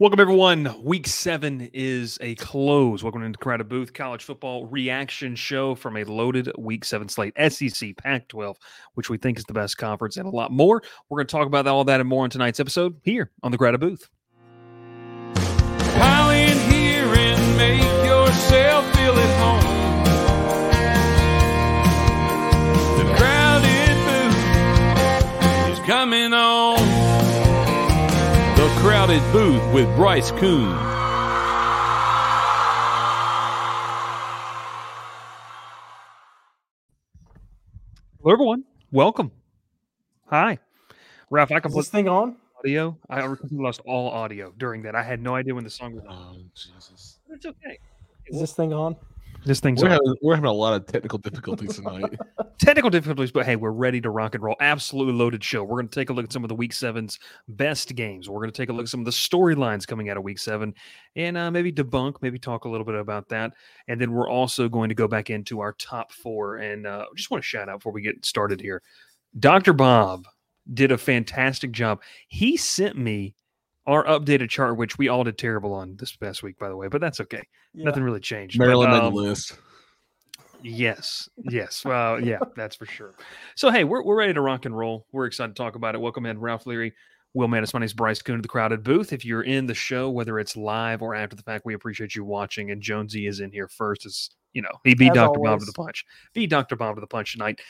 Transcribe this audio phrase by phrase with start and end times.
[0.00, 0.72] Welcome, everyone.
[0.84, 3.02] Week seven is a close.
[3.02, 7.96] Welcome into Crowded Booth College Football Reaction Show from a loaded Week seven slate, SEC,
[7.96, 8.56] Pac 12,
[8.94, 10.84] which we think is the best conference, and a lot more.
[11.08, 13.58] We're going to talk about all that and more in tonight's episode here on the
[13.58, 14.08] Crowded Booth.
[15.34, 19.64] Pile in here and make yourself feel at home.
[22.98, 26.87] The crowded booth is coming on.
[28.78, 30.68] The crowded booth with Bryce Koon.
[38.22, 38.62] Hello, everyone.
[38.92, 39.32] Welcome.
[40.30, 40.58] Hi.
[41.28, 42.36] Ralph, I Is this thing on?
[42.60, 42.96] audio.
[43.10, 44.94] I lost all audio during that.
[44.94, 46.36] I had no idea when the song was on.
[46.38, 47.18] Oh Jesus!
[47.26, 47.80] But It's okay.
[48.28, 48.94] Is this thing on?
[49.48, 52.04] This thing's We're having, we're having a lot of technical difficulties tonight.
[52.58, 54.56] technical difficulties, but hey, we're ready to rock and roll.
[54.60, 55.64] Absolutely loaded show.
[55.64, 57.18] We're going to take a look at some of the Week Seven's
[57.48, 58.28] best games.
[58.28, 60.38] We're going to take a look at some of the storylines coming out of Week
[60.38, 60.74] Seven,
[61.16, 63.54] and uh, maybe debunk, maybe talk a little bit about that.
[63.88, 66.56] And then we're also going to go back into our top four.
[66.56, 68.82] And uh, just want to shout out before we get started here,
[69.38, 70.26] Doctor Bob
[70.74, 72.02] did a fantastic job.
[72.28, 73.34] He sent me
[73.88, 76.88] our updated chart, which we all did terrible on this past week, by the way,
[76.88, 77.42] but that's okay.
[77.72, 77.86] Yeah.
[77.86, 78.58] Nothing really changed.
[78.58, 79.58] But, Maryland made um, the list.
[80.62, 81.84] Yes, yes.
[81.86, 83.14] Well, yeah, that's for sure.
[83.56, 85.06] So, hey, we're, we're ready to rock and roll.
[85.10, 86.02] We're excited to talk about it.
[86.02, 86.92] Welcome in, Ralph Leary,
[87.32, 87.72] Will Manis.
[87.72, 89.14] My name is Bryce Koon of the Crowded Booth.
[89.14, 92.24] If you're in the show, whether it's live or after the fact, we appreciate you
[92.24, 92.70] watching.
[92.70, 94.04] And Jonesy is in here first.
[94.04, 95.40] As you know, he beat As Dr.
[95.40, 96.04] Bob to the punch.
[96.34, 96.76] Beat Dr.
[96.76, 97.60] Bob to the punch tonight.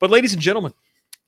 [0.00, 0.72] But, ladies and gentlemen,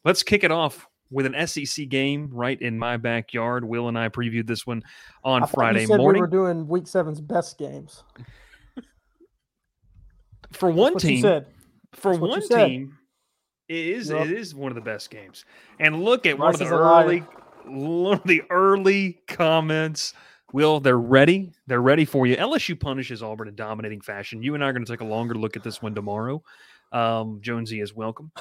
[0.04, 3.64] let's kick it off with an SEC game right in my backyard.
[3.64, 4.82] Will and I previewed this one
[5.24, 6.12] on I thought you Friday morning.
[6.14, 8.04] We were doing Week Seven's best games.
[10.52, 11.22] For one team,
[11.92, 12.98] for That's one team,
[13.68, 14.26] it is Yep.
[14.26, 15.44] it is one of the best games.
[15.78, 17.04] And look at one of the is a liar.
[17.04, 17.26] early
[17.66, 20.14] one of the early comments.
[20.52, 21.52] Will they're ready?
[21.68, 22.36] They're ready for you.
[22.36, 24.42] LSU punishes Auburn in dominating fashion.
[24.42, 26.42] You and I are going to take a longer look at this one tomorrow.
[26.90, 28.32] Um, Jonesy is welcome,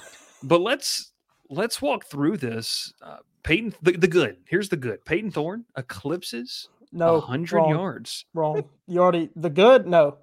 [0.41, 1.11] but let's
[1.49, 2.93] let's walk through this.
[3.01, 4.37] Uh, Payton, the, the good.
[4.47, 5.03] Here's the good.
[5.05, 8.25] Payton Thorne eclipses No, hundred wrong, yards.
[8.33, 8.63] Wrong.
[8.87, 9.87] You already the good.
[9.87, 10.17] No,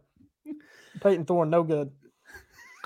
[1.00, 1.90] Payton Thorne, no good.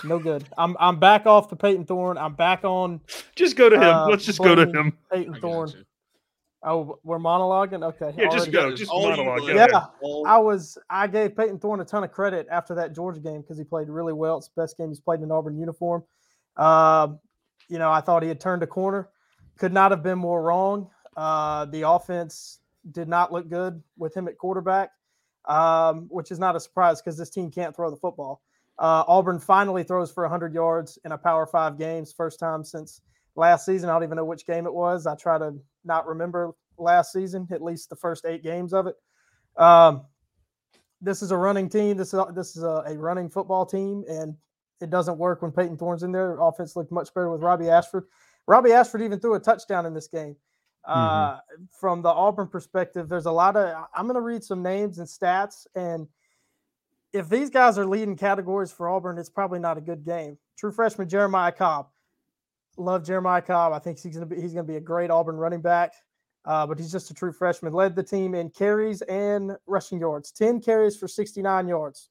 [0.05, 0.45] No good.
[0.59, 2.19] I'm I'm back off the Payton Thorne.
[2.19, 3.01] I'm back on
[3.35, 3.83] Just go to him.
[3.83, 4.97] Uh, let's just go to him.
[5.13, 5.73] Payton I Thorne.
[6.63, 7.83] Oh, we're monologuing.
[7.83, 8.13] Okay.
[8.19, 8.75] Yeah, just go.
[8.75, 9.41] Just All monologue.
[9.41, 9.57] blame.
[9.57, 9.87] Yeah.
[10.27, 13.57] I was I gave Payton Thorne a ton of credit after that Georgia game because
[13.57, 14.37] he played really well.
[14.37, 16.05] It's the best game he's played in an Auburn uniform.
[16.57, 17.19] Um,
[17.69, 19.09] you know, I thought he had turned a corner.
[19.59, 20.91] Could not have been more wrong.
[21.17, 22.61] Uh, the offense
[22.93, 24.91] did not look good with him at quarterback,
[25.47, 28.43] um, which is not a surprise because this team can't throw the football.
[28.79, 33.03] Uh, Auburn finally throws for 100 yards in a Power Five games, first time since
[33.37, 33.91] last season.
[33.91, 35.07] I don't even know which game it was.
[35.07, 35.55] I try to
[35.85, 38.97] not remember last season, at least the first eight games of it.
[39.57, 40.07] Um,
[41.03, 41.97] this is a running team.
[41.97, 44.35] This is a, this is a, a running football team, and
[44.81, 46.39] it doesn't work when Payton Thorne's in there.
[46.41, 48.05] Offense looked much better with Robbie Ashford.
[48.47, 50.37] Robbie Ashford even threw a touchdown in this game.
[50.85, 51.39] Uh,
[51.79, 53.87] From the Auburn perspective, there's a lot of.
[53.95, 56.09] I'm going to read some names and stats, and
[57.13, 60.39] if these guys are leading categories for Auburn, it's probably not a good game.
[60.57, 61.89] True freshman Jeremiah Cobb.
[62.77, 63.73] Love Jeremiah Cobb.
[63.73, 65.93] I think he's going to be he's going to be a great Auburn running back.
[66.45, 67.73] Uh, but he's just a true freshman.
[67.73, 70.33] Led the team in carries and rushing yards.
[70.33, 72.09] Ten carries for 69 yards.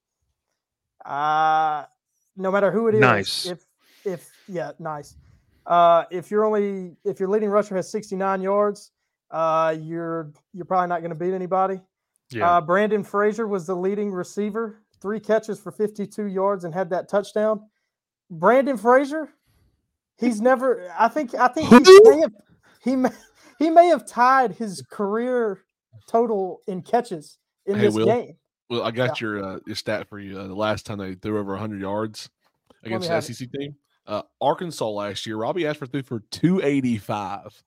[1.03, 1.86] Uh,
[2.38, 3.01] no matter who it is.
[3.01, 3.45] Nice.
[3.45, 3.66] If
[4.06, 5.16] if yeah, nice.
[5.66, 8.91] Uh, if you're only if your leading rusher has 69 yards,
[9.31, 11.79] uh, you're you're probably not going to beat anybody.
[12.31, 12.57] Yeah.
[12.57, 17.09] Uh, Brandon Frazier was the leading receiver, three catches for 52 yards and had that
[17.09, 17.62] touchdown.
[18.31, 19.29] Brandon Frazier,
[20.18, 20.92] he's never.
[20.98, 21.33] I think.
[21.36, 22.33] I think he may have.
[22.83, 23.09] He may,
[23.57, 25.59] he may have tied his career
[26.07, 28.06] total in catches in Hey, this Will.
[28.06, 28.38] game.
[28.69, 30.39] Well, I got your uh, your stat for you.
[30.39, 32.30] Uh, the last time they threw over 100 yards
[32.83, 33.33] against the have it.
[33.33, 33.75] SEC team,
[34.06, 37.63] uh, Arkansas last year, Robbie Ashford threw for 285.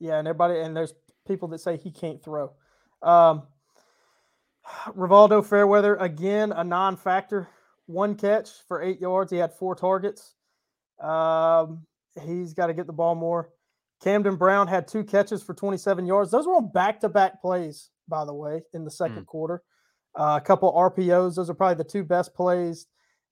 [0.00, 0.94] Yeah, and everybody and there's
[1.26, 2.52] people that say he can't throw.
[3.00, 3.44] Um,
[4.88, 7.48] Rivaldo Fairweather again a non-factor,
[7.86, 9.30] one catch for eight yards.
[9.30, 10.34] He had four targets.
[11.00, 11.86] Um,
[12.20, 13.50] he's got to get the ball more.
[14.02, 16.32] Camden Brown had two catches for 27 yards.
[16.32, 19.62] Those were on back-to-back plays, by the way, in the second quarter.
[20.14, 21.36] Uh, a couple RPOs.
[21.36, 22.86] Those are probably the two best plays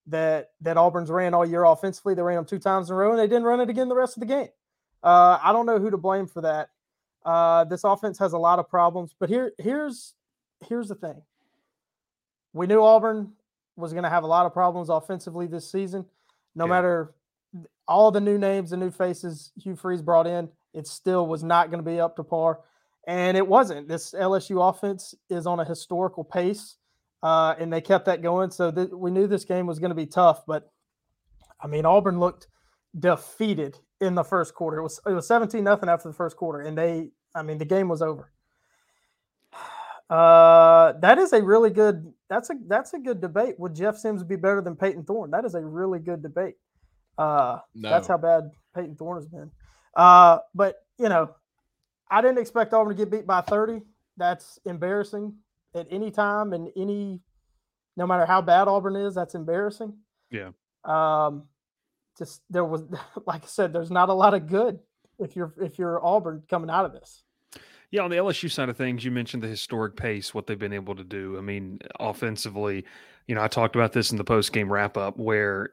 [0.06, 2.15] that that Auburn's ran all year offensively.
[2.15, 3.94] They ran them two times in a row, and they didn't run it again the
[3.94, 4.49] rest of the game.
[5.03, 6.71] Uh, I don't know who to blame for that.
[7.25, 10.15] Uh, this offense has a lot of problems, but here here's
[10.69, 11.21] here's the thing.
[12.53, 13.32] We knew Auburn
[13.77, 16.05] was going to have a lot of problems offensively this season.
[16.55, 16.71] No Yeah.
[16.71, 17.15] matter
[17.87, 21.71] all the new names and new faces Hugh Freeze brought in, it still was not
[21.71, 22.61] going to be up to par.
[23.06, 23.88] And it wasn't.
[23.88, 26.76] This LSU offense is on a historical pace,
[27.23, 28.50] uh, and they kept that going.
[28.50, 30.70] So th- we knew this game was going to be tough, but
[31.61, 32.47] I mean, Auburn looked
[32.99, 34.79] defeated in the first quarter.
[34.79, 37.64] It was it was seventeen nothing after the first quarter, and they, I mean, the
[37.64, 38.31] game was over.
[40.11, 42.12] Uh, that is a really good.
[42.29, 43.55] That's a that's a good debate.
[43.61, 45.31] Would Jeff Sims be better than Payton Thorne?
[45.31, 46.56] That is a really good debate.
[47.17, 47.91] Uh, No.
[47.91, 49.53] that's how bad Payton Thorne has been.
[49.94, 51.31] Uh, but you know,
[52.10, 53.82] I didn't expect Auburn to get beat by 30.
[54.16, 55.34] That's embarrassing
[55.74, 57.20] at any time and any,
[57.96, 59.94] no matter how bad Auburn is, that's embarrassing.
[60.30, 60.50] Yeah.
[60.84, 61.44] Um,
[62.18, 62.82] just there was,
[63.26, 64.80] like I said, there's not a lot of good
[65.18, 67.22] if you're if you're Auburn coming out of this.
[67.90, 70.72] Yeah, on the LSU side of things, you mentioned the historic pace, what they've been
[70.72, 71.36] able to do.
[71.36, 72.84] I mean, offensively,
[73.26, 75.72] you know, I talked about this in the post game wrap up where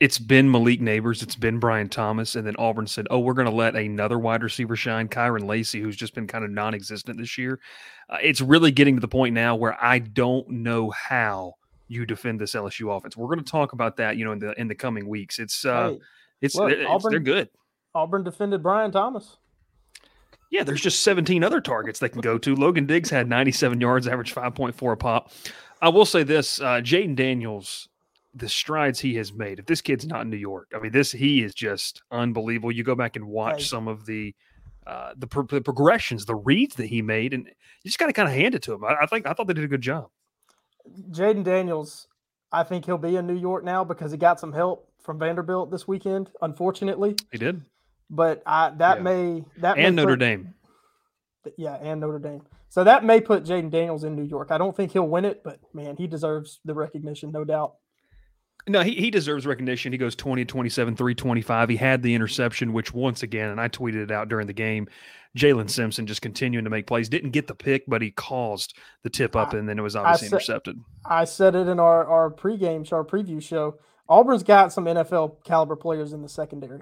[0.00, 3.48] it's been Malik Nabers, it's been Brian Thomas, and then Auburn said, "Oh, we're going
[3.48, 7.36] to let another wide receiver shine, Kyren Lacy, who's just been kind of non-existent this
[7.36, 7.60] year."
[8.08, 11.54] Uh, it's really getting to the point now where I don't know how
[11.88, 13.16] you defend this LSU offense.
[13.16, 15.38] We're going to talk about that, you know, in the in the coming weeks.
[15.38, 15.98] It's uh, Hey,
[16.40, 17.50] it's, look, it's they're good.
[17.94, 19.36] Auburn defended Brian Thomas.
[20.50, 22.56] Yeah, there's just 17 other targets they can go to.
[22.56, 25.30] Logan Diggs had 97 yards, average 5.4 a pop.
[25.80, 27.88] I will say this: uh, Jayden Daniels,
[28.34, 29.58] the strides he has made.
[29.58, 32.70] If this kid's not in New York, I mean, this he is just unbelievable.
[32.72, 33.64] You go back and watch Hey.
[33.68, 34.34] some of the
[34.86, 37.52] uh, the, pro- the progressions, the reads that he made, and you
[37.88, 38.82] just got to kind of hand it to him.
[38.84, 40.08] I, I think I thought they did a good job.
[41.10, 42.08] Jayden Daniels,
[42.50, 45.70] I think he'll be in New York now because he got some help from Vanderbilt
[45.70, 47.14] this weekend, unfortunately.
[47.30, 47.62] He did,
[48.08, 49.02] But I that Yeah.
[49.02, 50.54] may that may and Notre put- Dame.
[51.56, 52.42] Yeah, and Notre Dame.
[52.68, 54.50] So that may put Jayden Daniels in New York.
[54.50, 57.74] I don't think he'll win it, but man, he deserves the recognition, no doubt.
[58.68, 59.92] No, he, he deserves recognition.
[59.92, 61.68] He goes 20 27, 325.
[61.68, 64.86] He had the interception, which once again, and I tweeted it out during the game,
[65.36, 67.08] Jaylin Simpson just continuing to make plays.
[67.08, 69.96] Didn't get the pick, but he caused the tip up, I- and then it was
[69.96, 70.80] obviously said- intercepted.
[71.04, 73.78] I said it in our our pregame show, our preview show.
[74.08, 76.80] Auburn's got some NFL caliber players in the secondary,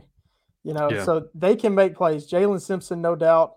[0.64, 1.04] you know, Yeah.
[1.04, 2.26] so they can make plays.
[2.28, 3.56] Jaylin Simpson, no doubt.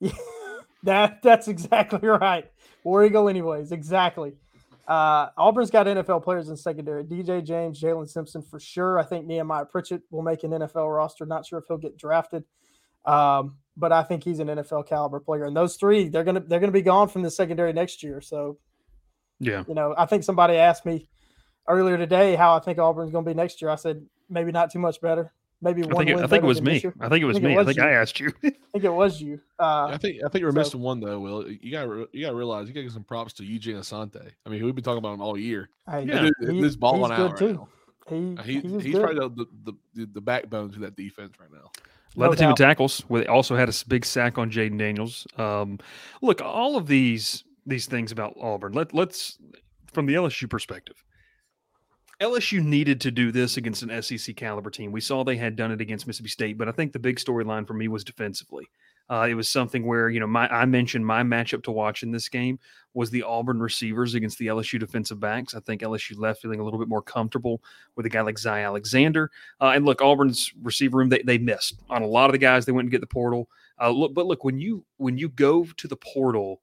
[0.82, 2.50] that that's exactly right.
[2.84, 4.32] War Eagle, anyways, exactly.
[4.86, 7.04] Uh, Auburn's got NFL players in secondary.
[7.04, 8.98] DJ James, Jaylin Simpson for sure.
[8.98, 11.24] I think Nehemiah Pritchett will make an NFL roster.
[11.24, 12.44] Not sure if he'll get drafted,
[13.04, 15.44] um, but I think he's an NFL caliber player.
[15.44, 18.20] And those three, they're gonna they're gonna be gone from the secondary next year.
[18.20, 18.58] So
[19.38, 19.62] Yeah.
[19.68, 21.08] you know, I think somebody asked me
[21.68, 23.70] earlier today how I think Auburn's going to be next year.
[23.70, 25.32] I said maybe not too much better.
[25.62, 26.76] Maybe I one think, it, win I think it was me.
[27.00, 27.58] I think it was think it me.
[27.58, 27.82] I think you.
[27.84, 28.32] I asked you.
[28.44, 29.40] I think it was you.
[29.60, 31.20] Uh, I think I think we're so- missing one though.
[31.20, 33.76] Will you got you got to realize you got to give some props to Eugene
[33.76, 34.30] Asante.
[34.44, 35.68] I mean, we've been talking about him all year.
[35.88, 36.22] hey, Yeah.
[36.40, 37.52] Dude, he- this balling he's out good right too.
[37.54, 37.68] now.
[38.08, 39.02] He, Uh, He, he was he's good.
[39.04, 41.70] probably the, the, the, the backbone to that defense right now.
[42.16, 43.04] Led No the team in tackles.
[43.08, 45.26] With also had a big sack on Jayden Daniels.
[45.38, 45.78] Um,
[46.20, 48.72] look, all of these these things about Auburn.
[48.72, 49.38] Let let's
[49.92, 51.02] from the LSU perspective.
[52.22, 54.92] LSU needed to do this against an SEC caliber team.
[54.92, 57.66] We saw they had done it against Mississippi State, but I think the big storyline
[57.66, 58.70] for me was defensively.
[59.10, 62.12] Uh, it was something where you know my I mentioned my matchup to watch in
[62.12, 62.60] this game
[62.94, 65.56] was the Auburn receivers against the LSU defensive backs.
[65.56, 67.60] I think LSU left feeling a little bit more comfortable
[67.96, 69.28] with a guy like Zy Alexander.
[69.60, 72.64] Uh, and look, Auburn's receiver room they, they missed on a lot of the guys.
[72.64, 73.48] They went and get the portal.
[73.80, 76.60] Uh, look, but look when you when you go to the portal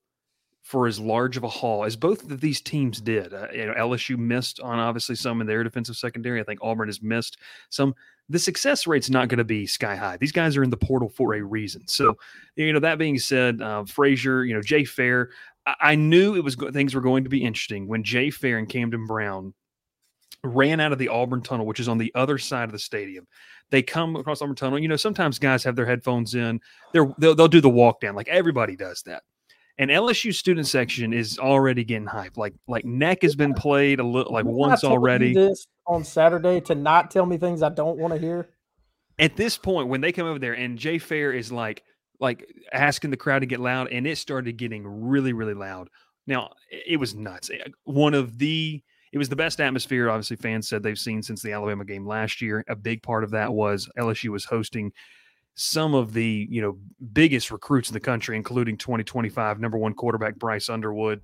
[0.69, 3.33] for as large of a haul as both of these teams did.
[3.33, 6.39] Uh, you know, LSU missed on obviously some in their defensive secondary.
[6.39, 7.37] I think Auburn has missed
[7.69, 7.95] some.
[8.29, 10.17] The success rate's not going to be sky high.
[10.17, 11.87] These guys are in the portal for a reason.
[11.87, 12.15] So,
[12.55, 15.31] you know, that being said, uh, Frazier, you know, Jay Fair,
[15.65, 18.69] I, I knew it was things were going to be interesting when Jay Fair and
[18.69, 19.55] Camden Brown
[20.43, 23.25] ran out of the Auburn tunnel, which is on the other side of the stadium.
[23.71, 24.77] They come across Auburn tunnel.
[24.77, 26.61] You know, sometimes guys have their headphones in.
[26.93, 28.13] They're, they'll, they'll do the walk down.
[28.13, 29.23] Like everybody does that.
[29.79, 32.35] And LSU student section is already getting hyped.
[32.35, 35.33] Like like neck has been played a little like once already.
[35.33, 38.49] This on Saturday to not tell me things I don't want to hear.
[39.17, 41.81] At this point, when they come over there and Jay Fair is like
[42.19, 45.89] like asking the crowd to get loud, and it started getting really really loud.
[46.27, 47.49] Now it it was nuts.
[47.49, 48.83] Eh, One of the
[49.13, 50.09] it was the best atmosphere.
[50.09, 52.65] Obviously, fans said they've seen since the Alabama game last year.
[52.67, 54.91] A big part of that was LSU was hosting
[55.61, 56.77] some of the you know
[57.11, 61.21] biggest recruits in the country, including 2025 number one quarterback Bryce Underwood.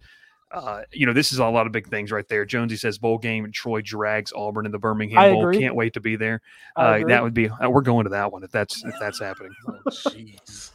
[0.51, 2.46] Uh, you know, this is a lot of big things right there.
[2.46, 5.42] Jonesy says bowl game and Troy drags Auburn in the Birmingham I Bowl.
[5.42, 5.60] agree.
[5.60, 6.42] Can't wait to be there.
[6.75, 9.51] Uh, that would be uh, we're going to that one if that's if that's happening.
[9.88, 10.12] Oh.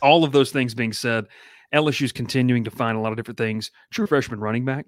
[0.02, 1.26] All of those things being said,
[1.74, 3.70] LSU's continuing to find a lot of different things.
[3.90, 4.86] True freshman running back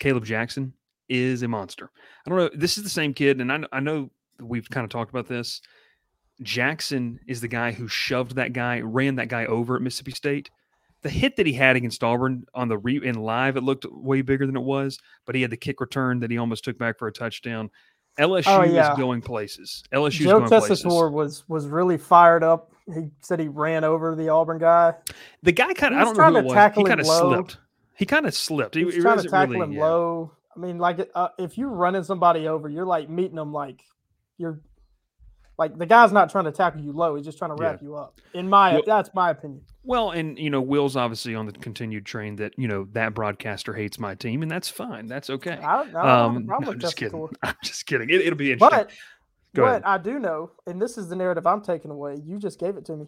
[0.00, 0.72] Kaleb Jackson
[1.08, 1.90] is a monster.
[2.26, 2.50] I don't know.
[2.52, 4.10] This is the same kid, and I, I know
[4.40, 5.60] we've kind of talked about this.
[6.42, 10.50] Jackson is the guy who shoved that guy, ran that guy over at Mississippi State.
[11.02, 14.20] The hit that he had against Auburn on the re in live, it looked way
[14.22, 16.98] bigger than it was, but he had the kick return that he almost took back
[16.98, 17.70] for a touchdown.
[18.18, 18.92] LSU Oh, yeah.
[18.92, 19.82] is going places.
[19.92, 20.84] LSU Joe going places.
[20.84, 22.72] Was was really fired up.
[22.92, 24.94] He said he ran over the Auburn guy.
[25.42, 26.74] The guy kind of, I don't know who trying it to was.
[26.76, 27.58] He kind of slipped.
[27.96, 28.74] He kind of slipped.
[28.74, 29.84] He was trying to tackle really- him yeah.
[29.84, 30.32] low.
[30.56, 33.82] I mean, like uh, if you're running somebody over, you're like meeting them like
[34.36, 34.60] you're
[35.60, 37.14] like the guy's not trying to tackle you low.
[37.14, 37.68] He's just trying to Yeah.
[37.68, 38.18] wrap you up.
[38.32, 39.60] In my Well- that's my opinion.
[39.84, 43.74] Well, and you know, Will's obviously on the continued train that you know that broadcaster
[43.74, 45.06] hates my team, and that's fine.
[45.06, 45.58] That's okay.
[45.58, 47.28] I, I don't um, have a problem no, I'm just kidding.
[47.42, 48.10] I'm just kidding.
[48.10, 48.78] It, will be interesting.
[48.78, 48.90] But
[49.54, 49.82] Go what ahead.
[49.84, 52.16] I do know, and this is the narrative I'm taking away.
[52.24, 53.06] You just gave it to me.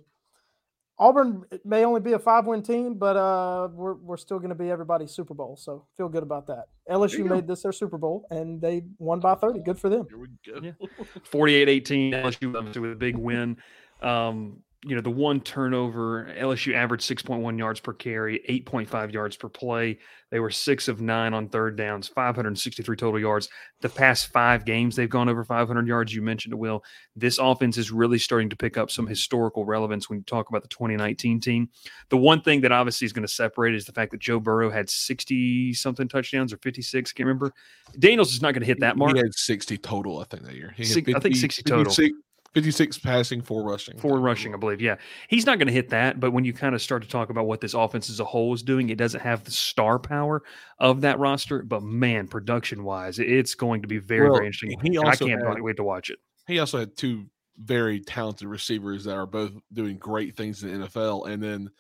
[1.03, 4.55] Auburn may only be a five win team, but uh, we're we're still going to
[4.55, 5.57] be everybody's Super Bowl.
[5.57, 6.67] So feel good about that.
[6.89, 7.35] LSU you go.
[7.35, 9.61] made this their Super Bowl, and they won by 30.
[9.61, 10.07] Good for them.
[10.09, 10.61] Here we go.
[10.63, 11.05] Yeah.
[11.33, 13.57] 48-18 LSU obviously with a big win.
[14.01, 19.49] Um, you know, the one turnover, LSU averaged 6.1 yards per carry, 8.5 yards per
[19.49, 19.99] play.
[20.33, 23.49] They were six of nine on third downs, 563 total yards.
[23.81, 26.13] The past five games, they've gone over 500 yards.
[26.13, 26.83] You mentioned it, Will.
[27.15, 30.63] This offense is really starting to pick up some historical relevance when you talk about
[30.63, 31.69] the 2019 team.
[32.09, 34.71] The one thing that obviously is going to separate is the fact that Joe Burrow
[34.71, 37.53] had 60 something touchdowns or 56, can't remember.
[38.01, 39.15] Daniels is not going to hit that mark.
[39.15, 40.75] He had 60 total, I think, that year.
[40.77, 41.85] He had Six- I think 60 total.
[41.85, 42.19] 56
[42.55, 43.97] 56 passing, four rushing.
[43.99, 44.81] Four rushing, I believe.
[44.81, 44.97] Yeah.
[45.29, 46.21] He's not going to hit that.
[46.21, 48.53] But when you kind of start to talk about what this offense as a whole
[48.53, 50.43] is doing, it doesn't have the star power
[50.79, 51.63] of that roster.
[51.63, 54.79] But man, production wise, it's going to be very, Well, very interesting.
[54.83, 56.19] he And I also can't had- wait to watch it.
[56.47, 57.27] He also had two
[57.59, 61.71] very talented receivers that are both doing great things in the NFL, and then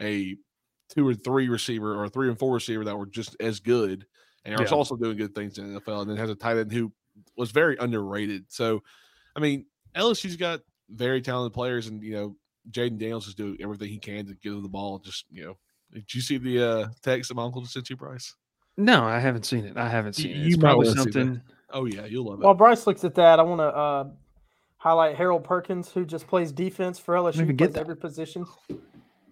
[0.00, 0.36] a
[0.90, 4.06] two or three receiver or a three and four receiver that were just as good
[4.44, 4.70] and are Yeah.
[4.70, 6.92] also doing good things in the NFL, and then has a tight end who
[7.36, 8.46] was very underrated.
[8.48, 8.82] So,
[9.36, 9.66] I mean,
[9.98, 12.36] LSU's got very talented players, and you know,
[12.70, 14.98] Jayden Daniels is doing everything he can to get him the ball.
[14.98, 15.56] Just you know,
[15.92, 18.34] did you see the uh, text that my uncle just sent you, Bryce?
[18.76, 19.76] No, I haven't seen it.
[19.76, 20.38] I haven't You- seen it.
[20.38, 21.12] you It's might probably wanna see that.
[21.12, 21.42] something.
[21.70, 22.44] Oh yeah, you'll love it.
[22.44, 24.08] While Bryce looks at that, I want to uh,
[24.78, 27.34] highlight Harold Perkins, who just plays defense for LSU.
[27.34, 27.80] even He get plays that.
[27.80, 28.46] every position.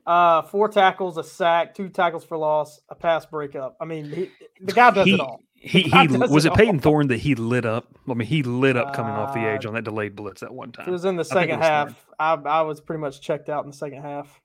[0.06, 3.76] Uh, four tackles, a sack, two tackles for loss, a pass breakup.
[3.80, 4.30] I mean, he,
[4.61, 5.40] the guy does he, it all.
[5.58, 7.88] He, he was it it Payton Thorne that he lit up?
[8.08, 10.52] I mean, he lit up coming off the Uh, edge on that delayed blitz that
[10.52, 10.88] one time.
[10.88, 12.06] It was in the second was half.
[12.18, 14.40] I, I was pretty much checked out in the second half.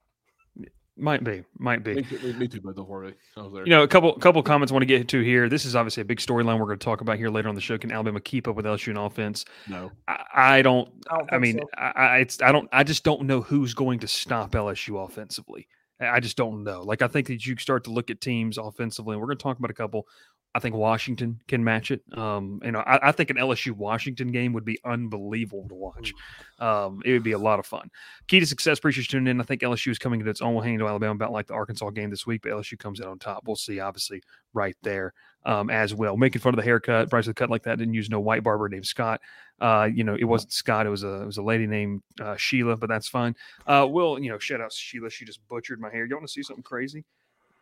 [0.98, 1.96] Might be, might be.
[1.96, 3.64] me, too, me, me too, but don't worry, I was there.
[3.64, 5.48] You know, a couple couple comments I want to get to here.
[5.48, 7.62] This is obviously a big storyline we're going to talk about here later on the
[7.62, 7.78] show.
[7.78, 9.46] Can Alabama keep up with LSU in offense?
[9.68, 10.90] no, I, I don't.
[11.10, 11.70] I don't I mean, so.
[11.78, 12.68] I, I it's I don't.
[12.74, 15.68] I just don't know who's going to stop LSU offensively.
[16.02, 16.82] I I just don't know.
[16.82, 19.44] Like I think that you start to look at teams offensively, and we're going to
[19.44, 20.08] talk about a couple.
[20.54, 22.02] I think Washington can match it.
[22.18, 26.14] Um, you know, I, I think an LSU Washington game would be unbelievable to watch.
[26.60, 27.90] Um, it would be a lot of fun.
[28.28, 28.78] Key to success.
[28.78, 29.40] Appreciate you tuning in.
[29.40, 30.54] I think LSU is coming into its own.
[30.54, 33.18] We'll handle Alabama about like the Arkansas game this week, but LSU comes out on
[33.18, 33.44] top.
[33.46, 34.22] We'll see, obviously,
[34.54, 35.14] right there
[35.46, 36.18] um, as well.
[36.18, 37.10] Making fun of the haircut.
[37.10, 39.22] Bryce with a cut like that didn't use no white barber named Scott.
[39.62, 40.86] Uh, you know, it wasn't Scott.
[40.86, 43.36] It was a it was a lady named uh, Sheila, but that's fine.
[43.66, 45.10] Uh, Will, you know, shout out Sheila.
[45.10, 46.06] She just butchered my hair.
[46.06, 47.06] You want to see something crazy?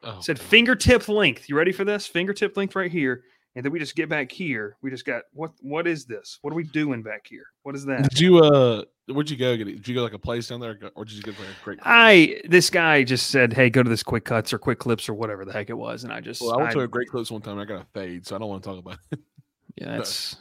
[0.04, 1.50] Oh, Said fingertip length.
[1.50, 2.08] You ready for this?
[2.08, 3.24] Fingertip length right here.
[3.56, 4.78] And then we just get back here.
[4.82, 5.52] We just got what?
[5.62, 6.38] What is this?
[6.44, 7.46] What are we doing back here?
[7.64, 8.04] What is that?
[8.10, 9.78] Did you uh where'd you go get it?
[9.78, 11.80] Did you go like a place down there or did you get like a great
[11.82, 15.16] I this guy just said, "Hey, go to this quick cuts or quick clips or
[15.16, 17.10] whatever the heck it was," and I just, well, I went I- to a great
[17.10, 19.00] clips one time and I got a fade, so I don't want to talk about
[19.12, 19.20] it.
[19.76, 20.36] yeah, that's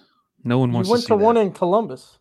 [0.45, 0.91] no one wants to.
[0.91, 1.41] You went to to, one that.
[1.41, 2.19] in Columbus.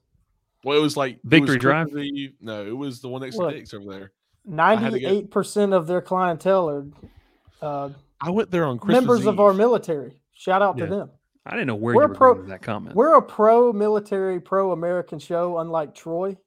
[0.63, 1.91] Well, it was like it was Victory Drive?
[1.91, 3.51] the- no, it was the one next What?
[3.51, 3.99] to Dick's over there.
[3.99, 6.87] had to get- Ninety-eight percent of their clientele are
[7.61, 7.89] uh,
[8.21, 10.21] I went there on Christmas members of our military.
[10.33, 10.85] Shout out Yeah.
[10.85, 11.09] to them.
[11.45, 12.95] I didn't know where We're you were pro- going with that comment.
[12.95, 16.37] We're a pro-military, pro-American show, unlike Troy.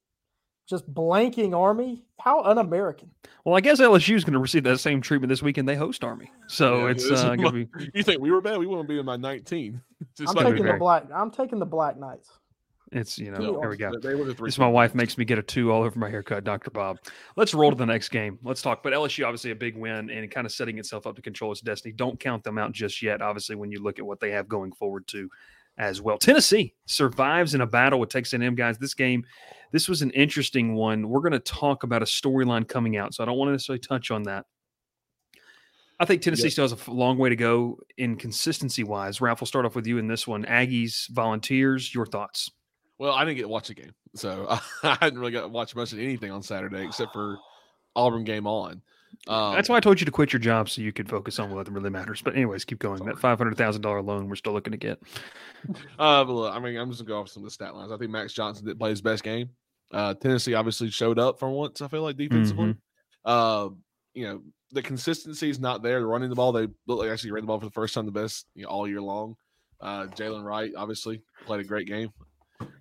[0.68, 2.04] Just blanking Army.
[2.20, 3.10] How un-American.
[3.44, 5.66] Well, I guess LSU is going to receive that same treatment this weekend.
[5.68, 7.90] They host Army, so Yeah, it's uh, going to be.
[7.94, 8.58] You think we were bad?
[8.58, 9.80] We wouldn't be in my 19.
[10.18, 11.04] It's I'm like- taking the black.
[11.14, 12.30] I'm taking the Black Knights.
[12.92, 13.38] It's you know.
[13.38, 13.92] No, There we go.
[13.92, 14.48] They, they were the three.
[14.48, 16.70] This my wife makes me get a two all over my haircut, Dr.
[16.70, 16.98] Bob.
[17.36, 18.38] Let's roll to the next game.
[18.42, 18.82] Let's talk.
[18.82, 21.60] But LSU obviously a big win and kind of setting itself up to control its
[21.60, 21.92] destiny.
[21.92, 23.22] Don't count them out just yet.
[23.22, 25.30] Obviously, when you look at what they have going forward to
[25.78, 26.18] as well.
[26.18, 28.76] Tennessee survives in a battle with Texas A&M guys.
[28.78, 29.24] This game,
[29.72, 31.08] this was an interesting one.
[31.08, 33.80] We're going to talk about a storyline coming out, so I don't want to necessarily
[33.80, 34.46] touch on that.
[35.98, 39.20] I think Tennessee still has a long way to go in consistency wise.
[39.20, 40.44] Ralph, we'll start off with you in this one.
[40.44, 42.50] Aggies, Volunteers, your thoughts?
[43.00, 44.46] Well, I didn't get to watch the game, so
[44.82, 47.38] I hadn't really got to watch much of anything on Saturday except for
[47.96, 48.82] Auburn game on.
[49.26, 51.50] Um, That's why I told you to quit your job so you could focus on
[51.50, 52.20] what really matters.
[52.20, 53.02] But anyways, keep going.
[53.06, 55.00] That five hundred thousand dollar loan we're still looking to get.
[55.98, 57.92] Uh, but look, I mean, I'm just gonna go off some of the stat lines.
[57.92, 59.50] I think Max Johnson didn't play his best game.
[59.92, 61.82] Uh, Tennessee obviously showed up for once.
[61.82, 62.76] I feel like defensively.
[63.26, 63.68] Uh,
[64.14, 64.42] you know,
[64.72, 66.06] the consistency is not there.
[66.06, 68.10] Running the ball, they look like actually ran the ball for the first time the
[68.10, 69.36] best you know, all year long.
[69.82, 72.10] Uh, Jaylen Wright obviously played a great game.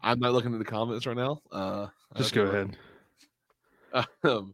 [0.02, 1.42] I'm not looking at the comments right now.
[1.52, 2.78] Uh, Just go ahead.
[4.24, 4.54] um,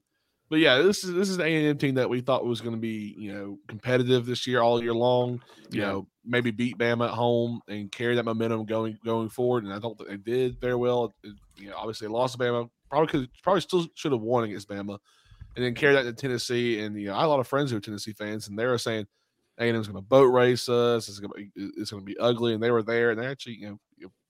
[0.49, 2.79] but yeah, this is this is an A&M team that we thought was going to
[2.81, 5.41] be you know competitive this year all year long.
[5.69, 5.87] You Yeah.
[5.91, 9.63] know, maybe beat Bama at home and carry that momentum going going forward.
[9.63, 11.13] And I don't think they did very well.
[11.23, 12.69] It- you know, obviously they lost to Bama.
[12.89, 14.99] Probably could probably still should have won against Bama,
[15.55, 16.79] and then carry that to Tennessee.
[16.81, 18.65] And you know, I have a lot of friends who are Tennessee fans, and they
[18.65, 19.07] were saying
[19.57, 21.07] A&M's going to boat race us.
[21.09, 23.25] It's going to be it's going to be ugly, and they were there, and they
[23.25, 23.79] actually you know,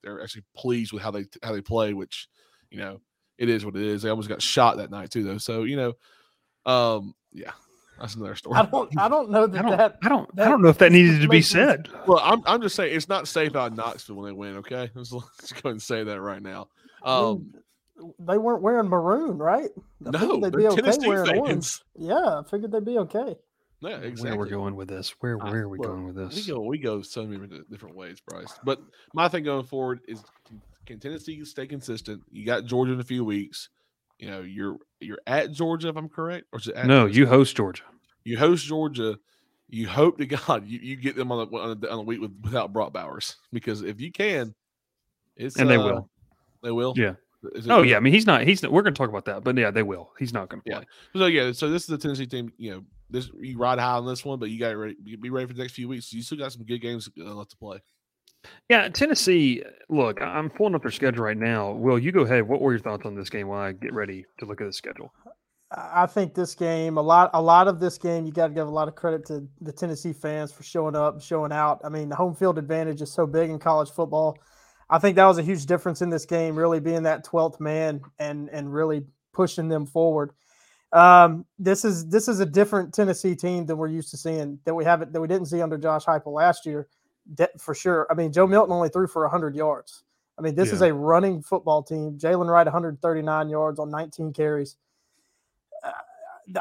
[0.03, 2.27] they're actually pleased with how they how they play, which
[2.69, 3.01] you know
[3.37, 4.01] it is what it is.
[4.01, 5.37] They almost got shot that night too, though.
[5.37, 5.93] So you know,
[6.71, 7.51] um, yeah,
[7.99, 8.55] that's another story.
[8.55, 10.77] I don't I don't know I that don't, that I don't, I don't know if
[10.77, 11.89] that needed to be said.
[12.07, 14.57] Well, I'm I'm just saying it's not safe out in Knoxville when they win.
[14.57, 16.67] Okay, let's, let's go and say that right now.
[17.03, 17.53] Um,
[18.19, 19.69] they weren't wearing maroon, right?
[20.05, 21.39] I no, they'd they're be okay Tennessee wearing fans.
[21.39, 21.81] orange.
[21.97, 23.35] Yeah, I figured they'd be okay.
[23.81, 24.31] Yeah, exactly.
[24.31, 25.13] Where we're going with this?
[25.19, 26.35] Where where are we look, going with this?
[26.35, 28.57] We go we go so many different- ways, Bryce.
[28.63, 28.79] But
[29.13, 30.23] my thing going forward is
[30.85, 32.21] can, Tennessee stay consistent?
[32.31, 33.69] You got Georgia in a few weeks.
[34.17, 37.19] You know, you're you're at Georgia, if I'm correct, or is it at No, Tennessee?
[37.19, 37.83] you host Georgia.
[38.23, 39.19] you host Georgia.
[39.67, 42.71] You hope to God you, you get them on the on the, week with, without
[42.71, 44.55] Brock Bowers because if you can,
[45.35, 46.09] it's And they uh, will.
[46.63, 46.93] They will.
[46.95, 47.13] Yeah.
[47.67, 48.43] Oh yeah, I mean he's not.
[48.43, 50.11] He's not, we're going to talk about that, but yeah, they will.
[50.17, 50.77] He's not going to Yeah.
[50.77, 50.85] play.
[51.15, 52.51] So yeah, so this is the Tennessee team.
[52.57, 52.83] You know,
[53.15, 55.61] this you ride high on this one, but you got ready, be ready for the
[55.61, 56.11] next few weeks.
[56.13, 57.79] You still got some good games uh, left to play.
[58.69, 59.63] Yeah, Tennessee.
[59.89, 61.71] Look, I- I'm pulling up their schedule right now.
[61.71, 62.47] Will you go ahead?
[62.47, 64.73] What were your thoughts on this game while I get ready to look at the
[64.73, 65.11] schedule?
[65.71, 68.53] I I think this game, a lot, a lot of this game, you got to
[68.53, 71.81] give a lot of credit to the Tennessee fans for showing up showing out.
[71.83, 74.37] I mean, the home field advantage is so big in college football.
[74.89, 78.01] I think that was a huge difference in this game, really being that twelfth man
[78.19, 80.31] and and really pushing them forward.
[80.95, 84.73] Um, this is this is a different Tennessee team than we're used to seeing that
[84.73, 86.87] we haven't that we didn't see under Josh Heupel last year,
[87.59, 88.07] for sure.
[88.09, 90.03] I mean, Joe Milton only threw for hundred yards.
[90.37, 92.17] I mean, this is a running football team.
[92.17, 94.75] Jaylen Wright 139 yards on 19 carries.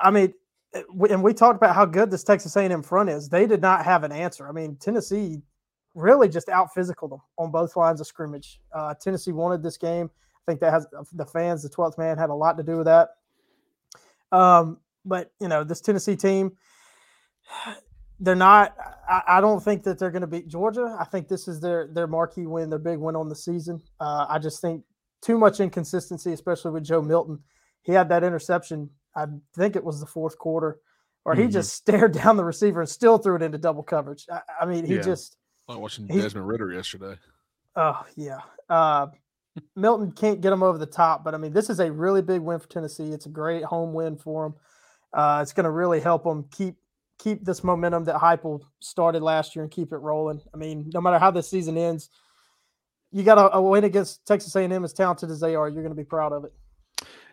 [0.01, 0.33] I mean,
[0.75, 3.29] uh, and we talked about how good this Texas A&M front is.
[3.29, 4.49] They did not have an answer.
[4.49, 5.43] I mean, Tennessee
[5.95, 8.61] really just out physical them on both lines of scrimmage.
[8.73, 10.09] Uh, Tennessee wanted this game.
[10.37, 12.87] I think that has the fans, the 12th man, had a lot to do with
[12.87, 13.11] that.
[14.35, 16.53] Um, but you know, this Tennessee team,
[18.21, 18.75] they're not.
[19.09, 20.97] I, I don't think that they're going to beat Georgia.
[20.99, 23.81] I think this is their their marquee win, their big win on the season.
[24.01, 24.83] Uh, I just think
[25.23, 27.41] too much inconsistency, especially with Joe Milton.
[27.83, 28.91] He had that interception.
[29.17, 30.79] I think it was the fourth quarter,
[31.25, 31.53] or he Mhm.
[31.53, 34.27] just stared down the receiver and still threw it into double coverage.
[34.33, 35.03] I, I mean, he Yeah.
[35.03, 35.37] just.
[35.69, 37.17] I was watching He- Desmond Ridder yesterday.
[37.77, 38.39] Oh yeah.
[38.69, 39.09] Uh,
[39.77, 42.41] Milton can't get them over the top, but I mean, this is a really big
[42.41, 43.13] win for Tennessee.
[43.13, 44.55] It's a great home win for them.
[45.13, 46.75] Uh, it's going to really help them keep
[47.19, 50.43] keep this momentum that Heupel started last year and keep it rolling.
[50.53, 52.11] I mean, no matter how this season ends,
[53.13, 55.69] you got a, a win against Texas A&M as talented as they are.
[55.69, 56.53] You're going to be proud of it.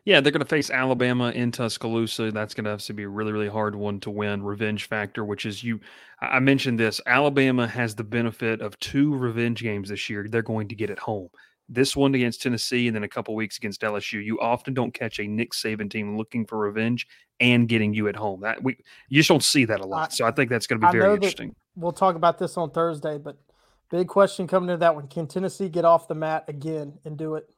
[0.05, 2.31] Yeah, they're going to face Alabama in Tuscaloosa.
[2.31, 4.41] That's going to have to be a really, really hard one to win.
[4.41, 5.79] Revenge factor, which is you.
[6.19, 7.01] I mentioned this.
[7.05, 10.27] Alabama has the benefit of two revenge games this year.
[10.27, 11.29] They're going to get at home.
[11.73, 14.23] This one against Tennessee, and then a couple weeks against LSU.
[14.23, 17.07] You often don't catch a Nick Saban team looking for revenge
[17.39, 18.41] and getting you at home.
[18.41, 18.77] That we
[19.09, 20.11] you just don't see that a lot.
[20.11, 21.55] I- so I think that's going to be know very interesting.
[21.75, 23.37] We'll talk about this on Thursday, but
[23.89, 27.35] big question coming into that one: Can Tennessee get off the mat again and do
[27.35, 27.49] it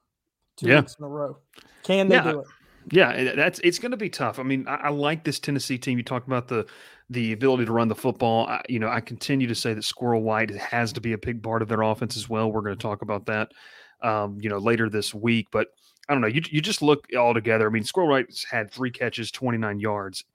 [0.58, 0.82] two Yeah.
[0.82, 1.38] weeks in a row?
[1.84, 2.48] Can they Yeah, do it?
[2.92, 4.38] Yeah, eh, that's it's going to be tough.
[4.38, 5.98] I mean, I, I like this Tennessee team.
[5.98, 6.68] You talked about the
[7.10, 8.48] the ability to run the football.
[8.48, 11.42] I, you know, I continue to say that Squirrel White has to be a big
[11.44, 12.52] part of their offense as well.
[12.52, 13.52] We're going to talk about that,
[14.04, 15.48] um, you know, later this week.
[15.52, 15.70] But
[16.08, 16.28] I don't know.
[16.28, 17.68] You you just look all together.
[17.68, 20.26] I mean, Squirrel White's had three catches, twenty nine yards.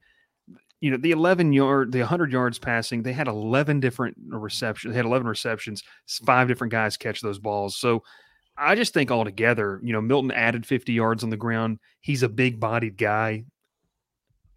[0.81, 3.03] You know, the eleven yard, the hundred yards passing.
[3.03, 4.93] They had eleven different receptions.
[4.93, 5.83] They had eleven receptions.
[6.25, 7.77] Five different guys catch those balls.
[7.77, 8.03] So.
[8.61, 11.79] I just think altogether, you know, Milton added 50 yards on the ground.
[12.01, 13.45] He's a big bodied guy.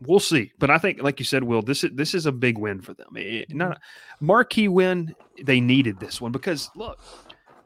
[0.00, 0.50] We'll see.
[0.58, 2.94] But I think, like you said, Will, this is this is a big win for
[2.94, 3.10] them.
[3.14, 3.80] It- not a
[4.20, 5.14] marquee win.
[5.40, 6.98] They needed this one because look,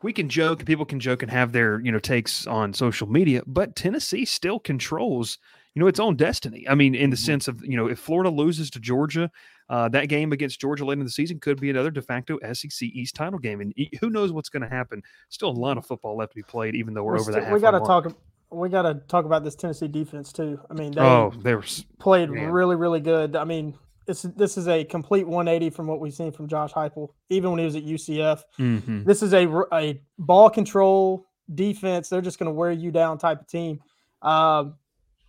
[0.07, 3.42] we can joke, people can joke and have their, you know, takes on social media,
[3.45, 5.38] but Tennessee still controls,
[5.75, 6.64] you know, its own destiny.
[6.69, 7.27] I mean, in the Mhm.
[7.31, 9.31] sense of, you know, if Florida loses to Georgia,
[9.69, 12.87] uh, that game against Georgia late in the season could be another de facto SEC
[12.87, 15.03] East title game, and who knows what's going to happen.
[15.29, 17.45] Still a lot of football left to be played, even though we're We're over still-
[17.45, 17.53] that.
[17.53, 18.16] we got to talk.
[18.49, 20.61] We got to talk about this Tennessee defense too.
[20.71, 22.53] I mean, they Oh, there's played man.
[22.53, 23.35] really, really good.
[23.35, 23.75] I mean,
[24.07, 27.59] this this is a complete 180 from what we've seen from Josh Heupel, even when
[27.59, 28.42] he was at UCF.
[28.59, 29.05] mhm.
[29.05, 32.09] This is a a ball control defense.
[32.09, 33.81] They're just going to wear you down type of team.
[34.23, 34.77] Um,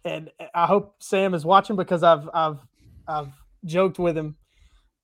[0.06, 2.60] and I hope Sam is watching because I've I've
[3.08, 3.30] I've
[3.66, 4.36] joked with him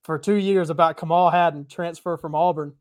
[0.03, 2.73] for two years about Kamal Hadden transfer from Auburn.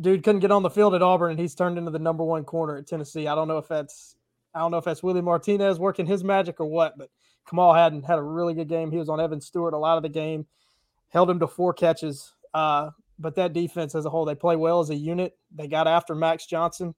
[0.00, 2.44] Dude couldn't get on the field at Auburn, and he's turned into the number one
[2.44, 3.28] corner at Tennessee.
[3.28, 4.16] I don't know if that's
[4.54, 7.10] I don't know if that's Willie Martinez working his magic or what, but
[7.48, 8.90] Kamal Hadden had a really good game.
[8.90, 10.46] He was on Evan Stewart a lot of the game,
[11.08, 12.32] held him to four catches.
[12.54, 15.36] Uh, but that defense as a whole, they play well as a unit.
[15.54, 16.94] They got after Max Johnson.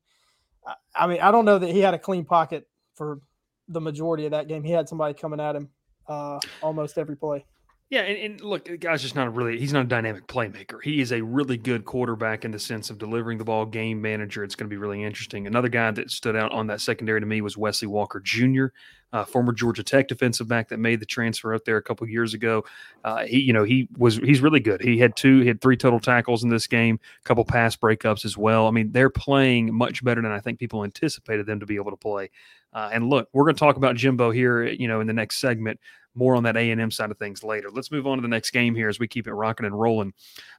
[0.66, 3.20] I, I mean, I don't know that he had a clean pocket for
[3.68, 4.62] the majority of that game.
[4.62, 5.68] He had somebody coming at him
[6.06, 7.44] uh, almost every play.
[7.90, 10.82] Yeah, and, and, look, the guy's just not a really he's not a dynamic playmaker.
[10.82, 14.42] He is a really good quarterback in the sense of delivering the ball, game manager.
[14.42, 15.46] It's going to be really interesting.
[15.46, 18.66] Another guy that stood out on that secondary to me was Wesley Walker Jr.,
[19.12, 22.32] uh, former Georgia Tech defensive back that made the transfer up there a couple years
[22.32, 22.64] ago.
[23.04, 24.80] Uh, he, you know, he was he's really good.
[24.80, 28.24] He had two, he had three total tackles in this game, a couple pass breakups
[28.24, 28.66] as well.
[28.66, 31.90] I mean, they're playing much better than I think people anticipated them to be able
[31.90, 32.30] to play.
[32.72, 35.36] Uh, and look, we're going to talk about Jimbo here, you know, in the next
[35.36, 35.78] segment
[36.14, 37.70] more on that A&M side of things later.
[37.70, 40.12] Let's move on to the next game here as we keep it rocking and rolling.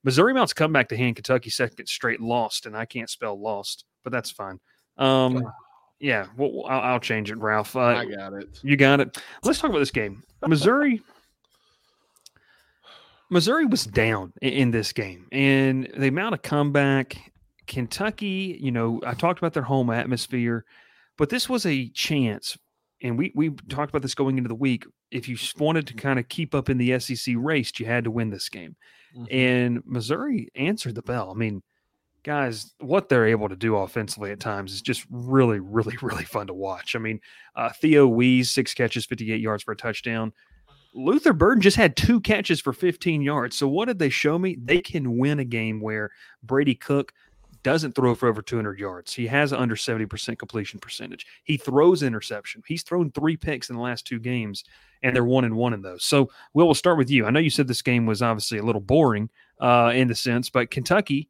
[0.03, 3.85] Missouri mounts come back to hand Kentucky second straight lost, and I can't spell lost,
[4.03, 4.59] but that's fine.
[4.97, 5.43] Um,
[5.99, 7.75] yeah, well, I'll, I'll, change it, Ralph.
[7.75, 8.59] Uh, I got it.
[8.63, 9.17] You got it.
[9.43, 10.23] Let's talk about this game.
[10.45, 11.01] Missouri.
[13.31, 17.33] Missouri was down in, in this game, and they mount a comeback.
[17.65, 20.65] Kentucky, you know, I talked about their home atmosphere,
[21.17, 22.55] but this was a chance
[23.01, 24.85] and we we talked about this going into the week.
[25.15, 28.11] If you wanted to kind of keep up in the SEC race, you had to
[28.11, 28.75] win this game.
[29.15, 29.25] Mm-hmm.
[29.35, 31.31] And Missouri answered the bell.
[31.31, 31.63] I mean,
[32.23, 36.47] guys, what they're able to do offensively at times is just really, really, really fun
[36.47, 36.95] to watch.
[36.95, 37.19] I mean,
[37.55, 40.33] uh, Theo Wease, six catches, 58 yards for a touchdown.
[40.93, 43.57] Luther Burden just had two catches for 15 yards.
[43.57, 44.57] So what did they show me?
[44.63, 46.11] They can win a game where
[46.43, 47.11] Brady Cook–
[47.65, 49.11] doesn't throw for over 200 yards.
[49.11, 51.25] He has under 70% completion percentage.
[51.45, 52.61] He throws interception.
[52.67, 54.63] He's thrown three picks in the last two games,
[55.01, 56.03] and they're one and one in those.
[56.05, 57.25] So, Will, we'll start with you.
[57.25, 60.47] I know you said this game was obviously a little boring uh, in the sense,
[60.51, 61.27] but Kentucky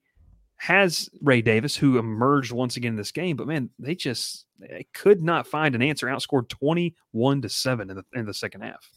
[0.57, 3.37] has Ray Davis, who emerged once again in this game.
[3.37, 6.07] But man, they just they could not find an answer.
[6.07, 8.91] Outscored 21 to seven in the in the second half.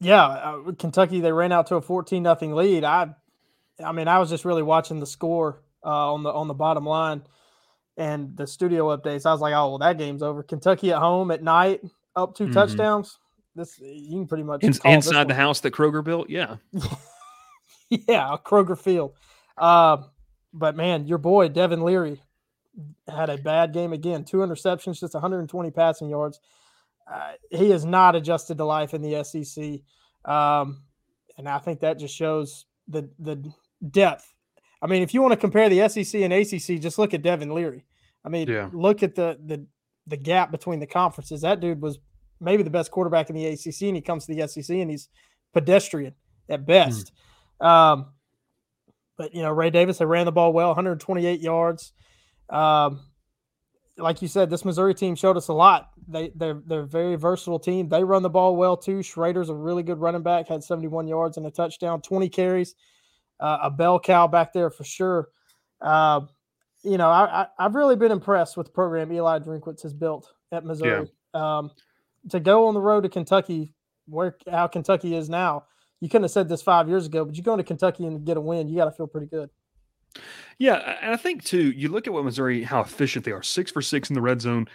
[0.00, 2.82] Yeah, uh, Kentucky they ran out to a 14 nothing lead.
[2.82, 3.14] I
[3.84, 6.84] I mean, I was just really watching the score uh, on the on the bottom
[6.84, 7.22] line
[7.96, 9.26] and the studio updates.
[9.26, 10.42] I was like, oh well, that game's over.
[10.42, 11.82] Kentucky at home at night,
[12.16, 12.52] up 2 mm-hmm.
[12.52, 13.18] touchdowns.
[13.54, 16.30] This you can pretty much In, inside the house that Kroger built.
[16.30, 16.56] Yeah,
[17.90, 19.12] yeah, Kroger Field.
[19.58, 19.98] Uh,
[20.54, 22.20] but man, your boy Devin Leary
[23.06, 24.24] had a bad game again.
[24.24, 26.40] Two interceptions, just 120 passing yards.
[27.10, 29.80] Uh, he is not adjusted to life in the SEC,
[30.32, 30.82] um,
[31.36, 33.52] and I think that just shows the the
[33.90, 34.32] depth
[34.82, 37.54] I mean, if you want to compare the SEC and ACC, just look at Devin
[37.54, 37.84] Leary.
[38.24, 38.68] I mean, yeah.
[38.72, 39.64] look at the the
[40.08, 41.42] the gap between the conferences.
[41.42, 41.98] That dude was
[42.40, 45.08] maybe the best quarterback in the ACC, and he comes to the SEC and he's
[45.54, 46.14] pedestrian
[46.48, 47.12] at best.
[47.60, 47.66] Mm.
[47.66, 48.06] Um,
[49.16, 51.92] but you know, Ray Davis, they ran the ball well, 128 yards.
[52.50, 53.00] Um,
[53.96, 55.90] like you said, this Missouri team showed us a lot.
[56.08, 57.88] They they're they're a very versatile team.
[57.88, 59.02] They run the ball well too.
[59.02, 62.74] Schrader's a really good running back, had 71 yards and a touchdown, 20 carries
[63.40, 65.28] uh, a bell cow back there for sure.
[65.80, 66.22] Uh,
[66.82, 70.32] you know, I, I, have really been impressed with the program Eli Drinkwitz has built
[70.50, 71.10] at Missouri.
[71.34, 71.58] Yeah.
[71.58, 71.70] Um,
[72.30, 73.72] to go on the road to Kentucky,
[74.06, 75.64] where how Kentucky is now,
[76.00, 78.36] you couldn't have said this five years ago, but you go into Kentucky and get
[78.36, 79.50] a win, you got to feel pretty good.
[80.58, 83.70] Yeah, and I think too, you look at what Missouri, how efficient they are, six
[83.70, 84.68] for six in the red zone.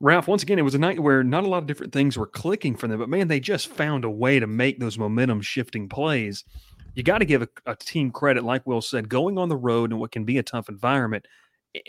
[0.00, 2.26] Ralph, once again, it was a night where not a lot of different things were
[2.26, 5.88] clicking for them, but man, they just found a way to make those momentum shifting
[5.88, 6.44] plays
[6.94, 9.92] you got to give a, a, team credit, like Will said, going on the road
[9.92, 11.26] in what can be a tough environment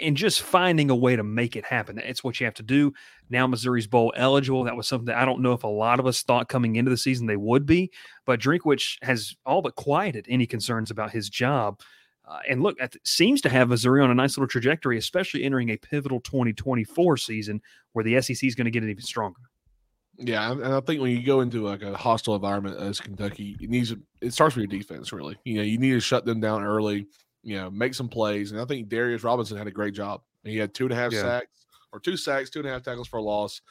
[0.01, 1.99] and just finding a way to make it happen.
[1.99, 2.93] It's what you have to do.
[3.29, 4.63] Now Missouri's bowl eligible.
[4.63, 6.89] That was something that I don't know if a lot of us thought coming into
[6.89, 7.91] the season they would be,
[8.25, 11.79] but Drinkwitz has all but quieted any concerns about his job.
[12.27, 15.69] Uh, and look, it seems to have Missouri on a nice little trajectory, especially entering
[15.69, 17.61] a pivotal 2024 season
[17.93, 19.41] where the SEC is going to get it even stronger.
[20.17, 23.69] Yeah, and I think when you go into like a hostile environment as Kentucky, it
[23.69, 25.11] needs it starts with your defense.
[25.11, 27.07] Really, you know, you need to shut them down early.
[27.43, 30.21] You know, make some plays, and I think Darius Robinson had a great job.
[30.43, 31.21] He had two and a half yeah.
[31.21, 33.61] sacks or two sacks, two and a half tackles for a loss.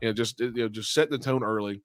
[0.00, 1.82] You know, just you know, just setting the tone early,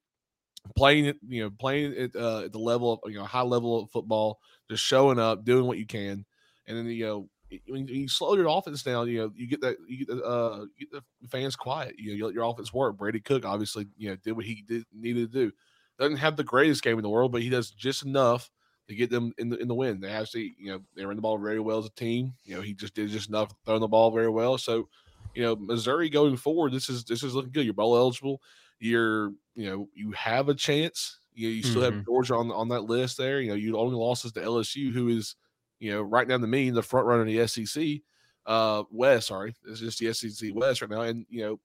[0.75, 1.17] playing it.
[1.27, 4.39] You know, playing it uh, at the level of you know high level of football,
[4.69, 6.25] just showing up, doing what you can,
[6.67, 7.29] and then you know
[7.67, 10.65] when you slow your offense down, you know you get that you get the, uh,
[10.77, 11.95] you get the fans quiet.
[11.97, 12.97] You know you let your offense work.
[12.97, 15.51] Brady Cook obviously you know did what he did needed to do.
[15.97, 18.51] Doesn't have the greatest game in the world, but he does just enough
[18.87, 19.99] to get them in the in the win.
[20.01, 22.35] They actually you know they ran the ball very well as a team.
[22.43, 24.57] You know he just did just enough throwing the ball very well.
[24.57, 24.89] So
[25.33, 27.65] you know, Missouri going forward, this is this is looking good.
[27.65, 28.41] You're bowl eligible.
[28.79, 31.19] You're you know you have a chance.
[31.33, 31.81] You, know, you still Mhm.
[31.81, 33.41] have Georgia on on that list there.
[33.41, 35.35] You know, you only losses to LSU, who is
[35.79, 38.01] you know right down the mean, the front runner in the SEC
[38.45, 39.27] uh West.
[39.27, 41.59] Sorry, it's just the SEC West right now, and you know.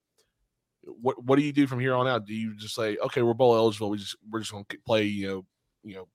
[0.85, 2.25] What what do you do from here on out?
[2.25, 5.29] Do you just say, okay, we're bowl eligible, we just we're just gonna play, you
[5.29, 5.46] know,
[5.85, 6.09] you know,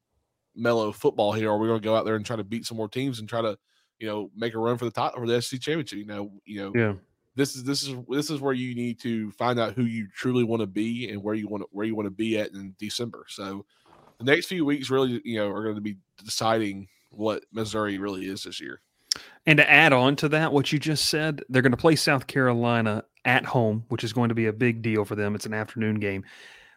[0.55, 2.89] mellow football here, or we're gonna go out there and try to beat some more
[2.89, 3.55] teams and try to,
[3.99, 5.99] you know, make a run for the top for the SEC championship.
[5.99, 6.95] You know, you know, Yeah.
[7.36, 10.43] this is this is this is where you need to find out who you truly
[10.43, 12.75] want to be and where you want to where you want to be at in
[12.79, 13.25] December.
[13.29, 13.67] So
[14.17, 18.25] the next few weeks really, you know, are going to be deciding what Missouri really
[18.25, 18.82] is this year.
[19.45, 22.28] And to add on to that, what you just said, they're going to play South
[22.28, 25.36] Carolina at home, which is going to be a big deal for them.
[25.36, 26.23] It's an afternoon game.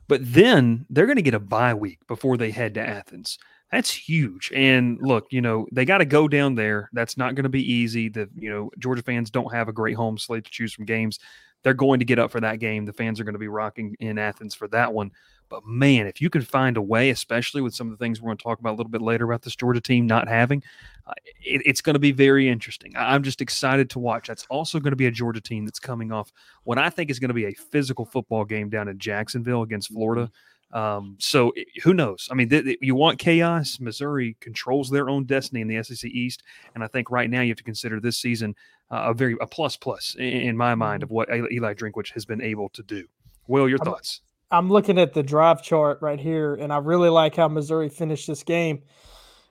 [0.06, 3.38] But then they're going to get a bye week before they head to Athens.
[3.70, 4.50] That's huge.
[4.54, 6.88] And look, you know, they got to go down there.
[6.94, 8.08] That's not going to be easy.
[8.08, 11.18] The, you know, Georgia fans don't have a great home slate to choose from games.
[11.62, 12.86] They're going to get up for that game.
[12.86, 15.10] The fans are going to be rocking in Athens for that one.
[15.48, 18.28] But man, if you can find a way, especially with some of the things we're
[18.28, 20.62] going to talk about a little bit later about this Georgia team not having,
[21.06, 22.94] uh, it, it's going to be very interesting.
[22.96, 24.28] I- I'm just excited to watch.
[24.28, 26.32] That's also going to be a Georgia team that's coming off
[26.64, 29.88] what I think is going to be a physical football game down in Jacksonville against
[29.92, 30.30] Florida.
[30.70, 32.28] Um, so i- who knows?
[32.30, 33.80] I mean, th- th- you want chaos.
[33.80, 36.42] Missouri controls their own destiny in the SEC East,
[36.74, 38.54] and I think right now you have to consider this season
[38.90, 42.26] uh, a very a plus plus in, in my mind of what Eli Drinkwitz has
[42.26, 43.06] been able to do.
[43.46, 44.20] Will, your thoughts?
[44.50, 48.26] I'm looking at the drive chart right here, and I really like how Missouri finished
[48.26, 48.82] this game.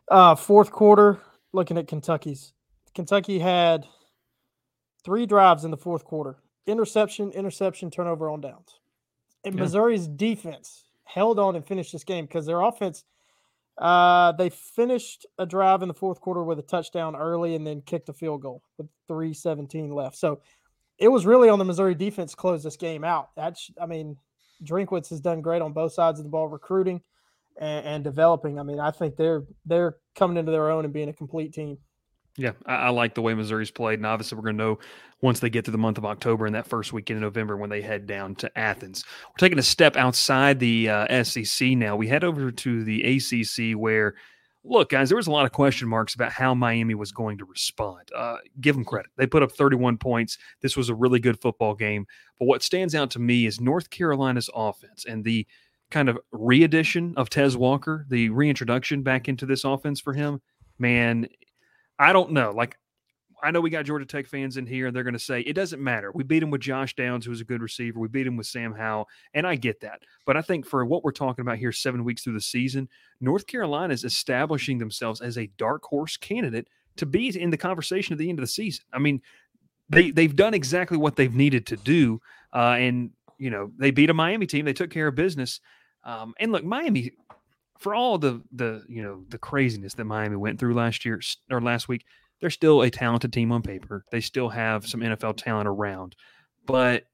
[0.10, 1.19] Uh, fourth quarter,
[1.53, 2.53] looking at Kentucky's.
[2.95, 3.86] Kentucky had
[5.03, 8.79] three drives in the fourth quarter interception, interception, turnover on downs.
[9.45, 9.62] And Yeah.
[9.62, 13.05] Missouri's defense held on and finished this game because their offense,
[13.77, 17.81] uh, they finished a drive in the fourth quarter with a touchdown early and then
[17.81, 20.17] kicked a field goal with 317 left.
[20.17, 20.41] So
[20.97, 23.29] it was really on the Missouri defense to close this game out.
[23.38, 24.17] That's, I mean,
[24.63, 27.01] Drinkwitz has done great on both sides of the ball, recruiting
[27.59, 28.59] and, and developing.
[28.59, 31.77] I mean, I think they're they're coming into their own and being a complete team.
[32.37, 34.79] Yeah, I, I like the way Missouri's played, and obviously we're going to know
[35.21, 37.71] once they get to the month of October and that first weekend in November when
[37.71, 39.03] they head down to Athens.
[39.29, 41.95] We're taking a step outside the uh, SEC now.
[41.95, 44.13] We head over to the ACC, where
[44.67, 47.45] look, guys, there was a lot of question marks about how Miami was going to
[47.45, 48.12] respond.
[48.15, 50.38] Uh, give them credit; they put up 31 points.
[50.62, 52.06] This was a really good football game.
[52.39, 55.47] But what stands out to me is North Carolina's offense and the
[55.89, 60.41] kind of re-edition of Tez Walker, the reintroduction back into this offense for him.
[60.77, 61.27] Man,
[61.97, 62.51] I don't know.
[62.51, 62.77] Like,
[63.43, 65.54] I know we got Georgia Tech fans in here, and they're going to say it
[65.54, 66.12] doesn't matter.
[66.12, 68.00] We beat him with Josh Downs, who was a good receiver.
[68.00, 70.02] We beat him with Sam Howell, and I get that.
[70.26, 72.89] But I think for what we're talking about here, seven weeks through the season,
[73.21, 78.13] North Carolina is establishing themselves as a dark horse candidate to be in the conversation
[78.13, 78.86] at the end of the season.
[78.91, 79.21] I mean,
[79.89, 82.21] they they've done exactly what they've needed to do,
[82.54, 84.65] uh, and you know they beat a Miami team.
[84.65, 85.62] They took care of business.
[86.04, 87.12] Um, and look, Miami,
[87.80, 91.21] for all the the you know the craziness that Miami went through last year
[91.52, 92.06] or last week,
[92.39, 94.04] they're still a talented team on paper.
[94.12, 96.15] They still have some NFL talent around,
[96.65, 97.06] but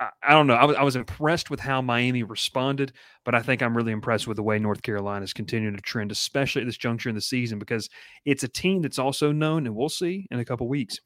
[0.00, 0.54] I, I don't know.
[0.54, 2.92] I was I was impressed with how Miami responded,
[3.24, 6.12] but I think I'm really impressed with the way North Carolina is continuing to trend,
[6.12, 7.88] especially at this juncture in the season, because
[8.24, 11.00] it's a team that's also known, and we'll see in a couple weeks.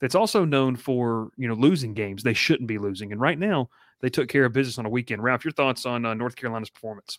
[0.00, 3.68] That's also known for you know losing games they shouldn't be losing, and right now
[4.00, 5.22] they took care of business on a weekend.
[5.22, 7.18] Ralph, your thoughts on uh, North Carolina's performance?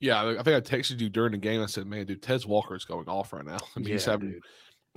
[0.00, 1.62] Yeah, I think I texted you during the game.
[1.62, 3.58] I said, "Man, dude, Tez Walker is going off right now.
[3.76, 4.32] I mean, he's having.
[4.32, 4.42] dude.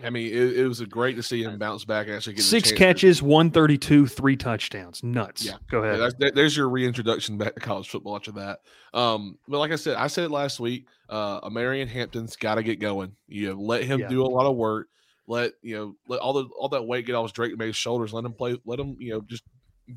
[0.04, 2.72] I mean, it, it was great to see him bounce back and actually get Six
[2.72, 5.04] catches, 132, three touchdowns.
[5.04, 5.44] Nuts.
[5.46, 5.54] Yeah.
[5.70, 6.00] Go ahead.
[6.00, 8.60] that's, there- there's your reintroduction back to college football after that.
[8.94, 10.86] Um, but like I said, I said it last week.
[11.10, 13.16] Uh, Omarion Hampton's got to get going.
[13.28, 14.08] You know, let him Yeah.
[14.08, 14.88] do a lot of work.
[15.28, 18.14] Let you know, let all the all that weight get off Drake Maye's shoulders.
[18.14, 18.58] Let him play.
[18.66, 19.44] Let him you know just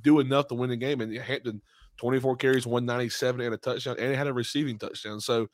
[0.02, 1.00] do enough to win the game.
[1.00, 1.62] And Hampton,
[1.98, 5.20] 24 carries, 197 and a touchdown, and he had a receiving touchdown.
[5.20, 5.46] So,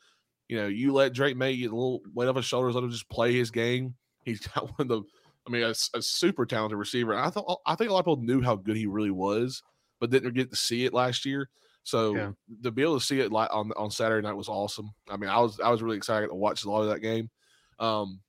[0.49, 2.75] you know, you let Drake Maye get a little weight off his shoulders.
[2.75, 3.95] Let him just play his game.
[4.23, 5.01] He's got one of the
[5.47, 7.13] I mean, a super talented receiver.
[7.13, 9.63] And I thought I think a lot of people knew how good he really was,
[9.99, 11.49] but didn't get to see it last year.
[11.83, 12.31] So Yeah.
[12.63, 14.91] to be able to see it like on on Saturday night was awesome.
[15.09, 17.29] I mean, I was I was really excited to watch a lot of that game.
[17.79, 18.21] Um,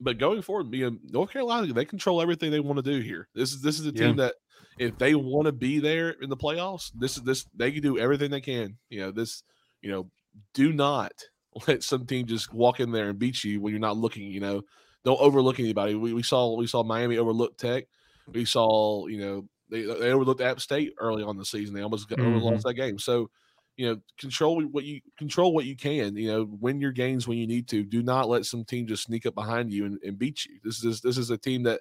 [0.00, 3.28] but going forward, you know, North Carolina they control everything they want to do here.
[3.34, 4.34] This is this is a team that
[4.78, 7.98] if they want to be there in the playoffs, this is this they can do
[7.98, 8.78] everything they can.
[8.88, 9.42] You know, this
[9.82, 10.10] you know,
[10.54, 11.12] do not
[11.68, 14.24] let some team just walk in there and beat you when you're not looking.
[14.24, 14.62] You know,
[15.04, 15.94] don't overlook anybody.
[15.94, 17.84] We, we saw we saw Miami overlook Tech.
[18.26, 21.74] We saw you know they they overlooked App State early on the season.
[21.74, 22.40] They almost got, Mhm.
[22.42, 22.98] lost that game.
[22.98, 23.30] So
[23.76, 26.16] you know control what you control what you can.
[26.16, 27.84] You know win your games when you need to.
[27.84, 30.58] Do not let some team just sneak up behind you and, and beat you.
[30.62, 31.80] This is this is a team that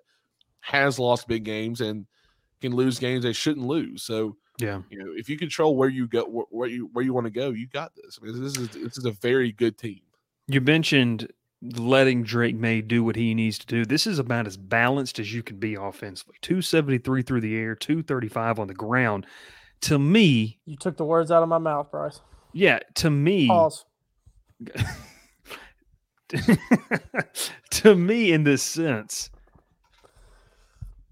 [0.61, 2.05] has lost big games and
[2.61, 4.03] can lose games they shouldn't lose.
[4.03, 4.81] So Yeah.
[4.89, 7.31] you know, if you control where you go, where, where you where you want to
[7.31, 8.19] go, you got this.
[8.21, 10.01] I mean, this is this is a very good team.
[10.47, 13.85] You mentioned letting Drake Maye do what he needs to do.
[13.85, 16.35] This is about as balanced as you can be offensively.
[16.41, 19.25] 273 through the air, 235 on the ground.
[19.81, 22.21] To me, You took the words out of my mouth, Bryce.
[22.53, 23.85] yeah, to me, Pause.
[27.71, 29.29] to me, in this sense,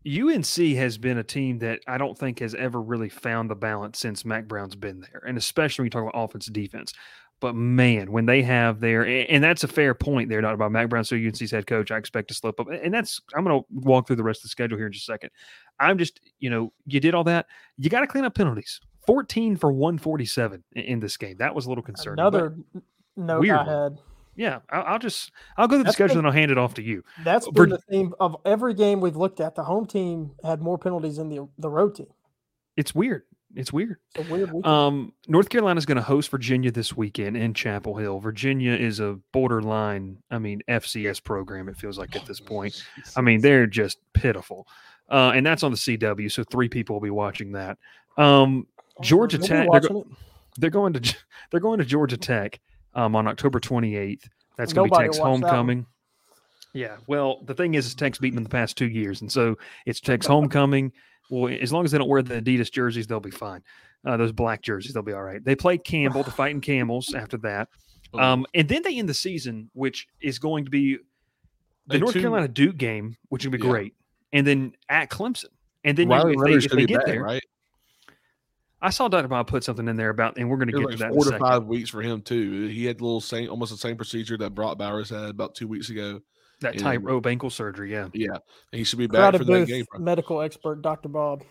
[0.06, 4.00] UNC has been a team that I don't think has ever really found the balance
[4.00, 6.94] since Mack Brown's been there, and especially when you talk about offense and defense.
[7.40, 10.90] But man, when they have their and that's a fair point there, not about Mack
[10.90, 11.92] Brown, so UNC's head coach.
[11.92, 14.44] I expect to slip up, and that's I'm going to walk through the rest of
[14.44, 15.30] the schedule here in just a second.
[15.80, 17.46] I'm just you know you did all that,
[17.78, 18.80] you got to clean up penalties.
[19.06, 21.38] 14 for 147 in- this game.
[21.38, 22.20] That was a little concerning.
[22.20, 22.58] Another
[23.16, 23.98] note weird I had.
[24.36, 26.58] yeah, I'll, I'll just I'll go through the That's schedule been- and I'll hand it
[26.58, 27.04] off to you.
[27.24, 29.54] That's For- been the theme of every game we've looked at.
[29.54, 32.08] The home team had more penalties than the the road team.
[32.76, 33.24] It's weird.
[33.56, 33.98] It's weird.
[34.16, 34.66] It's weird.
[34.66, 38.20] Um, North Carolina is going to host Virginia this weekend in Chapel Hill.
[38.20, 41.70] Virginia is a borderline, I mean, FCS program.
[41.70, 42.84] It feels like at this point.
[43.16, 44.68] I mean, they're just pitiful,
[45.10, 46.32] uh, and that's on the CW.
[46.32, 47.78] So three people will be watching that.
[48.18, 48.68] Um,
[49.02, 49.68] Georgia Tech.
[49.72, 50.08] They're, go-
[50.58, 51.16] they're going to
[51.52, 52.60] they're going to Georgia Tech
[52.96, 54.24] um, on October 28th.
[54.58, 55.42] That's going to be Tech's watched that one.
[55.42, 55.86] homecoming.
[56.74, 59.56] Yeah, well, the thing is, is Tech's beaten them the past two years, and so
[59.86, 60.92] it's Tech's homecoming.
[61.30, 63.62] Well, as long as they don't wear the Adidas jerseys, they'll be fine.
[64.06, 65.44] Uh, those black jerseys, they'll be all right.
[65.44, 67.14] They play Campbell, the Fighting Camels.
[67.14, 67.70] After that,
[68.14, 71.02] Oh, um, and then they end the season, which is going to be the
[71.88, 73.70] They North Carolina Duke game, which will be Yeah.
[73.70, 73.96] great,
[74.32, 75.50] and then at Clemson,
[75.84, 77.44] and then Riley if they, if they get back, there, right?
[78.82, 79.28] I saw Dr.
[79.28, 81.26] Bob put something in there about, and we're going to get was to that four
[81.26, 82.68] to five weeks for him too.
[82.68, 85.68] He had a little same, almost the same procedure that Brock Bowers had about two
[85.68, 86.22] weeks ago.
[86.62, 88.08] That and- tightrope ankle surgery, yeah.
[88.14, 88.30] Yeah,
[88.72, 89.86] and he should be back Crowded for that booth, game.
[90.00, 91.10] medical expert Dr.
[91.10, 91.44] Bob.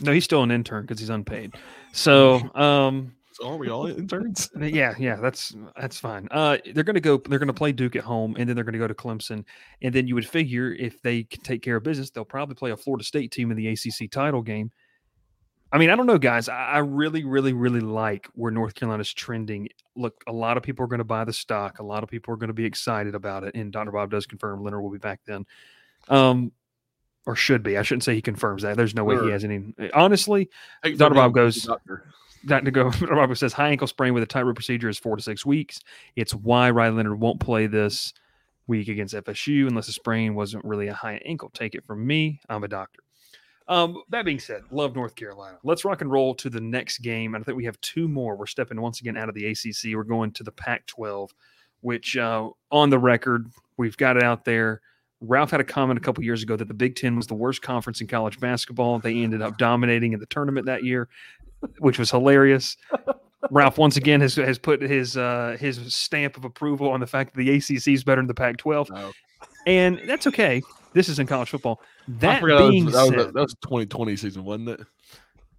[0.00, 1.54] No, he's still an intern because he's unpaid.
[1.92, 4.48] So, um, So are we all interns?
[4.58, 6.26] yeah, yeah, that's that's fine.
[6.30, 7.18] Uh, they're going to go.
[7.18, 9.44] They're going to play Duke at home, and then they're going to go to Clemson,
[9.82, 12.70] and then you would figure if they can take care of business, they'll probably play
[12.70, 14.70] a Florida State team in the ACC title game.
[15.76, 16.48] I mean, I don't know, guys.
[16.48, 19.68] I, really, really, really like where North Carolina's trending.
[19.94, 21.80] Look, a lot of people are going to buy the stock.
[21.80, 23.92] A lot of people are going to be excited about it, and Dr.
[23.92, 25.44] Bob does confirm Leonard will be back then.
[26.08, 26.50] Um,
[27.26, 27.76] or should be.
[27.76, 28.78] I shouldn't say he confirms that.
[28.78, 29.74] There's no way he has any.
[29.92, 30.48] Honestly,
[30.82, 31.14] Take Dr.
[31.14, 32.04] Bob goes- doctor.
[32.46, 32.70] Dr.
[32.70, 35.80] Go Robert says high ankle sprain with a tightrope procedure is four to six weeks.
[36.14, 38.14] It's why Riley Leonard won't play this
[38.66, 41.50] week against FSU unless the sprain wasn't really a high ankle.
[41.50, 42.40] Take it from me.
[42.48, 43.00] I'm a doctor.
[43.68, 45.58] Um, that being said, love North Carolina.
[45.64, 47.34] Let's rock and roll to the next game.
[47.34, 48.36] And I think we have two more.
[48.36, 49.94] We're stepping once again out of the ACC.
[49.96, 51.32] We're going to the Pac 12,
[51.80, 54.80] which uh, on the record, we've got it out there.
[55.20, 57.62] Ralph had a comment a couple years ago that the Big Ten was the worst
[57.62, 58.98] conference in college basketball.
[58.98, 61.08] They ended up dominating in the tournament that year,
[61.78, 62.76] which was hilarious.
[63.50, 67.34] Ralph once again has, has put his uh, his stamp of approval on the fact
[67.34, 69.12] that the ACC is better than the Pac-12, No.
[69.66, 70.62] and that's okay.
[70.96, 71.82] This is in college football.
[72.08, 74.80] That forgot being that was, that, said, was, that was 2020 season, wasn't it?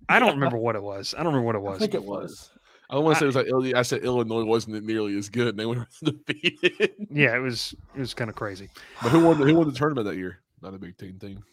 [0.09, 1.13] I don't remember what it was.
[1.13, 1.75] I don't remember what it was.
[1.75, 2.49] I think it was.
[2.89, 5.29] I don't want to say it was like Illi- I said Illinois wasn't nearly as
[5.29, 6.91] good, and they were defeated.
[7.11, 7.75] Yeah, it was.
[7.95, 8.69] It was kind of crazy.
[9.03, 9.39] but who won?
[9.39, 10.39] The, who won the tournament that year?
[10.63, 11.43] Not a Big Ten thing.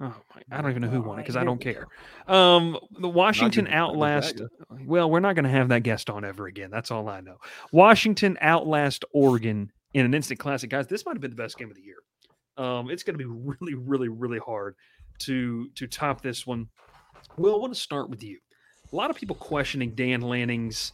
[0.00, 0.42] Oh my!
[0.50, 1.86] I don't even know who won it because I don't care.
[2.26, 4.42] Um, the Washington good- outlast.
[4.84, 6.72] Well, we're not going to have that guest on ever again.
[6.72, 7.36] That's all I know.
[7.70, 10.88] Washington outlast Oregon in an instant classic, guys.
[10.88, 11.98] This might have been the best game of the year.
[12.58, 14.74] Um, it's going to be really, really, really hard
[15.20, 16.68] to to top this one.
[17.36, 18.38] Will, I want to start with you.
[18.92, 20.92] A lot of people questioning Dan Lanning's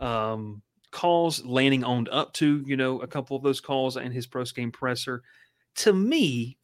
[0.00, 1.44] um, calls.
[1.44, 4.72] Lanning owned up to you know a couple of those calls and his post game
[4.72, 5.22] presser.
[5.76, 6.58] To me,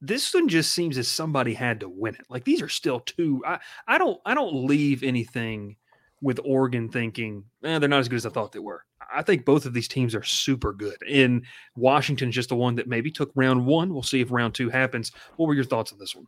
[0.00, 2.26] this one just seems as somebody had to win it.
[2.28, 3.42] Like these are still two.
[3.46, 5.76] I, I don't I don't leave anything
[6.20, 8.84] with Oregon thinking eh, they're not as good as I thought they were.
[9.12, 10.96] I think both of these teams are super good.
[11.08, 11.44] And
[11.76, 13.92] Washington's just the one that maybe took round one.
[13.92, 15.12] We'll see if round two happens.
[15.36, 16.26] What were your thoughts on this one?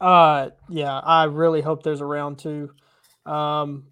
[0.00, 2.70] Uh, yeah, I really hope there's a round two.
[3.24, 3.84] Um,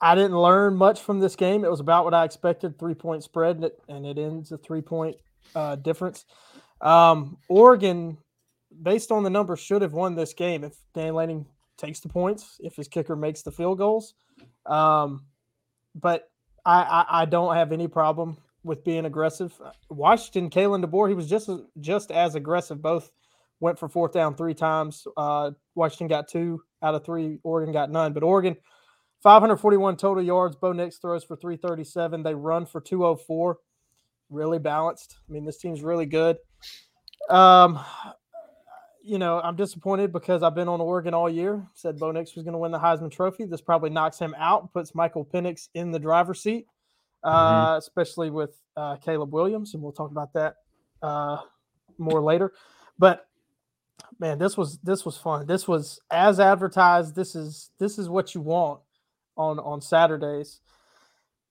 [0.00, 1.64] I didn't learn much from this game.
[1.64, 4.58] It was about what I expected, three point spread, and it, and it ends a
[4.58, 5.16] three point
[5.54, 6.24] uh, difference.
[6.80, 8.18] Um, Oregon,
[8.82, 12.58] based on the numbers, should have won this game if Dan Lanning takes the points,
[12.60, 14.14] if his kicker makes the field goals.
[14.66, 15.24] Um,
[15.94, 16.31] but
[16.64, 19.52] I, I, I don't have any problem with being aggressive.
[19.90, 22.80] Washington, Kalen DeBoer, he was just as- just as aggressive.
[22.80, 23.10] Both
[23.60, 25.06] went for fourth down three times.
[25.16, 27.38] Uh, Washington got two out of three.
[27.42, 28.12] Oregon got none.
[28.12, 28.56] But Oregon,
[29.22, 30.56] 541 total yards.
[30.56, 32.22] Bo Nix throws for 337.
[32.22, 33.58] They run for 204.
[34.30, 35.16] Really balanced.
[35.28, 36.38] I mean, this team's really good.
[37.30, 37.78] Um,
[39.04, 41.66] you know, I'm disappointed because I've been on Oregon all year.
[41.74, 43.44] Said Bo Nix was going to win the Heisman Trophy.
[43.44, 46.66] This probably knocks him out, puts Michael Penix in the driver's seat,
[47.24, 50.56] uh, especially with uh, Caleb Williams, and we'll talk about that
[51.02, 51.38] uh,
[51.98, 52.52] more later.
[52.98, 53.26] But
[54.18, 55.46] man, this was this was fun.
[55.46, 57.14] This was as advertised.
[57.14, 58.80] This is this is what you want
[59.36, 60.60] on on Saturdays.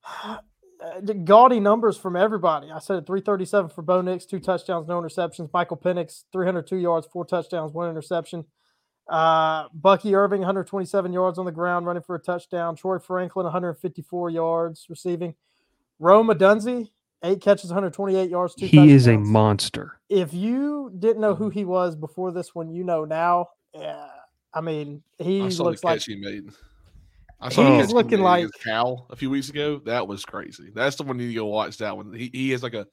[0.81, 2.71] Uh, gaudy numbers from everybody.
[2.71, 5.49] I said 337 for Bo Nix, two touchdowns, no interceptions.
[5.53, 8.45] Michael Penix, 302 yards, four touchdowns, one interception.
[9.07, 12.75] Uh, Bucky Irving, 127 yards on the ground, running for a touchdown.
[12.75, 15.35] Troy Franklin, 154 yards receiving.
[15.99, 16.89] Rome Odunze,
[17.23, 18.91] eight catches, 128 yards, two he touchdowns.
[18.91, 19.99] is a monster.
[20.09, 23.49] If you didn't know who he was before this one, you know now.
[23.73, 24.07] Yeah,
[24.53, 26.49] I mean, he I saw looks the like he made.
[27.41, 29.81] I saw He's catch looking like- Cal a few weeks ago.
[29.85, 30.71] That was crazy.
[30.73, 31.77] That's the one you need to go watch.
[31.77, 32.13] That one.
[32.13, 32.85] He, he has like a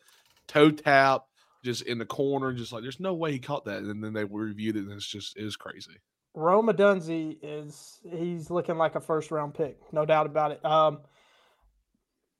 [0.46, 1.22] toe tap
[1.64, 3.82] just in the corner, just like there's no way he caught that.
[3.82, 5.92] And then they reviewed it, and it's just it crazy.
[6.34, 10.64] Rome Odunze is he's looking like a first round pick, no doubt about it.
[10.64, 11.01] Um,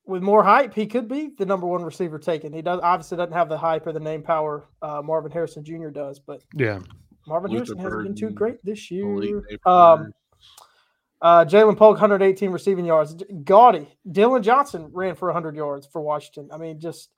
[0.07, 2.53] with more hype, he could be the number one receiver taken.
[2.53, 5.89] He does obviously doesn't have the hype or the name power uh, Marvin Harrison Jr.
[5.89, 6.79] does, but Yeah.
[7.27, 9.05] Marvin Luther Harrison hasn't been too great this year.
[9.05, 9.67] Nabers.
[9.67, 10.13] Um,
[11.21, 13.17] uh, Ja'Lynn Polk, 118 receiving yards.
[13.45, 16.49] Gaudy, Dillon Johnson ran for 100 yards for Washington.
[16.53, 17.11] I mean, just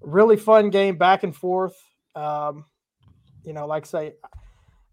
[0.00, 1.76] really fun game, back and forth.
[2.14, 2.64] Um,
[3.44, 4.12] you know, like I say,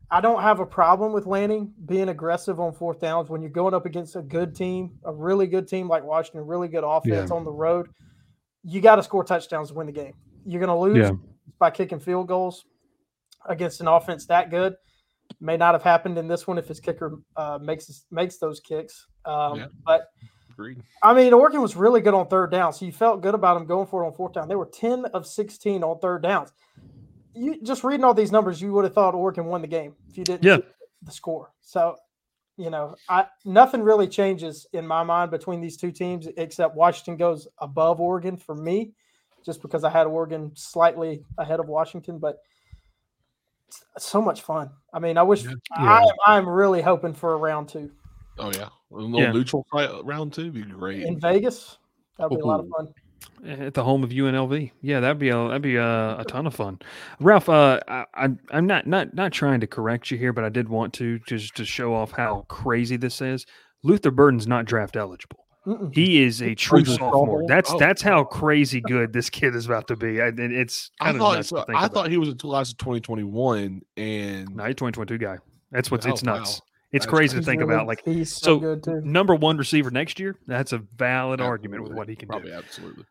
[0.09, 3.73] I don't have a problem with Lanning being aggressive on fourth downs when you're going
[3.73, 7.45] up against a good team, a really good team like Washington, really good offense on
[7.45, 7.87] the road.
[8.63, 10.13] You got to score touchdowns to win the game.
[10.45, 11.15] You're going to lose Yeah.
[11.59, 12.65] by kicking field goals
[13.47, 14.75] against an offense that good.
[15.39, 19.07] May not have happened in this one if his kicker uh, makes makes those kicks.
[19.25, 19.67] Um, Yeah.
[19.85, 20.07] But
[20.51, 20.83] Agreed.
[21.01, 23.65] I mean, Oregon was really good on third down, so you felt good about them
[23.65, 24.47] going for it on fourth down.
[24.47, 26.51] They were ten of sixteen on third downs.
[27.33, 30.17] You just reading all these numbers, you would have thought Oregon won the game if
[30.17, 30.57] you didn't Yeah.
[30.57, 30.63] see
[31.03, 31.53] the score.
[31.61, 31.95] So,
[32.57, 37.15] you know, I nothing really changes in my mind between these two teams except Washington
[37.15, 38.91] goes above Oregon for me,
[39.45, 42.50] just because I had Oregon slightly ahead of Washington, but it's
[43.97, 44.69] so much fun.
[44.93, 45.53] I mean, I wish Yeah.
[45.75, 47.91] I, I'm really hoping for a round two
[48.39, 49.31] Oh yeah, a little Yeah.
[49.31, 51.03] neutral fight round two would be great.
[51.03, 51.77] in Vegas.
[52.17, 52.87] That'd be a lot of fun.
[53.45, 54.71] at the home of UNLV.
[54.81, 56.79] Yeah, that'd be a that'd be a, a ton of fun.
[57.19, 60.49] Ralph, uh, I, I I'm not not not trying to correct you here, but I
[60.49, 63.45] did want to just to show off how crazy this is.
[63.83, 65.40] Luther Burden's not draft eligible.
[65.67, 65.93] Mm-mm.
[65.93, 67.11] He is a true he's sophomore.
[67.11, 67.43] sophomore?
[67.47, 67.77] That's Oh.
[67.77, 70.19] that's how crazy good this kid is about to be.
[70.19, 71.93] I, and it's I kind of thought nuts to so- think I about.
[71.93, 75.37] thought he was until last of 2021, and no, he's 2022 guy.
[75.71, 76.59] That's what's Oh, it's nuts.
[76.59, 76.65] wow.
[76.93, 77.87] It's That's crazy to think really- about.
[77.87, 79.01] Like he's so, so good too.
[79.05, 80.35] number one receiver next year.
[80.47, 82.31] That's a valid argument with what he can do.
[82.31, 83.05] probably absolutely.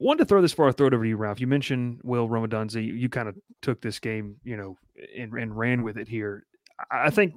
[0.00, 1.40] wanted to throw this far, I'll throw it over to you, Ralph.
[1.40, 2.82] You mentioned Will Rome Odunze.
[2.82, 4.76] You kind of took this game, you know,
[5.16, 6.44] and, and ran with it here.
[6.90, 7.34] I I think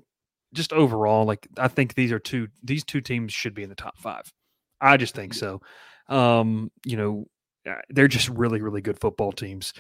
[0.54, 3.76] just overall, like I think these are two these two teams should be in the
[3.76, 4.32] top five.
[4.86, 5.62] I just think so.
[6.08, 7.26] Um, you know,
[7.70, 9.74] uh, they're just really, really good football teams.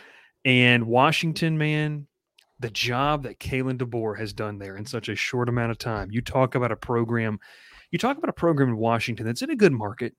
[0.43, 2.08] And Washington, man,
[2.60, 6.12] the job that Kalen DeBoer has done there in such a short amount of time.
[6.12, 7.39] You talk about a program,
[7.91, 10.14] you talk about a program in Washington that's in a good market.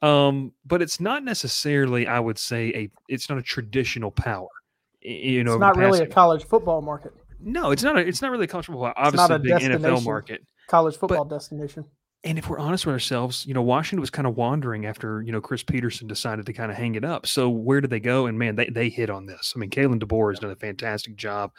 [0.00, 4.48] Um, but it's not necessarily, I would say, a it's not a traditional power.
[5.00, 7.12] You know, it's not really a college football market,
[7.44, 7.96] no, it's not.
[7.96, 8.92] A, it's not really a college football.
[8.96, 10.42] not a big NFL market.
[10.68, 11.84] college football destination.
[12.24, 15.32] And if we're honest with ourselves, you know, Washington was kind of wandering after, you
[15.32, 17.26] know, Chris Petersen decided to kind of hang it up.
[17.26, 18.26] So where did they go?
[18.26, 19.52] And man, they, they hit on this.
[19.56, 21.50] I mean, Kalen DeBoer has done a fantastic job.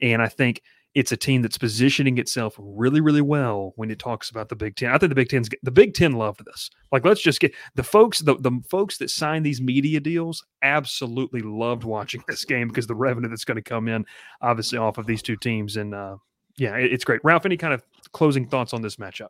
[0.00, 0.62] And I think
[0.94, 4.76] it's a team that's positioning itself really, really well when it talks about the Big
[4.76, 4.90] Ten.
[4.90, 6.70] I think the Big Ten's the Big Ten loved this.
[6.90, 11.42] Like, let's just get the folks, the, the folks that sign these media deals absolutely
[11.42, 14.06] loved watching this game because the revenue that's going to come in,
[14.40, 15.76] obviously, off of these two teams.
[15.76, 16.16] And uh,
[16.56, 17.20] yeah, it- it's great.
[17.22, 19.28] Ralph, any kind of closing thoughts on this matchup?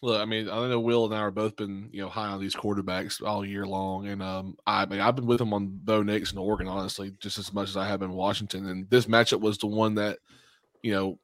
[0.00, 2.40] Look, I mean, I know Will and I are both been, you know, high on
[2.40, 5.66] these quarterbacks all year long, and um, I, I mean, I've been with him on
[5.82, 8.68] Bo Nix and Oregon, honestly, just as much as I have in Washington.
[8.68, 10.18] And this matchup was the one that,
[10.82, 11.18] you know,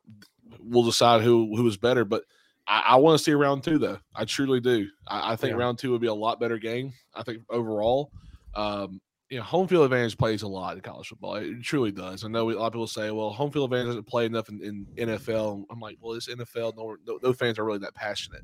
[0.59, 2.05] we'll decide who who is better.
[2.05, 2.25] But
[2.67, 3.99] I, I want to see round two, though.
[4.13, 4.89] I truly do.
[5.07, 5.59] I, I think Yeah.
[5.59, 6.93] round two would be a lot better game.
[7.15, 8.11] I think overall,
[8.57, 9.01] um,
[9.35, 11.35] you know, home field advantage plays a lot in college football.
[11.35, 12.25] It truly does.
[12.25, 14.87] I know a lot of people say, "Well, home field advantage doesn't play enough in,
[14.97, 16.77] in NFL." I'm like, "Well, it's NFL.
[16.77, 18.43] No, no, no fans are really that passionate."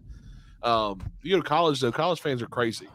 [0.64, 1.92] Um, you go to college though.
[1.92, 2.88] College fans are crazy.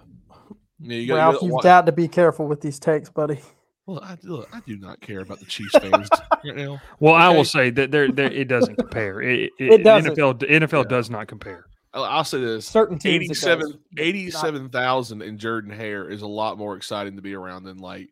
[0.81, 3.39] You know, you got, Ralph, you've got to be careful with these takes, buddy.
[3.85, 6.09] Well, I, look, I do not care about the Chiefs fans
[6.43, 6.81] right now.
[6.99, 9.21] Well, I will say that there, there it doesn't compare.
[9.21, 10.17] It, it, It doesn't.
[10.17, 10.89] NFL, NFL Yeah.
[10.89, 11.65] does not compare.
[11.95, 16.57] I'll, I'll say this: Certain teams, it 87 87,000 in Jordan Hare is a lot
[16.57, 18.09] more exciting to be around than like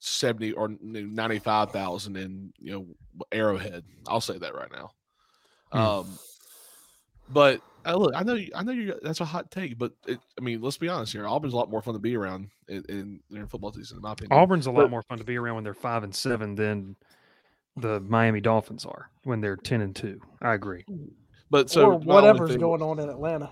[0.00, 2.86] seventy or ninety five thousand in you know
[3.32, 3.84] Arrowhead.
[4.06, 4.90] I'll say that right now.
[5.72, 5.78] Hmm.
[5.78, 6.18] Um,
[7.30, 8.94] but uh, look, I know, you- I know you.
[9.02, 11.26] That's a hot take, but it, I mean, let's be honest here.
[11.26, 14.12] Auburn's a lot more fun to be around in, in their football season, in my
[14.12, 14.36] opinion.
[14.38, 16.96] Auburn's a lot But- more fun to be around when they're five and seven than
[17.76, 20.20] the Miami Dolphins are when they're ten and two.
[20.40, 20.84] I agree.
[21.50, 23.50] But so or whatever's thing- going on in Atlanta.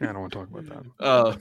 [0.00, 0.84] I don't want to talk about that.
[1.00, 1.36] Uh,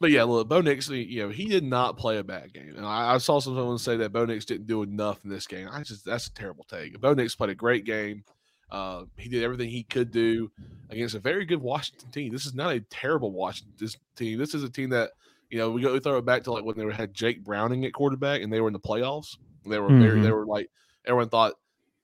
[0.00, 2.74] but yeah, look, Bo Nix, you know, he did not play a bad game.
[2.76, 5.68] And I, I saw someone say that Bo Nix didn't do enough in this game.
[5.70, 7.00] I just that's a terrible take.
[7.00, 8.24] Bo Nix played a great game.
[8.70, 10.50] Uh, he did everything he could do
[10.90, 12.32] against a very good Washington team.
[12.32, 14.38] This is not a terrible Washington team.
[14.38, 15.12] This is a team that
[15.48, 17.84] you know we go we throw it back to like when they had Jake Browning
[17.84, 19.36] at quarterback and they were in the playoffs.
[19.64, 20.70] They were very, they were like
[21.06, 21.54] everyone thought "No,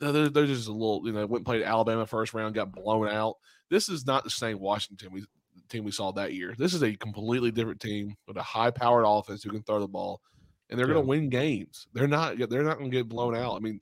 [0.00, 3.08] they're, they're just a little you know went and played Alabama first round got blown
[3.08, 3.36] out.
[3.68, 5.24] This is not the same Washington we
[5.68, 6.54] team we saw that year.
[6.58, 9.88] This is a completely different team with a high powered offense who can throw the
[9.88, 10.20] ball,
[10.68, 11.86] and they're going to win games.
[11.92, 12.36] They're not.
[12.38, 13.56] They're not going to get blown out.
[13.56, 13.80] I mean,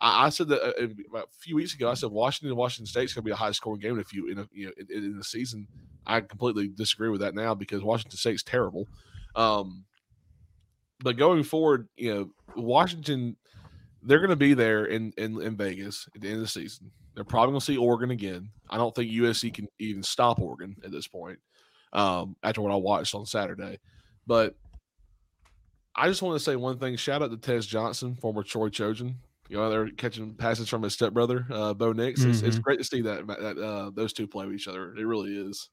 [0.00, 1.90] I, I said that uh, uh, a few weeks ago.
[1.90, 4.04] I said Washington and Washington State's going to be a high scoring game in a
[4.04, 5.66] few in a, you know in, in the season.
[6.06, 8.86] I completely disagree with that now because Washington State's terrible.
[9.36, 9.84] Um,
[11.00, 13.36] but going forward, you know, Washington,
[14.02, 16.90] they're going to be there in, in in Vegas at the end of the season.
[17.14, 18.50] They're probably going to see Oregon again.
[18.70, 21.38] I don't think USC can even stop Oregon at this point.
[21.92, 23.78] Um, after what I watched on Saturday,
[24.26, 24.54] but
[25.96, 26.96] I just want to say one thing.
[26.96, 29.16] Shout out to Tez Johnson, former Troy Trojan.
[29.48, 32.22] You know, they're catching passes from his stepbrother, uh, Bo Nix.
[32.22, 32.62] It's, it's Mhm.
[32.62, 34.94] great to see that, that uh, those two play with each other.
[34.94, 35.70] It really is.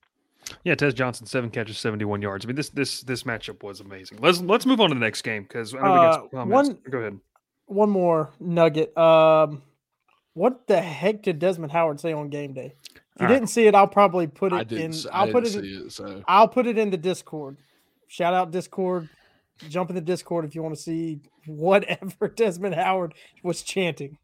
[0.64, 2.46] Yeah, Tez Johnson, seven catches, seventy-one yards.
[2.46, 4.20] I mean, this this this matchup was amazing.
[4.22, 6.30] Let's let's move on to the next game because I know we got some Uh,
[6.30, 6.70] comments.
[6.70, 7.20] one- Go ahead.
[7.68, 8.96] One more nugget.
[8.98, 9.64] Um,
[10.34, 12.74] what the heck did Desmond Howard say on game day?
[12.86, 13.34] If you All right.
[13.34, 14.86] didn't see it, I'll probably put I it didn't.
[14.86, 14.92] in.
[14.92, 15.56] s- I I'll didn't put it.
[15.56, 15.92] In, see it.
[15.92, 17.58] So I'll put it in the Discord.
[18.08, 19.10] Shout out Discord.
[19.70, 24.18] Jump in the Discord if you want to see whatever Desmond Howard was chanting.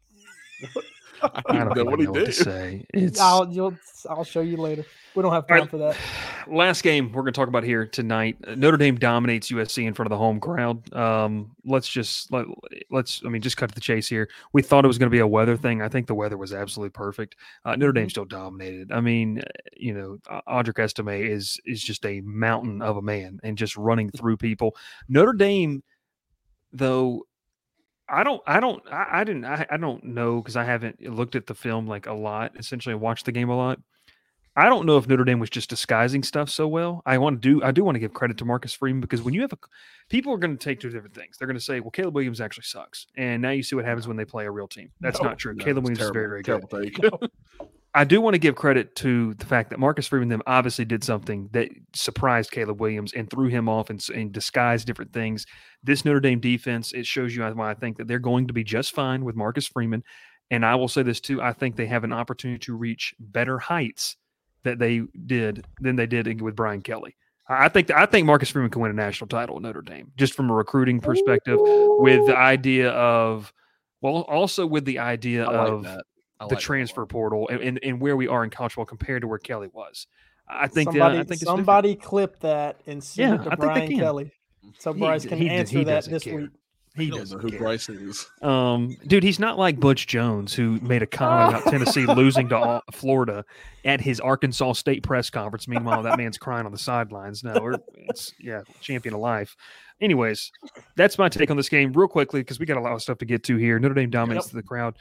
[1.22, 2.34] I I don't don't know what he know what to did.
[2.34, 2.84] say.
[2.94, 3.76] It's I'll you'll
[4.08, 4.84] I'll show you later.
[5.14, 5.70] We don't have time right.
[5.70, 5.96] for that.
[6.48, 8.36] last game we're going to talk about here tonight.
[8.56, 10.92] Notre Dame dominates USC in front of the home crowd.
[10.94, 12.46] Um, let's just let,
[12.90, 14.28] let's I mean just cut to the chase here.
[14.54, 15.82] We thought it was going to be a weather thing.
[15.82, 17.36] I think the weather was absolutely perfect.
[17.64, 18.90] Uh, Notre Dame still dominated.
[18.90, 19.42] I mean, uh,
[19.76, 23.76] you know, A- Audric Estime is is just a mountain of a man and just
[23.76, 24.74] running through people.
[25.08, 25.82] Notre Dame,
[26.72, 27.24] though.
[28.12, 28.42] I don't.
[28.46, 28.82] I don't.
[28.92, 29.46] I, I didn't.
[29.46, 32.52] I, I don't know because I haven't looked at the film like a lot.
[32.58, 33.80] Essentially, watched the game a lot.
[34.54, 37.00] I don't know if Notre Dame was just disguising stuff so well.
[37.06, 37.64] I want to do.
[37.64, 39.58] I do want to give credit to Marcus Freeman because when you have a,
[40.10, 41.38] people are going to take two different things.
[41.38, 44.06] They're going to say, "Well, Caleb Williams actually sucks," and now you see what happens
[44.06, 44.90] when they play a real team.
[45.00, 45.54] That's No, not true.
[45.54, 46.62] No, Caleb Williams is very, very good.
[47.94, 48.00] terrible, terrible take.
[48.00, 51.04] I do want to give credit to the fact that Marcus Freeman them obviously did
[51.04, 55.46] something that surprised Caleb Williams and threw him off and, and disguised different things.
[55.82, 58.64] This Notre Dame defense, it shows you why I think that they're going to be
[58.64, 60.02] just fine with Marcus Freeman.
[60.50, 63.58] And I will say this too: I think they have an opportunity to reach better
[63.58, 64.16] heights
[64.64, 67.16] that they did than they did with Brian Kelly.
[67.48, 70.34] I think I think Marcus Freeman can win a national title at Notre Dame, just
[70.34, 73.52] from a recruiting perspective, with the idea of,
[74.00, 76.04] well, also with the idea like of that.
[76.44, 79.22] I the like transfer portal and, and, and where we are in college football compared
[79.22, 80.06] to where Kelly was.
[80.48, 83.56] I think that, somebody I think somebody clip that and send Yeah, it to I
[83.56, 83.98] think they Brian can.
[83.98, 84.32] Kelly.
[84.78, 86.36] So He- Bryce can he answer he that this care.
[86.36, 86.50] week.
[86.96, 87.58] he I don't know who care.
[87.58, 88.26] Bryce is.
[88.42, 92.56] Um, dude, he's not like Butch Jones who made a comment about Tennessee losing to
[92.56, 93.44] Au- Florida
[93.84, 95.66] at his Arkansas State press conference.
[95.68, 97.42] Meanwhile, that man's crying on the sidelines.
[97.42, 97.78] No, we're,
[98.08, 99.56] it's yeah, champion of life.
[100.00, 100.50] Anyways,
[100.96, 103.18] that's my take on this game, real quickly, because we got a lot of stuff
[103.18, 103.78] to get to here.
[103.78, 104.96] Notre Dame dominates the crowd.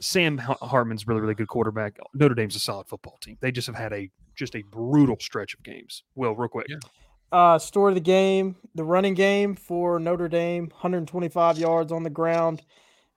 [0.00, 1.98] Sam Har- Hartman's really, really good quarterback.
[2.14, 3.36] Notre Dame's a solid football team.
[3.40, 6.04] They just have had a just a brutal stretch of games.
[6.14, 6.66] Will, real quick.
[6.68, 6.76] Yeah.
[7.30, 12.10] Uh, story of the game: the running game for Notre Dame, 125 yards on the
[12.10, 12.62] ground,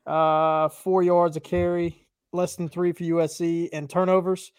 [0.06, 4.52] uh, four yards a carry, less than three for USC, and turnovers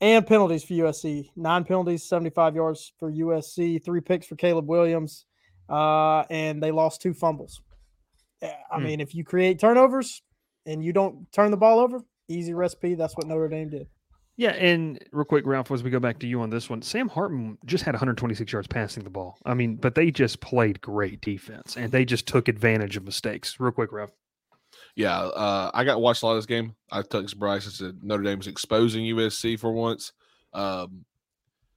[0.00, 1.28] and penalties for USC.
[1.36, 5.26] Nine penalties, 75 yards for USC, three picks for Caleb Williams,
[5.68, 7.60] uh, and they lost two fumbles.
[8.42, 8.84] Yeah, I Hmm.
[8.84, 10.22] mean, if you create turnovers
[10.66, 12.94] and you don't turn the ball over, easy recipe.
[12.94, 13.86] That's what Notre Dame did.
[14.36, 17.08] Yeah, and real quick, Ralph, as we go back to you on this one, Sam
[17.08, 19.38] Hartman just had 126 yards passing the ball.
[19.44, 23.60] I mean, but they just played great defense and they just took advantage of mistakes.
[23.60, 24.10] Real quick, Ralph.
[24.96, 26.74] Yeah, uh, I got watched a lot of this game.
[26.90, 30.12] I texted Bryce and said Notre Dame's exposing USC for once.
[30.52, 31.04] Um,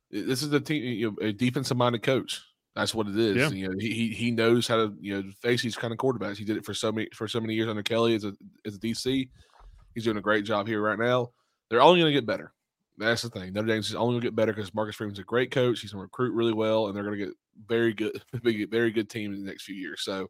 [0.10, 2.42] this is a team, you know, a defensive minded coach.
[2.78, 3.36] That's what it is.
[3.36, 3.49] Yeah.
[3.49, 6.38] You know, he, he he knows how to you know face these kind of quarterbacks.
[6.38, 8.34] He did it for so many for so many years under Kelly as a
[8.67, 9.28] as a DC.
[9.95, 11.32] He's doing a great job here right now.
[11.71, 12.53] They're only going to get better.
[12.99, 13.51] That's the thing.
[13.51, 15.82] Notre Dame's only going to get better because Marcus Freeman's a great coach.
[15.82, 17.34] He's going to recruit really well, and they're going to get
[17.67, 20.03] very good, big, very good teams in the next few years.
[20.03, 20.30] So,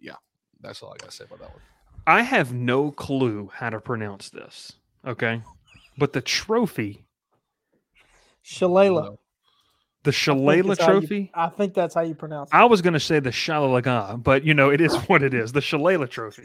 [0.00, 0.14] yeah,
[0.62, 1.60] That's all I gotta say about that one.
[2.06, 4.72] I have no clue how to pronounce this.
[5.06, 5.42] Okay.
[5.98, 7.04] But the trophy,
[8.42, 9.18] Shalala.
[10.06, 12.56] The Shalala how you- trophy, I think that's how you pronounce it.
[12.56, 15.50] I was going to say the Shalalaga, but you know, it is what it is
[15.52, 16.44] the Shalala trophy.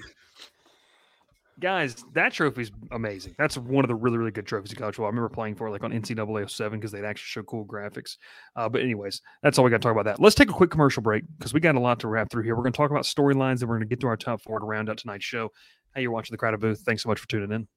[1.59, 3.35] Guys, that trophy's amazing.
[3.37, 5.05] That's one of the really, really good trophies in college football.
[5.05, 8.17] I remember playing for it like on NCAA 07 because they'd actually show cool graphics.
[8.55, 10.19] Uh, but, anyways, that's all we got to talk about that.
[10.19, 12.55] Let's take a quick commercial break because we got a lot to wrap through here.
[12.55, 14.59] We're going to talk about storylines and we're going to get to our top four
[14.59, 15.51] to round out tonight's show.
[15.93, 16.81] Hey, you're watching the Crowded Booth.
[16.83, 17.67] Thanks so much for tuning in.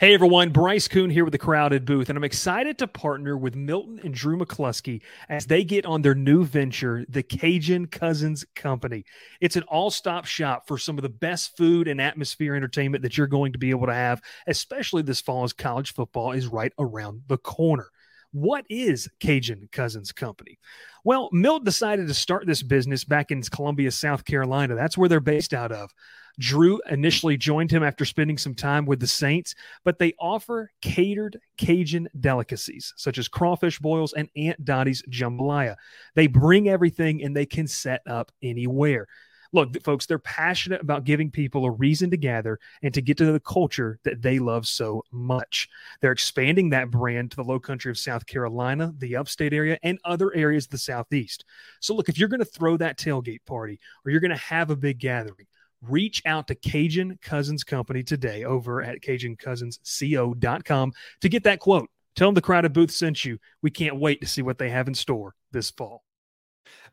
[0.00, 3.54] Hey everyone, Bryce Koon here with the Crowded Booth, and I'm excited to partner with
[3.54, 9.04] Milton and Drew McCluskey as they get on their new venture, the Cajun Cousins Company.
[9.40, 13.16] It's an all stop shop for some of the best food and atmosphere entertainment that
[13.16, 16.72] you're going to be able to have, especially this fall as college football is right
[16.76, 17.86] around the corner.
[18.32, 20.58] What is Cajun Cousins Company?
[21.04, 24.74] Well, Milt decided to start this business back in Columbia, South Carolina.
[24.74, 25.92] That's where they're based out of.
[26.38, 29.54] Drew initially joined him after spending some time with the Saints,
[29.84, 35.76] but they offer catered Cajun delicacies such as crawfish boils and Aunt Dottie's jambalaya.
[36.14, 39.06] They bring everything and they can set up anywhere.
[39.52, 43.30] Look, folks, they're passionate about giving people a reason to gather and to get to
[43.30, 45.68] the culture that they love so much.
[46.00, 50.00] They're expanding that brand to the low country of South Carolina, the upstate area, and
[50.04, 51.44] other areas of the Southeast.
[51.78, 54.70] So, look, if you're going to throw that tailgate party or you're going to have
[54.70, 55.46] a big gathering,
[55.88, 61.88] reach out to Cajun Cousins Company today over at CajunCousinsCO.com to get that quote.
[62.16, 63.38] Tell them the Crowded Booth sent you.
[63.62, 66.04] We can't wait to see what they have in store this fall.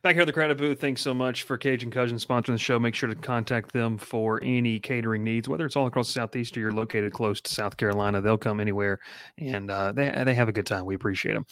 [0.02, 2.78] Back here at the Crowded Booth, thanks so much for Cajun Cousins sponsoring the show.
[2.78, 6.56] Make sure to contact them for any catering needs, whether it's all across the Southeast
[6.56, 8.20] or you're located close to South Carolina.
[8.20, 8.98] They'll come anywhere
[9.38, 10.86] and uh, they, they have a good time.
[10.86, 11.46] We appreciate them.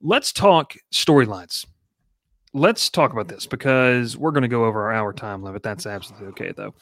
[0.00, 1.64] Let's talk storylines
[2.52, 5.62] let's talk about this because we're going to go over our hour time limit.
[5.62, 6.74] That's absolutely okay, though.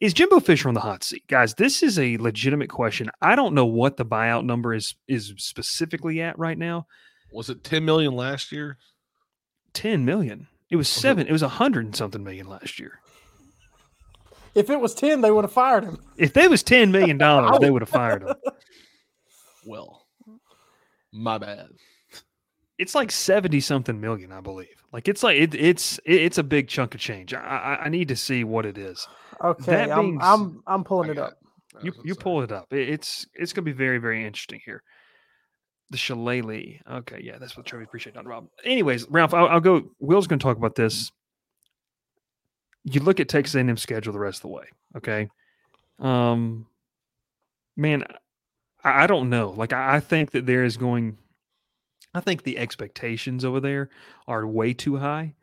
[0.00, 1.54] Is Jimbo Fisher on the hot seat, guys?
[1.54, 3.10] This is a legitimate question.
[3.22, 6.86] I don't know what the buyout number is is specifically at right now.
[7.32, 8.78] Was it 10 million last year?
[9.72, 10.46] Ten million.
[10.70, 11.26] It was seven.
[11.26, 13.00] It was a hundred and something million last year.
[14.54, 15.98] If it was 10, they would have fired him.
[16.16, 18.34] If they was ten million dollars, they would have fired him.
[19.66, 20.04] Well,
[21.10, 21.68] my bad.
[22.78, 24.68] It's like seventy something million, I believe.
[24.92, 27.32] Like it's like it, it's it, it's a big chunk of change.
[27.34, 29.06] I, I I need to see what it is.
[29.42, 31.38] Okay, That I'm, being s- I'm I'm pulling it up.
[31.76, 32.72] I You you pull it up.
[32.72, 34.82] It's it's gonna be very very interesting here.
[35.90, 36.80] The shillelagh.
[36.90, 38.28] Okay, yeah, that's what Trevor appreciate, Dr.
[38.28, 38.48] Rob.
[38.64, 39.90] Anyways, Ralph, I'll, I'll go.
[40.00, 41.12] Will's gonna talk about this.
[42.84, 44.64] You look at Texas A&M schedule the rest of the way.
[44.96, 45.28] Okay,
[46.00, 46.66] um,
[47.76, 48.04] man,
[48.82, 49.50] I, I don't know.
[49.50, 51.18] Like I, I think that there is going.
[52.14, 53.90] I think the expectations over there
[54.28, 55.34] are way too high.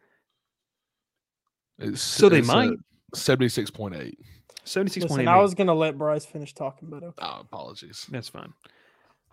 [1.80, 2.78] It's, So they it's, might.
[3.16, 4.14] 76.8.
[4.64, 5.28] Seventy six point Listen, eight.
[5.28, 7.16] I was gonna let Bryce finish talking, but okay.
[7.26, 8.06] Oh, apologies.
[8.12, 8.54] That's fine.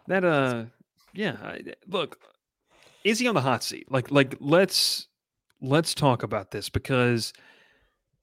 [0.07, 0.64] That uh
[1.12, 2.18] yeah, I- look,
[3.05, 3.91] is he on the hot seat?
[3.93, 5.07] Like like let's
[5.61, 7.34] let's talk about this because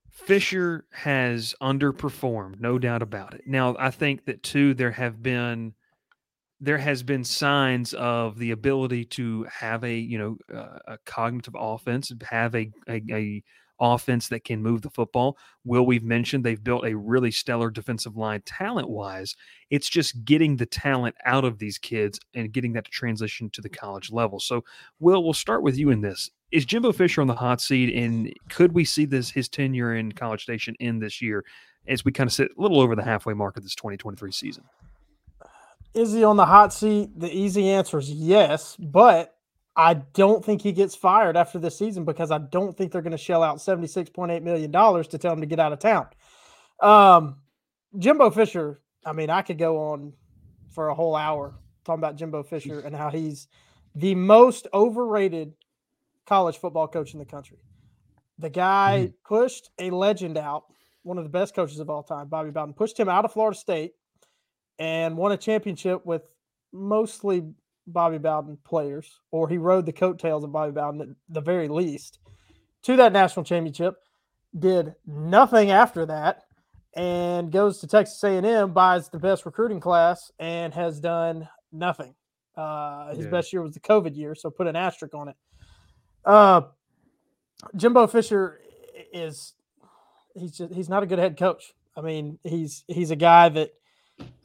[0.09, 3.41] Fisher has underperformed, no doubt about it.
[3.45, 5.75] Now, I think that too there have been
[6.61, 11.55] there has been signs of the ability to have a, you know, uh, a cognitive
[11.57, 13.43] offense, have a, a a
[13.79, 15.37] offense that can move the football.
[15.63, 19.35] Will we've mentioned they've built a really stellar defensive line talent wise.
[19.69, 23.61] It's just getting the talent out of these kids and getting that to transition to
[23.61, 24.39] the college level.
[24.39, 24.63] So,
[24.99, 26.31] Will, we'll start with you in this.
[26.51, 30.11] Is Jimbo Fisher on the hot seat, and could we see this his tenure in
[30.11, 31.43] College Station end this year
[31.87, 34.63] as we kind of sit a little over the halfway mark of this 2023 season?
[35.95, 37.17] Is he on the hot seat?
[37.17, 39.33] The easy answer is yes, but
[39.77, 43.11] I don't think he gets fired after this season because I don't think they're going
[43.11, 46.07] to shell out $76.8 million to tell him to get out of town.
[46.81, 47.37] Um,
[47.97, 50.11] Jimbo Fisher, I mean, I could go on
[50.69, 53.47] for a whole hour talking about Jimbo Fisher and how he's
[53.95, 55.53] the most overrated
[56.25, 57.57] college football coach in the country.
[58.37, 60.65] The guy pushed a legend out,
[61.03, 63.57] one of the best coaches of all time, Bobby Bowden, pushed him out of Florida
[63.57, 63.93] State
[64.79, 66.29] and won a championship with
[66.71, 67.43] mostly
[67.87, 72.19] Bobby Bowden players, or he rode the coattails of Bobby Bowden at the very least
[72.83, 73.95] to that national championship.
[74.57, 76.43] Did nothing after that,
[76.95, 82.15] and goes to Texas A&M, buys the best recruiting class, and has done nothing.
[82.55, 83.31] Uh, his Yeah.
[83.31, 85.35] best year was the COVID year, so put an asterisk on it.
[86.23, 86.61] Uh,
[87.75, 88.61] Jimbo Fisher
[89.13, 89.53] is
[90.35, 91.73] he's just he's not a good head coach.
[91.95, 93.73] I mean, he's he's a guy that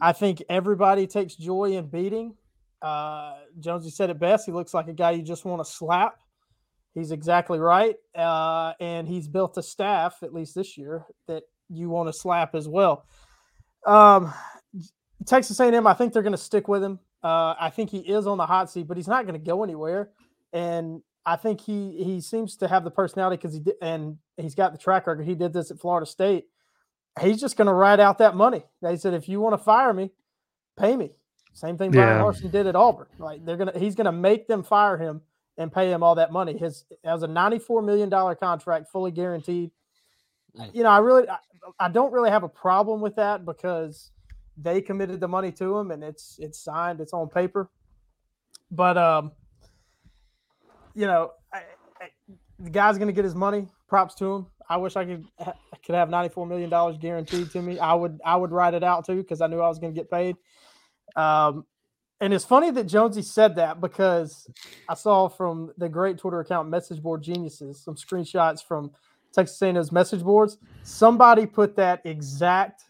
[0.00, 2.34] I think everybody takes joy in beating.
[2.80, 4.46] Uh, Jonesy said it best.
[4.46, 6.18] He looks like a guy you just want to slap.
[6.94, 7.96] He's exactly right.
[8.14, 12.54] Uh, and he's built a staff, at least this year, that you want to slap
[12.54, 13.04] as well.
[13.86, 14.32] Um,
[15.26, 16.98] Texas A&M, I think they're going to stick with him.
[17.22, 19.62] Uh, I think he is on the hot seat, but he's not going to go
[19.62, 20.10] anywhere.
[20.52, 24.54] And I think he he seems to have the personality because he did, and he's
[24.54, 25.26] got the track record.
[25.26, 26.46] He did this at Florida State.
[27.20, 28.62] He's just going to ride out that money.
[28.82, 30.10] They said, if you want to fire me,
[30.78, 31.16] pay me.
[31.52, 32.22] Same thing Brian Yeah.
[32.22, 33.08] Larson did at Auburn.
[33.18, 35.20] Like they're gonna, he's gonna make them fire him
[35.58, 36.56] and pay him all that money.
[36.56, 39.72] His has a ninety-four million dollar contract, fully guaranteed.
[40.72, 41.38] You know, I really, I,
[41.78, 44.12] I don't really have a problem with that because
[44.56, 47.68] they committed the money to him and it's it's signed, it's on paper.
[48.70, 49.32] But um,
[50.94, 51.62] you know, I,
[52.00, 52.08] I,
[52.60, 53.66] the guy's gonna get his money.
[53.88, 54.46] Props to him.
[54.70, 55.26] I wish I could
[55.84, 57.78] could have ninety-four million dollars guaranteed to me.
[57.78, 60.10] I would I would write it out too because I knew I was gonna get
[60.10, 60.36] paid.
[61.16, 61.66] Um,
[62.20, 64.48] and it's funny that Jonesy said that because
[64.88, 68.92] I saw from the great Twitter account Message Board Geniuses some screenshots from
[69.32, 70.58] Texas A&M's message boards.
[70.82, 72.82] Somebody put that exact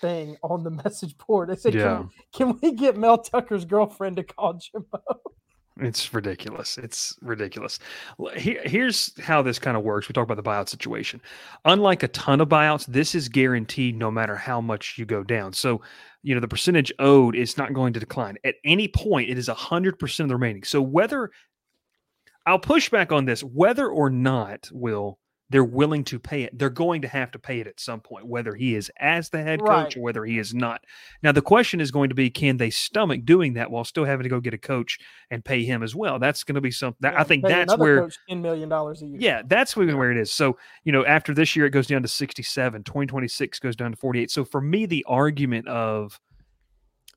[0.00, 1.48] thing on the message board.
[1.48, 2.04] They said, Yeah.
[2.32, 5.00] can, "Can we get Mel Tucker's girlfriend to call Jimbo?"
[5.78, 6.78] It's ridiculous.
[6.78, 7.78] It's ridiculous.
[8.36, 10.08] Here, here's how this kind of works.
[10.08, 11.20] We talk about the buyout situation.
[11.66, 15.52] Unlike a ton of buyouts, this is guaranteed no matter how much you go down.
[15.52, 15.82] So,
[16.22, 18.36] you know, the percentage owed is not going to decline.
[18.42, 20.64] At any point, it is 100% of the remaining.
[20.64, 21.30] So, whether
[22.46, 25.18] I'll push back on this, whether or not, will
[25.48, 28.26] they're willing to pay it, they're going to have to pay it at some point,
[28.26, 29.96] whether he is as the head coach Right.
[29.96, 30.82] or whether he is not.
[31.22, 34.24] Now, the question is going to be can they stomach doing that while still having
[34.24, 34.98] to go get a coach
[35.30, 36.18] and pay him as well?
[36.18, 38.00] That's going to be something that I think that's where.
[38.00, 39.18] coach ten million dollars a year.
[39.20, 40.32] Yeah, that's where, where it is.
[40.32, 42.82] So, you know, after this year, it goes down to 67.
[42.82, 44.30] 2026 goes down to 48.
[44.30, 46.18] So, for me, the argument of,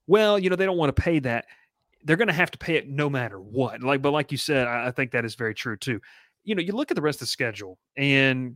[0.07, 1.45] well, you know, they don't want to pay that,
[2.03, 3.81] they're going to have to pay it no matter what.
[3.81, 5.99] Like, but like you said, I, I think that is very true too.
[6.49, 8.55] You know, you look at the rest of the schedule, and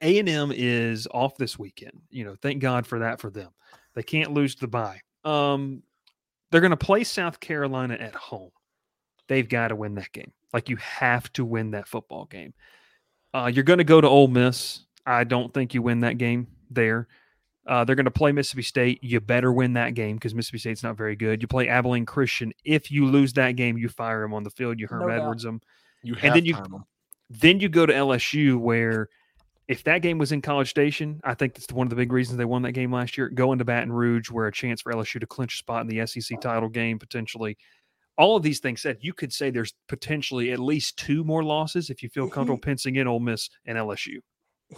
[0.00, 2.00] A and M is off this weekend.
[2.08, 3.50] You know, thank God for that for them.
[3.96, 5.00] They can't lose the bye.
[5.24, 5.82] Um,
[6.52, 8.52] they're going to play South Carolina at home.
[9.26, 10.32] They've got to win that game.
[10.52, 12.54] Like you have to win that football game.
[13.32, 14.84] Uh, you're going to go to Ole Miss.
[15.04, 17.08] I don't think you win that game there.
[17.66, 19.02] Uh, they're going to play Mississippi State.
[19.02, 21.42] You better win that game because Mississippi State's not very good.
[21.42, 22.52] You play Abilene Christian.
[22.64, 24.78] If you lose that game, you fire him on the field.
[24.78, 25.22] You Herm No doubt.
[25.22, 25.60] Edwards him.
[26.04, 26.84] You And then you- time 'em.
[27.30, 29.08] Then you go to LSU, where
[29.66, 32.36] if that game was in College Station, I think that's one of the big reasons
[32.36, 33.28] they won that game last year.
[33.30, 36.00] Going to Baton Rouge, where a chance for LSU to clinch a spot in the
[36.06, 37.56] SEC title game potentially.
[38.18, 41.90] All of these things said, you could say there's potentially at least two more losses
[41.90, 44.18] if you feel comfortable penciling in Ole Miss and LSU.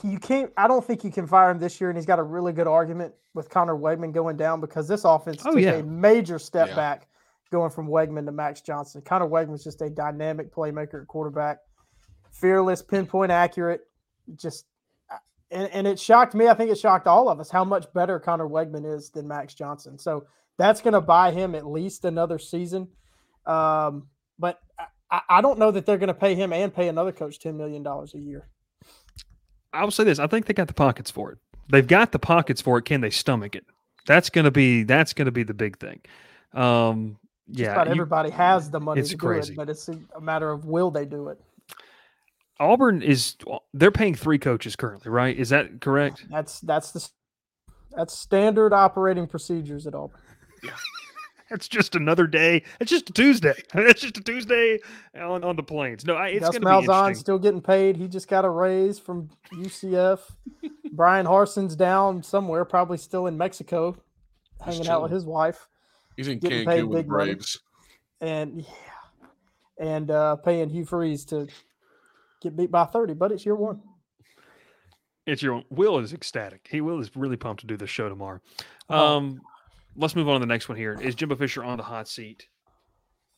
[0.02, 0.52] you can't.
[0.56, 2.66] I don't think you can fire him this year, and he's got a really good
[2.66, 5.74] argument with Conner Weigman going down because this offense Oh, took yeah.
[5.74, 6.76] a major step Yeah.
[6.76, 7.08] back
[7.50, 9.02] going from Weigman to Max Johnson.
[9.02, 11.58] Conner Weigman's just a dynamic playmaker at quarterback,
[12.32, 13.82] fearless, pinpoint accurate,
[14.36, 14.66] just.
[15.10, 15.16] uh,
[15.50, 16.48] And, and it shocked me.
[16.48, 19.54] I think it shocked all of us how much better Conner Weigman is than Max
[19.54, 19.98] Johnson.
[19.98, 20.26] So
[20.58, 22.88] that's going to buy him at least another season.
[23.46, 24.60] Um, but
[25.10, 27.56] I- I, don't know that they're going to pay him and pay another coach ten
[27.56, 28.48] million dollars a year.
[29.72, 31.38] I will say this: I think they got the pockets for it.
[31.68, 32.86] They've got the pockets for it.
[32.86, 33.64] Can they stomach it?
[34.06, 36.00] That's gonna be that's gonna be the big thing.
[36.54, 37.18] Um,
[37.48, 39.48] Just yeah, about you- everybody has the money to crazy.
[39.48, 41.40] do it, but it's a, matter of will they do it.
[42.58, 43.36] Auburn is
[43.74, 45.36] they're paying three coaches currently, right?
[45.36, 46.24] Is that correct?
[46.30, 47.08] That's that's the
[47.92, 50.20] that's standard operating procedures at Auburn.
[50.62, 50.70] Yeah.
[51.48, 52.64] It's just another day.
[52.80, 53.54] It's just a Tuesday.
[53.74, 54.80] It's just a Tuesday
[55.14, 56.04] on, on the plains.
[56.04, 57.14] No, I, it's going to be interesting.
[57.14, 57.96] still getting paid.
[57.96, 60.18] He just got a raise from UCF.
[60.92, 63.96] Bryan Harsin's down somewhere, probably still in Mexico,
[64.64, 65.68] hanging out with his wife,
[66.16, 67.36] He's in getting paid Cancun with the big money.
[68.20, 69.26] And yeah,
[69.78, 71.46] and uh, paying Hugh Freeze to
[72.40, 73.14] get beat by thirty.
[73.14, 73.82] But it's your one.
[75.26, 75.64] It's your own.
[75.70, 76.66] Will is ecstatic.
[76.70, 78.40] He will is really pumped to do the show tomorrow.
[78.88, 79.16] Oh.
[79.16, 79.40] Um,
[79.96, 80.96] let's move on to the next one here.
[81.00, 82.46] Is Jimbo Fisher on the hot seat?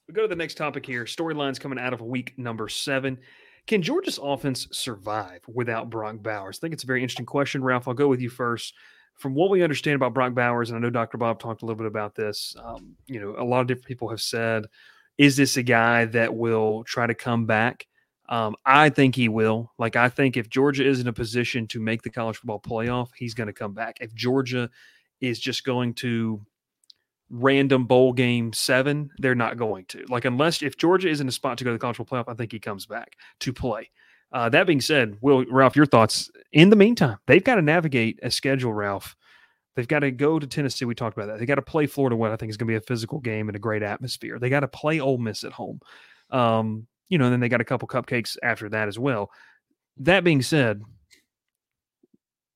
[0.07, 1.05] We go to the next topic here.
[1.05, 3.19] Storylines coming out of week number seven.
[3.67, 6.59] Can Georgia's offense survive without Brock Bowers?
[6.59, 7.89] I think it's a very interesting question, Ralph.
[7.89, 8.75] I'll go with you first.
[9.19, 11.19] From what we understand about Brock Bowers, and I know Dr.
[11.19, 14.09] Bob talked a little bit about this, um, you know, a lot of different people
[14.09, 14.67] have said,
[15.19, 17.87] is this a guy that will try to come back?
[18.29, 19.73] Um, I think he will.
[19.79, 23.09] Like, I think if Georgia is in a position to make the college football playoff,
[23.17, 23.99] he's going to come back.
[24.01, 24.71] If Georgia
[25.21, 26.41] is just going to
[27.31, 30.05] random bowl game seven, they're not going to.
[30.09, 32.31] Like, unless if Georgia is in a spot to go to the college football playoff,
[32.31, 33.91] I think he comes back to play.
[34.33, 36.31] Uh, that being said, Will Ralph, your thoughts?
[36.53, 39.17] In the meantime, they've got to navigate a schedule, Ralph.
[39.75, 40.85] They've got to go to Tennessee.
[40.85, 41.39] We talked about that.
[41.39, 43.49] They got to play Florida, what I think is going to be a physical game
[43.49, 44.39] and a great atmosphere.
[44.39, 45.81] They got to play Ole Miss at home.
[46.31, 49.31] Um, you know, and then they got a couple cupcakes after that as well.
[49.99, 50.83] That being said,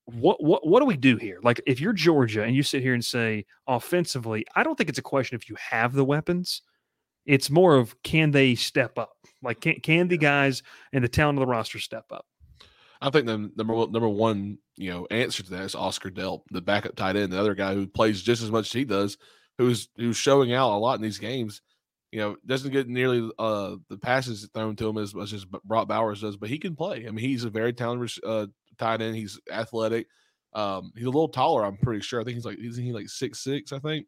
[0.07, 1.39] what what what do we do here?
[1.43, 4.99] Like if you're Georgia and you sit here and say offensively, I don't think it's
[4.99, 6.63] a question if you have the weapons.
[7.25, 9.17] It's more of can they step up?
[9.43, 10.63] Like can can the guys
[10.93, 12.27] and the talent of the roster step up?
[13.01, 16.43] I think the number one, number one, you know, answer to that is Oscar Delp,
[16.51, 19.19] the backup tight end, the other guy who plays just as much as he does,
[19.59, 21.61] who's who's showing out a lot in these games.
[22.13, 25.89] You know, doesn't get nearly uh, the passes thrown to him as much as Brock
[25.89, 27.07] Bowers does, but he can play.
[27.09, 28.47] I mean, he's a very talented uh,
[28.79, 29.17] tight end.
[29.17, 30.07] He's athletic.
[30.53, 31.65] Um, he's a little taller.
[31.65, 32.21] I'm pretty sure.
[32.21, 33.73] I think he's like isn't he like six six?
[33.73, 34.07] I think.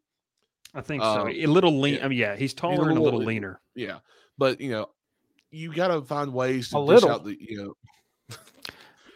[0.73, 1.21] I think so.
[1.21, 1.95] Um, a little lean.
[1.95, 2.05] yeah.
[2.05, 3.59] I mean, yeah, he's taller a and a little- little leaner.
[3.75, 3.99] Yeah,
[4.37, 4.87] but you know,
[5.51, 7.11] you got to find ways to A dish little.
[7.11, 7.73] out the you know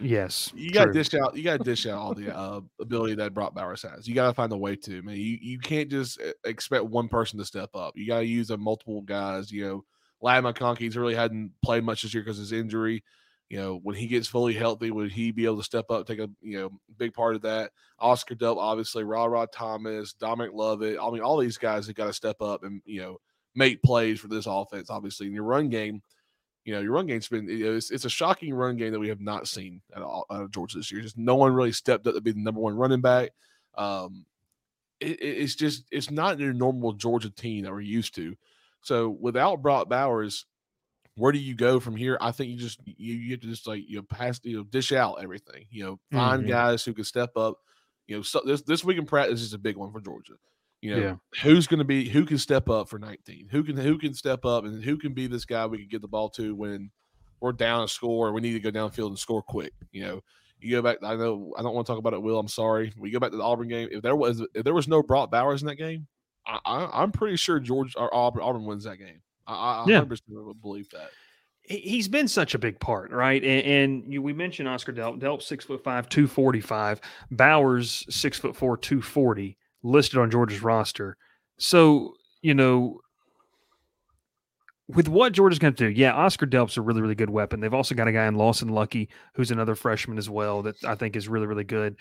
[0.01, 3.15] Yes, you got to dish out you got to dish out all the uh, ability
[3.15, 4.07] that Brock Bowers has.
[4.07, 5.01] You got to find a way to.
[5.01, 7.97] Man, you you can't just uh, expect one person to step up.
[7.97, 9.51] You got to use a multiple guys.
[9.51, 9.85] You know,
[10.21, 13.03] Ladd McConkey's really hadn't played much this year because his injury.
[13.49, 16.19] You know, when he gets fully healthy, would he be able to step up, take
[16.19, 17.71] a you know big part of that?
[17.99, 20.97] Oscar Delp, obviously, Ra Ra Thomas, Dominic Lovett.
[21.01, 23.17] I mean, all these guys have got to step up and you know
[23.53, 24.89] make plays for this offense.
[24.89, 26.01] Obviously, in your run game,
[26.69, 29.21] you know your run game's been it's, it's, a shocking run game that we have
[29.21, 31.01] not seen at all out of Georgia this year.
[31.01, 33.31] Just no one really stepped up to be the number one running back.
[33.75, 34.25] Um,
[34.99, 38.35] it, it- it's just it's not your normal Georgia team that we're used to.
[38.81, 40.45] So without Brock Bowers,
[41.15, 42.19] where do you go from here?
[42.21, 44.63] I think you just you, you have to just like you know pass you know
[44.63, 45.65] dish out everything.
[45.71, 46.49] You know find Mhm.
[46.49, 47.57] guys who can step up.
[48.07, 50.33] You know so this this week in practice is a big one for Georgia.
[50.81, 51.15] You know Yeah.
[51.43, 53.49] who's going to be who can step up for 19?
[53.51, 56.01] Who can who can step up and who can be this guy we can get
[56.01, 56.89] the ball to when
[57.41, 58.27] we're down a score.
[58.27, 59.73] And we need to go downfield and score quick.
[59.91, 60.21] You know,
[60.61, 60.97] you go back.
[61.03, 62.21] I know I don't want to talk about it.
[62.21, 62.93] Will I'm sorry.
[62.97, 63.89] We go back to the Auburn game.
[63.91, 66.07] If there was if there was no Brock Bowers in that game,
[66.47, 69.21] I, I, I'm pretty sure George or Auburn, Auburn wins that game.
[69.47, 70.01] I, I Yeah.
[70.01, 71.09] 100% would believe that.
[71.61, 73.43] he- he's been such a big part, right?
[73.43, 75.19] And, and you, we mentioned Oscar Delp.
[75.19, 77.01] Delp six foot five, two forty five.
[77.31, 81.17] Bowers six foot four, two forty, listed on Georgia's roster.
[81.57, 82.99] So you know,
[84.87, 87.59] with what Georgia's going to do, yeah, Oscar Delp's a really, really good weapon.
[87.59, 90.95] They've also got a guy in Lawson Luckie who's another freshman as well that I
[90.95, 91.95] think is really, really good.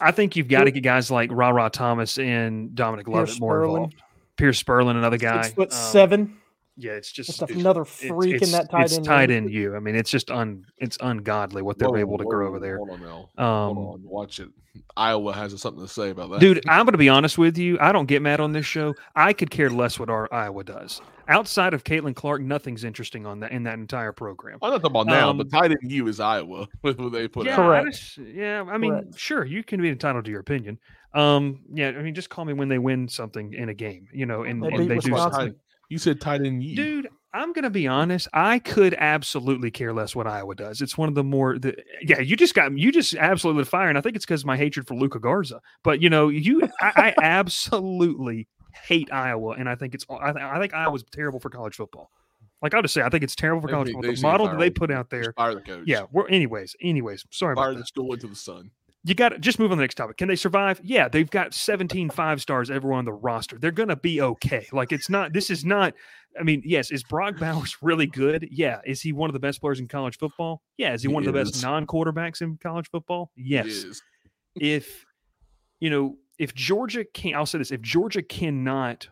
[0.00, 3.40] I think you've got to get guys like Ra Ra Thomas and Dominic Pearce Lovett
[3.40, 3.68] more Spurlin.
[3.74, 3.94] involved.
[4.36, 5.42] Pearce Spurlin, another guy.
[5.42, 6.36] Six foot Um, seven.
[6.76, 9.04] Yeah, it's just Just it's- another it's- freak in that tight it's end.
[9.04, 9.76] tight end you.
[9.76, 12.78] I mean, it's just un it's ungodly what they're Whoa, able to grow over there.
[12.78, 13.28] Hold on now.
[13.36, 14.02] Um, hold on.
[14.04, 14.48] Watch it.
[14.96, 16.40] Iowa has something to say about that.
[16.40, 17.76] Dude, I'm going to be honest with you.
[17.78, 18.94] I don't get mad on this show.
[19.14, 21.02] I could care less what our Iowa does.
[21.28, 24.58] Outside of Caitlin Clark, nothing's interesting on that in that entire program.
[24.62, 26.66] I'm not talking about now, Um, but tight end you is Iowa.
[26.80, 27.58] What they put yeah, out.
[27.60, 27.96] I Correct.
[27.96, 29.18] just- yeah, I mean, Correct.
[29.18, 30.78] sure, you can be entitled to your opinion.
[31.14, 34.24] Um, yeah, I mean, just call me when they win something in a game, you
[34.24, 35.54] know, and, They and they do something.
[35.92, 36.74] You said tight end U.
[36.74, 38.28] Dude, I'm gonna be honest.
[38.32, 40.80] I could absolutely care less what Iowa does.
[40.82, 42.20] It's one of the more, the, yeah.
[42.20, 44.56] You just got you just absolutely lit fire, and I think it's because of my
[44.56, 45.60] hatred for Luka Garza.
[45.84, 48.48] But you know, you, I, I absolutely
[48.86, 52.10] hate Iowa, and I think it's, I, th- I think Iowa's terrible for college football.
[52.62, 54.02] Like I'll just say, I think it's terrible for They college need- football.
[54.02, 55.82] they The just need to model that they put out Just there, fire the coach.
[55.86, 56.02] yeah.
[56.12, 57.24] We're anyways, anyways.
[57.30, 57.86] Sorry Fire about the that.
[57.88, 58.70] school into the sun.
[59.04, 60.16] You got to just move on to the next topic.
[60.16, 60.80] Can they survive?
[60.84, 63.58] Yeah, they've got 17 five stars everyone on the roster.
[63.58, 64.66] They're going to be okay.
[64.72, 65.94] Like it's not, this is not,
[66.38, 68.48] I mean, yes, is Brock Bowers really good?
[68.50, 68.80] Yeah.
[68.84, 70.62] Is he one of the best players in college football?
[70.76, 70.94] Yeah.
[70.94, 73.32] Is he, He one of the best non quarterbacks in college football?
[73.36, 74.00] Yes.
[74.54, 75.04] If,
[75.80, 79.08] you know, if Georgia can't, I'll say this, if Georgia cannot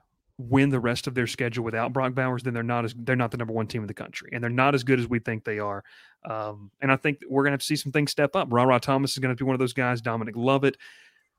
[0.49, 3.31] win the rest of their schedule without Brock Bowers, then they're not as they're not
[3.31, 5.45] the number one team in the country, and they're not as good as we think
[5.45, 5.85] they are.
[6.25, 8.49] Um, and I think we're gonna have to see some things step up.
[8.51, 10.01] Ra Ra Thomas is gonna be one of those guys.
[10.01, 10.77] Dominic Lovett.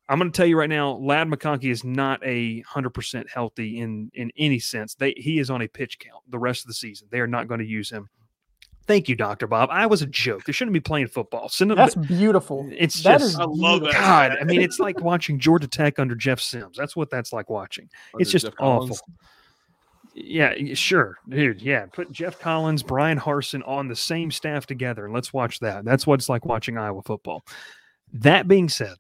[0.10, 3.80] I'm going to tell you right now, Ladd McConkey is not a hundred percent healthy
[3.80, 4.94] in in any sense.
[4.94, 7.08] They he is on a pitch count the rest of the season.
[7.12, 8.10] They are not going to use him.
[8.88, 9.70] Thank you, Doctor Bob.
[9.72, 10.44] I was a joke.
[10.46, 11.50] They shouldn't be playing football.
[11.50, 11.78] Send them.
[11.78, 12.68] That's beautiful.
[12.76, 13.94] It's That just is I love that.
[13.94, 14.38] God.
[14.42, 16.78] I mean, it's like watching Georgia Tech under Jeff Sims.
[16.78, 17.90] That's what that's like watching.
[18.20, 18.80] It's just Jeff awful.
[18.88, 19.02] Collins.
[20.14, 21.62] Yeah, sure, dude.
[21.62, 25.86] Yeah, put Geoff Collins, Bryan Harsin on the same staff together, and let's watch that.
[25.86, 27.46] That's what it's like watching Iowa football.
[28.12, 28.96] That being said,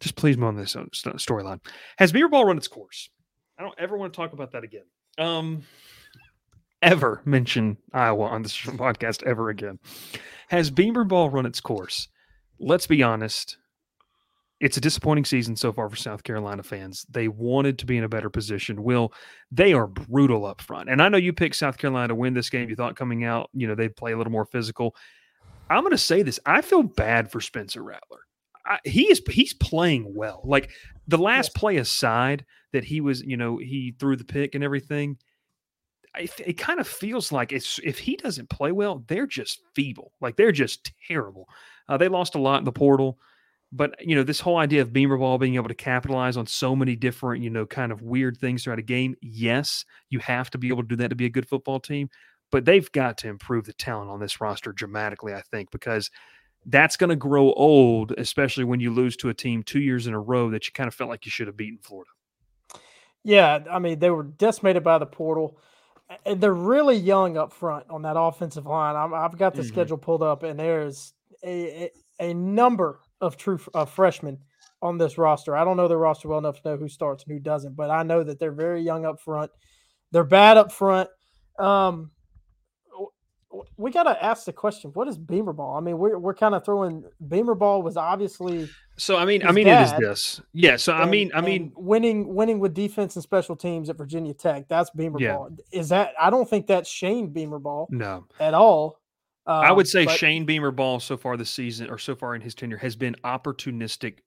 [0.00, 0.84] just please move on this uh,
[1.14, 1.60] storyline.
[1.96, 3.08] Has Beamer Ball run its course?
[3.58, 4.84] I don't ever want to talk about that again.
[5.16, 5.62] Um,
[6.84, 9.78] ever mention Iowa on this podcast ever again?
[10.48, 12.08] Has Beamer Ball run its course?
[12.60, 13.56] Let's be honest.
[14.60, 17.04] It's a disappointing season so far for South Carolina fans.
[17.10, 18.82] They wanted to be in a better position.
[18.84, 19.12] Will
[19.50, 20.88] they are brutal up front.
[20.88, 22.70] And I know you picked South Carolina to win this game.
[22.70, 24.94] You thought coming out, you know, they'd play a little more physical.
[25.68, 26.38] I'm going to say this.
[26.46, 28.20] I feel bad for Spencer Rattler.
[28.66, 30.40] I, he is he's playing well.
[30.44, 30.70] Like
[31.08, 31.60] the last Yes.
[31.60, 35.18] play aside that he was, you know, he threw the pick and everything.
[36.14, 40.12] I, it kind of feels like it's if he doesn't play well, they're just feeble.
[40.20, 41.48] Like they're just terrible.
[41.88, 43.18] Uh, they lost a lot in the portal.
[43.72, 46.76] But you know, this whole idea of Beamer ball being able to capitalize on so
[46.76, 49.16] many different, you know, kind of weird things throughout a game.
[49.20, 52.08] Yes, you have to be able to do that to be a good football team.
[52.52, 56.10] But they've got to improve the talent on this roster dramatically, I think, because
[56.66, 60.14] that's going to grow old, especially when you lose to a team two years in
[60.14, 62.10] a row that you kind of felt like you should have beaten Florida.
[63.24, 65.58] Yeah, I mean they were decimated by the portal.
[66.24, 68.96] And they're really young up front on that offensive line.
[68.96, 69.66] i have got the Mhm.
[69.68, 74.38] schedule pulled up, and there's a, a, a number of true uh, freshmen
[74.82, 75.56] on this roster.
[75.56, 77.90] I don't know the roster well enough to know who starts and who doesn't, but
[77.90, 79.50] I know that they're very young up front.
[80.10, 81.08] They're bad up front.
[81.58, 82.10] Um,
[83.76, 85.76] we got to ask the question: What is Beamer ball?
[85.76, 89.52] I mean, we're we're kind of throwing Beamer ball was obviously So I mean, I
[89.52, 90.40] mean, it is this.
[90.52, 90.76] Yeah.
[90.76, 94.68] So I mean, I mean, winning winning with defense and special teams at Virginia Tech.
[94.68, 95.34] That's Beamer Yeah.
[95.36, 95.50] ball.
[95.72, 96.14] Is that?
[96.20, 98.26] I don't think that's Shane Beamer ball no.
[98.40, 99.00] at all.
[99.46, 102.34] I Um, would say but- Shane Beamer ball so far this season or so far
[102.34, 104.20] in his tenure has been opportunistic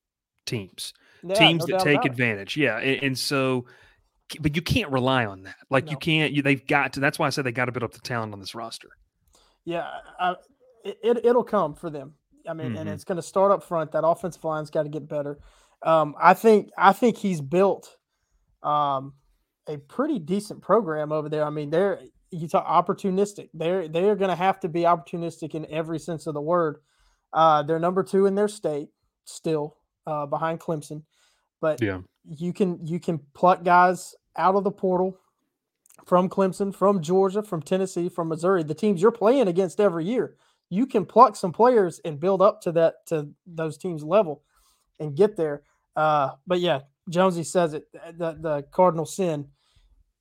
[0.45, 2.11] teams, yeah, teams no that take about it.
[2.11, 2.55] advantage.
[2.57, 3.65] Yeah, and, and so,
[4.39, 5.55] but you can't rely on that.
[5.71, 6.33] Like you can't.
[6.33, 6.99] You, they've got to.
[6.99, 8.89] That's why I said they got to build up the talent on this roster.
[9.67, 9.85] Yeah,
[10.17, 10.35] I,
[10.85, 12.13] it, it it'll come for them.
[12.49, 12.93] I mean, and Mhm.
[12.93, 13.91] it's going to start up front.
[13.91, 15.39] That offensive line's got to get better.
[15.83, 17.97] Um, I think I think he's built
[18.63, 19.13] um,
[19.67, 21.43] a pretty decent program over there.
[21.43, 21.99] I mean, they're
[22.31, 23.49] you talk opportunistic.
[23.53, 26.77] They're they're going to have to be opportunistic in every sense of the word.
[27.33, 28.87] Uh, they're number two in their state
[29.25, 31.03] still uh, behind Clemson,
[31.59, 31.99] but Yeah.
[32.23, 35.17] you can you can pluck guys out of the portal
[36.07, 40.35] from Clemson, from Georgia, from Tennessee, from Missouri, the teams you're playing against every year.
[40.69, 44.43] You can pluck some players and build up to that to those teams' level
[44.99, 45.63] and get there.
[45.95, 47.87] Uh, but yeah, Jonesy says it.
[47.93, 49.49] The the cardinal sin,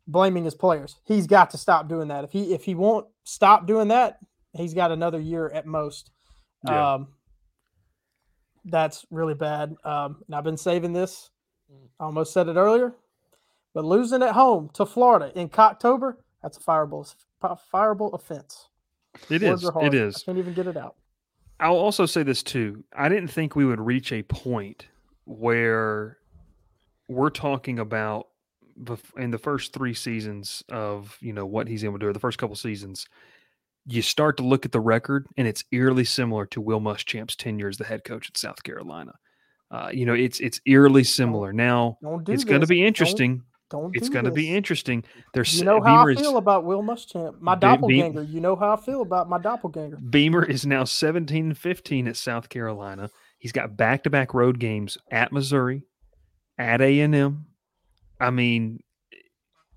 [0.06, 0.96] blaming his players.
[1.04, 2.24] He's got to stop doing that.
[2.24, 4.18] If he if he won't stop doing that,
[4.54, 6.10] he's got another year at most.
[6.66, 6.94] Yeah.
[6.94, 7.08] Um,
[8.64, 9.74] that's really bad.
[9.84, 11.30] Um, and I've been saving this.
[12.00, 12.94] I almost said it earlier,
[13.76, 18.70] but losing at home to Florida in October, that's a fireable fireable offense.
[19.28, 19.70] It Words is.
[19.82, 20.16] It is.
[20.16, 20.96] I can't even get it out.
[21.60, 22.84] I'll also say this too.
[22.96, 24.86] I didn't think we would reach a point
[25.26, 26.16] where
[27.06, 28.28] we're talking about
[29.18, 32.18] in the first three seasons of you know what he's able to do, or the
[32.18, 33.06] first couple seasons.
[33.84, 37.68] You start to look at the record, and it's eerily similar to Will Muschamp's tenure
[37.68, 39.12] as the head coach at South Carolina.
[39.70, 41.52] Uh, you know, it's it's eerily similar.
[41.52, 43.42] Now Don't it's going to be interesting.
[43.68, 45.02] Don't, It's do going to be interesting.
[45.34, 48.22] There's You know how Beamer I is- feel about Will Muschamp, my Be- Be- doppelganger.
[48.22, 49.96] You know how I feel about my doppelganger.
[49.96, 53.10] Beamer is now 17-15 at South Carolina.
[53.38, 55.82] He's got back-to-back road games at Missouri,
[56.58, 57.46] at A&M.
[58.20, 58.80] I mean,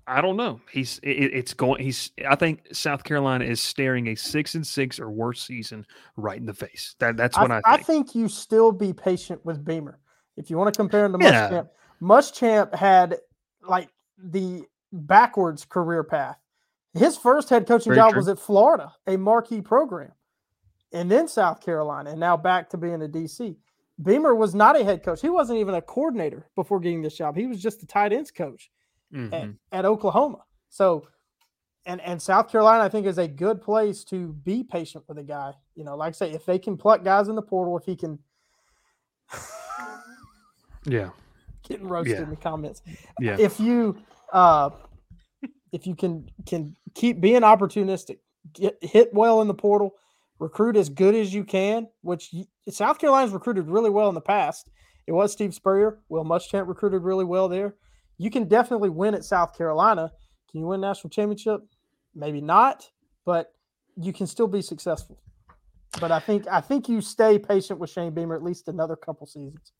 [0.06, 0.60] I don't know.
[0.72, 4.98] He's it, it's going he's I think South Carolina is staring a 6 and 6
[4.98, 5.86] or worse season
[6.16, 6.96] right in the face.
[6.98, 7.86] That that's what I, I, think.
[7.86, 10.00] think you still be patient with Beamer.
[10.36, 11.48] If you want to compare him to Yeah.
[11.48, 11.68] Muschamp,
[12.02, 13.18] Muschamp had
[13.66, 13.88] like
[14.18, 16.36] the backwards career path.
[16.94, 18.18] His first head coaching Very job true.
[18.18, 20.12] was at Florida, a marquee program,
[20.92, 23.56] and then South Carolina, and now back to being a DC.
[24.02, 25.20] Beamer was not a head coach.
[25.20, 27.36] He wasn't even a coordinator before getting this job.
[27.36, 28.70] He was just the tight ends coach
[29.14, 29.56] at, Mhm.
[29.72, 30.44] at Oklahoma.
[30.68, 31.06] So,
[31.86, 35.22] and and South Carolina, I think, is a good place to be patient with a
[35.22, 35.54] guy.
[35.74, 37.94] You know, like I say, if they can pluck guys in the portal, if he
[37.96, 38.18] can
[40.86, 41.10] Yeah.
[41.70, 42.22] Getting roasted Yeah.
[42.24, 42.82] in the comments,
[43.20, 43.36] Yeah.
[43.38, 43.96] if you
[44.32, 44.70] uh,
[45.72, 48.18] if you can can keep being opportunistic,
[48.52, 49.94] get hit well in the portal,
[50.38, 54.20] recruit as good as you can, which you, South Carolina's recruited really well in the
[54.20, 54.68] past.
[55.06, 55.98] It was Steve Spurrier.
[56.08, 57.74] Will Muschamp recruited really well there.
[58.18, 60.12] You can definitely win at South Carolina.
[60.50, 61.60] Can you win national championship?
[62.14, 62.88] Maybe not,
[63.24, 63.52] but
[63.96, 65.18] you can still be successful.
[66.00, 69.26] But I think I think you stay patient with Shane Beamer at least another couple
[69.26, 69.72] seasons.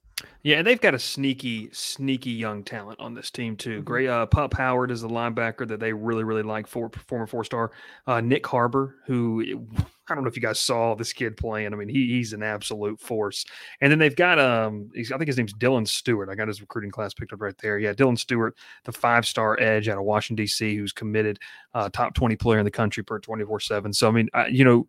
[0.43, 3.81] Yeah, and they've got a sneaky, sneaky young talent on this team too.
[3.81, 3.85] Mhm.
[3.85, 6.67] Great, uh, Pup Howard is the linebacker that they really, really like.
[6.67, 7.73] For former four star
[8.07, 9.67] uh, Nick Harbor, who
[10.09, 11.73] I don't know if you guys saw this kid playing.
[11.73, 13.45] I mean, he, he's an absolute force.
[13.81, 16.29] And then they've got um, he's, I think his name's Dylan Stewart.
[16.29, 17.79] I got his recruiting class picked up right there.
[17.79, 21.39] Yeah, Dylan Stewart, the five star edge out of Washington D.C., who's committed,
[21.75, 23.93] uh, top twenty player in the country per twenty four seven.
[23.93, 24.87] So I mean, uh, you know.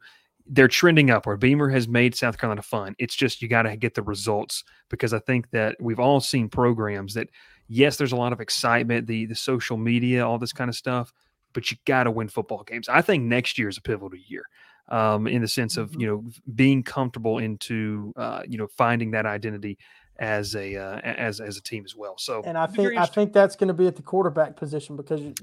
[0.53, 1.39] They're trending upward.
[1.39, 2.93] Beamer has made South Carolina fun.
[2.99, 6.49] It's just you got to get the results because I think that we've all seen
[6.49, 7.29] programs that
[7.69, 11.13] yes, there's a lot of excitement, the the social media, all this kind of stuff,
[11.53, 12.89] but you got to win football games.
[12.89, 14.43] I think next year is a pivotal year.
[14.89, 16.01] Um, in the sense of Mhm.
[16.01, 19.77] you know being comfortable into uh, you know finding that identity
[20.19, 22.15] as a uh, as as a team as well.
[22.17, 24.01] So And I it'll be very think I think that's going to be at the
[24.01, 25.33] quarterback position because you,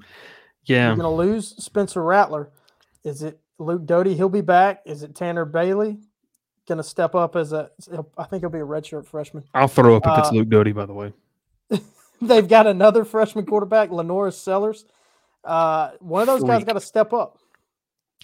[0.64, 2.50] yeah, You're going to lose Spencer Rattler.
[3.04, 4.14] Is it Luke Doty?
[4.14, 4.82] He'll be back.
[4.86, 5.98] Is it Tanner Bailey?
[6.68, 7.70] going to step up as a.
[8.16, 9.42] I think he'll be a redshirt freshman.
[9.54, 11.12] I'll throw up if it's Uh, Luke Doty, by the way.
[12.22, 14.84] They've got another freshman quarterback, LaNorris Sellers.
[15.42, 17.38] Uh, one of those guys got to step up.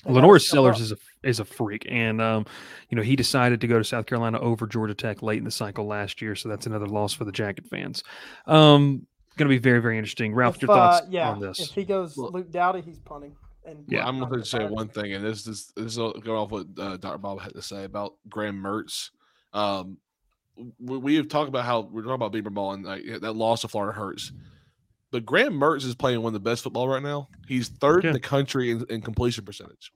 [0.04, 0.82] They gotta step Sellers up.
[0.82, 2.44] is a is a freak, and um,
[2.90, 5.50] you know he decided to go to South Carolina over Georgia Tech late in the
[5.50, 8.02] cycle last year, so that's another loss for the Jacket fans.
[8.46, 9.06] Um,
[9.38, 10.34] going to be very very interesting.
[10.34, 11.60] Ralph, If, your thoughts uh, yeah, on this?
[11.60, 13.36] If he goes Look- Luke Doty, he's punting.
[13.66, 16.50] And Yeah, I'm going to say one thing, and this is this is going off
[16.50, 17.18] what uh, Dr.
[17.18, 19.10] Bob had to say about Graham Mertz.
[19.52, 19.98] Um,
[20.78, 23.62] we, we have talked about how we're talking about Beamer ball and like, that loss
[23.62, 24.32] to Florida hurts.
[25.10, 27.28] But Graham Mertz is playing one of the best football right now.
[27.46, 28.10] He's third Yeah.
[28.10, 29.92] in the country in, in completion percentage.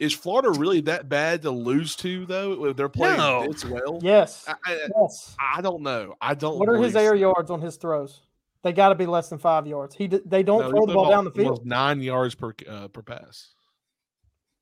[0.00, 2.66] Is Florida really that bad to lose to though?
[2.66, 3.46] If they're playing No.
[3.52, 4.44] this well, Yes.
[4.48, 5.36] I, I, yes.
[5.56, 6.16] I don't know.
[6.20, 6.58] I don't.
[6.58, 7.14] What are his believe air so.
[7.20, 8.20] yards on his throws?
[8.62, 9.94] They got to be less than five yards.
[9.94, 13.02] He they don't No, throw the ball down the field Nine yards per uh, per
[13.02, 13.50] pass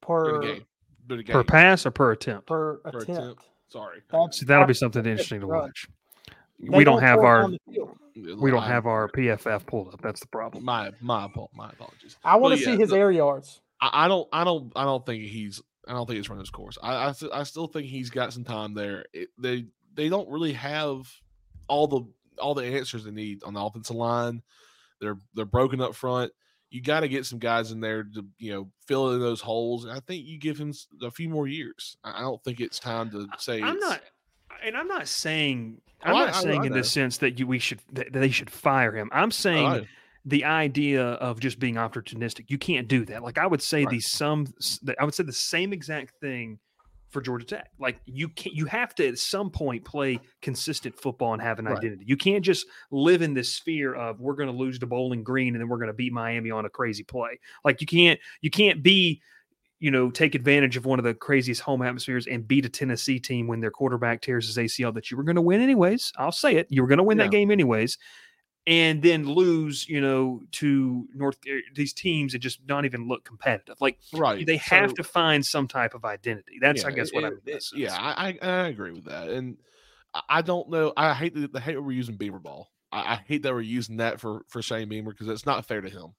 [0.00, 0.64] per per game.
[1.08, 1.32] Per, game.
[1.32, 2.46] per pass or per attempt?
[2.46, 3.10] per Per attempt.
[3.10, 3.44] attempt.
[3.68, 5.86] Sorry, That's- So that'll be something interesting to watch.
[6.58, 7.98] They We don't have throw it our down the field.
[8.40, 10.00] we don't have our PFF pulled up.
[10.02, 10.64] That's the problem.
[10.64, 12.16] my my my apologies.
[12.24, 13.60] I want to yeah, see his the- air yards.
[13.80, 16.50] I, I don't I don't I don't think he's I don't think he's run his
[16.50, 16.76] course.
[16.82, 19.04] I I, I still think he's got some time there.
[19.12, 21.06] It, they they don't really have
[21.68, 22.00] all the
[22.40, 24.42] all the answers they need on the offensive line.
[25.00, 26.32] They're they're broken up front.
[26.70, 29.84] You got to get some guys in there to you know fill in those holes.
[29.84, 30.72] And I think you give him
[31.02, 31.96] a few more years.
[32.04, 34.00] I don't think it's time to say I'm not,
[34.64, 37.38] and I'm not saying Oh, I'm I- not I- saying I in the sense that
[37.38, 39.08] you we should that they should fire him.
[39.12, 39.86] I'm saying
[40.26, 42.44] the idea of just being opportunistic.
[42.50, 43.22] You can't do that.
[43.22, 43.90] Like I would say Right.
[43.92, 44.46] the some
[44.98, 46.58] I would say the same exact thing
[47.10, 47.70] for Georgia Tech.
[47.78, 51.66] Like you can't you have to at some point play consistent football and have an
[51.66, 51.76] Right.
[51.78, 52.04] identity.
[52.06, 55.54] You can't just live in this sphere of we're going to lose to Bowling Green
[55.54, 57.38] and then we're going to beat Miami on a crazy play.
[57.64, 59.20] Like you can't you can't be
[59.82, 63.18] you know, take advantage of one of the craziest home atmospheres and beat a Tennessee
[63.18, 66.12] team when their quarterback tears his ACL that you were going to win anyways.
[66.18, 66.66] I'll say it.
[66.68, 67.24] You were going to win Yeah.
[67.24, 67.96] that game anyways.
[68.66, 73.24] And then lose, you know, to North eh, these teams that just not even look
[73.24, 73.76] competitive.
[73.80, 74.46] Like right.
[74.46, 76.58] they have so- to find some type of identity.
[76.60, 77.40] That's, I guess, what I mean.
[77.46, 79.56] it- yeah, I, I agree with that, and
[80.28, 80.92] I- don't know.
[80.96, 81.56] I hate that.
[81.56, 82.70] I hate we're using Beamer ball.
[82.92, 85.80] I, I hate that we're using that for for Shane Beamer because it's not fair
[85.80, 86.14] to him.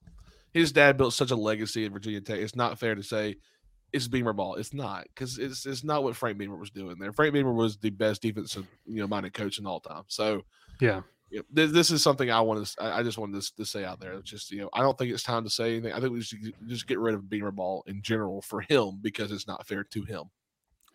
[0.52, 2.40] His dad built such a legacy at Virginia Tech.
[2.40, 3.36] It's not fair to say
[3.94, 4.56] it's Beamer ball.
[4.56, 7.14] It's not because it's it's not what Frank Beamer was doing there.
[7.14, 10.04] Frank Beamer was the best defensive you know minded coach in all time.
[10.08, 10.44] So
[10.80, 11.02] Yeah.
[11.32, 12.84] You know, this, this is something I want to.
[12.84, 14.14] I I just wanted to, to say out there.
[14.14, 15.94] It's just you know, I don't think it's time to say anything.
[15.94, 19.32] I think we should just get rid of Beamer ball in general for him because
[19.32, 20.26] it's not fair to him.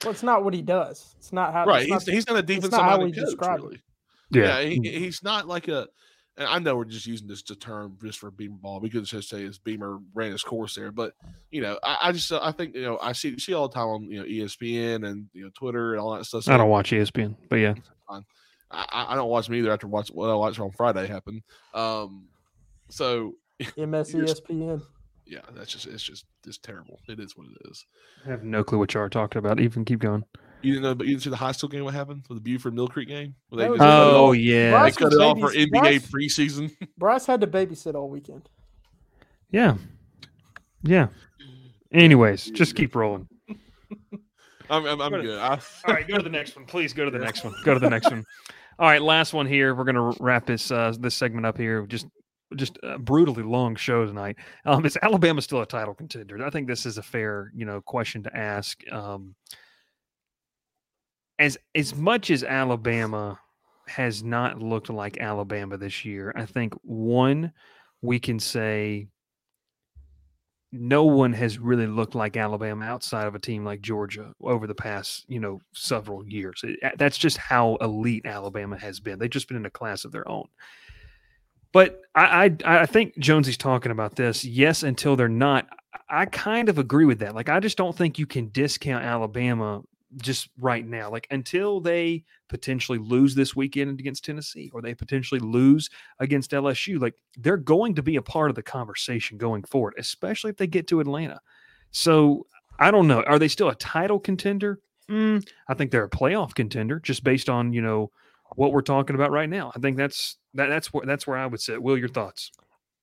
[0.05, 1.15] Well, it's not what he does.
[1.19, 1.65] It's not how.
[1.65, 1.89] Right.
[1.89, 3.25] it's He's, not- he's not a not how we coach.
[3.25, 3.65] describe him.
[3.67, 3.83] Really.
[4.31, 4.61] Yeah.
[4.61, 4.69] Yeah.
[4.69, 4.99] he, mm.
[4.99, 5.89] he's not like a.
[6.39, 8.79] And I know we're just using this to term just for Beamer ball.
[8.79, 11.15] We could just say his Beamer ran his course there, but
[11.51, 13.89] you know, I, I just I think you know I see see all the time
[13.89, 16.47] on you know ESPN and you know Twitter and all that stuff.
[16.47, 17.73] I don't watch ESPN, but yeah.
[18.93, 21.43] I, I don't watch them either after watch what I watched on Friday happened.
[21.75, 22.27] Um,
[22.91, 23.35] so
[23.77, 24.83] MS You're- ESPN.
[25.27, 26.99] yeah, that's just it's just it's terrible.
[27.09, 27.85] It is what it is.
[28.27, 29.61] I have no clue what you are talking about.
[29.61, 30.25] Even keep going.
[30.63, 31.85] You didn't know, but you didn't see the high school game.
[31.85, 33.35] What happened with the Buford Mill Creek game?
[33.51, 34.83] Where That was just Oh off- Bryce yeah.
[34.85, 36.71] they cut it off for NBA Bryce- preseason.
[36.99, 38.49] Bryce had to babysit all weekend.
[39.51, 39.77] Yeah.
[40.83, 41.09] Yeah.
[41.93, 43.29] Anyways, just keep rolling.
[44.69, 45.23] I'm, I'm, I'm Good.
[45.23, 45.39] good.
[45.39, 45.51] I,
[45.87, 46.93] All right, go to the next one, please.
[46.93, 47.55] Go to the next one.
[47.65, 48.25] Go to the next one.
[48.79, 49.75] All right, last one here.
[49.75, 51.87] We're gonna wrap this uh, this segment up here.
[51.87, 52.07] Just
[52.57, 54.37] just a brutally long show tonight.
[54.67, 56.45] Um, is Alabama still a title contender?
[56.45, 58.81] I think this is a fair you know question to ask.
[58.93, 59.35] Um,
[61.39, 63.39] as as much as Alabama
[63.89, 67.53] has not looked like Alabama this year, I think one
[68.03, 69.09] we can say
[70.81, 74.75] no one has really looked like Alabama outside of a team like Georgia over the
[74.75, 76.61] past, you know, several years.
[76.65, 79.19] It- that's just how elite Alabama has been.
[79.19, 80.47] They've just been in a class of their own.
[81.73, 84.45] But I, I, I think Jonesy's talking about this.
[84.45, 85.67] Yes, until they're not.
[86.09, 87.35] I kind of agree with that.
[87.35, 89.83] Like, I just don't think you can discount Alabama
[90.19, 91.11] just right now.
[91.11, 97.01] Like, until they potentially lose this weekend against Tennessee, or they potentially lose against LSU,
[97.01, 100.67] like they're going to be a part of the conversation going forward, especially if they
[100.67, 101.41] get to Atlanta.
[101.91, 102.47] So
[102.79, 103.23] I don't know.
[103.23, 104.81] Are they still a title contender?
[105.11, 108.11] Mm, I think they're a playoff contender, just based on you know
[108.55, 109.73] what we're talking about right now.
[109.75, 111.83] I think that's that, that's where that's where I would sit.
[111.83, 112.51] Will, your thoughts?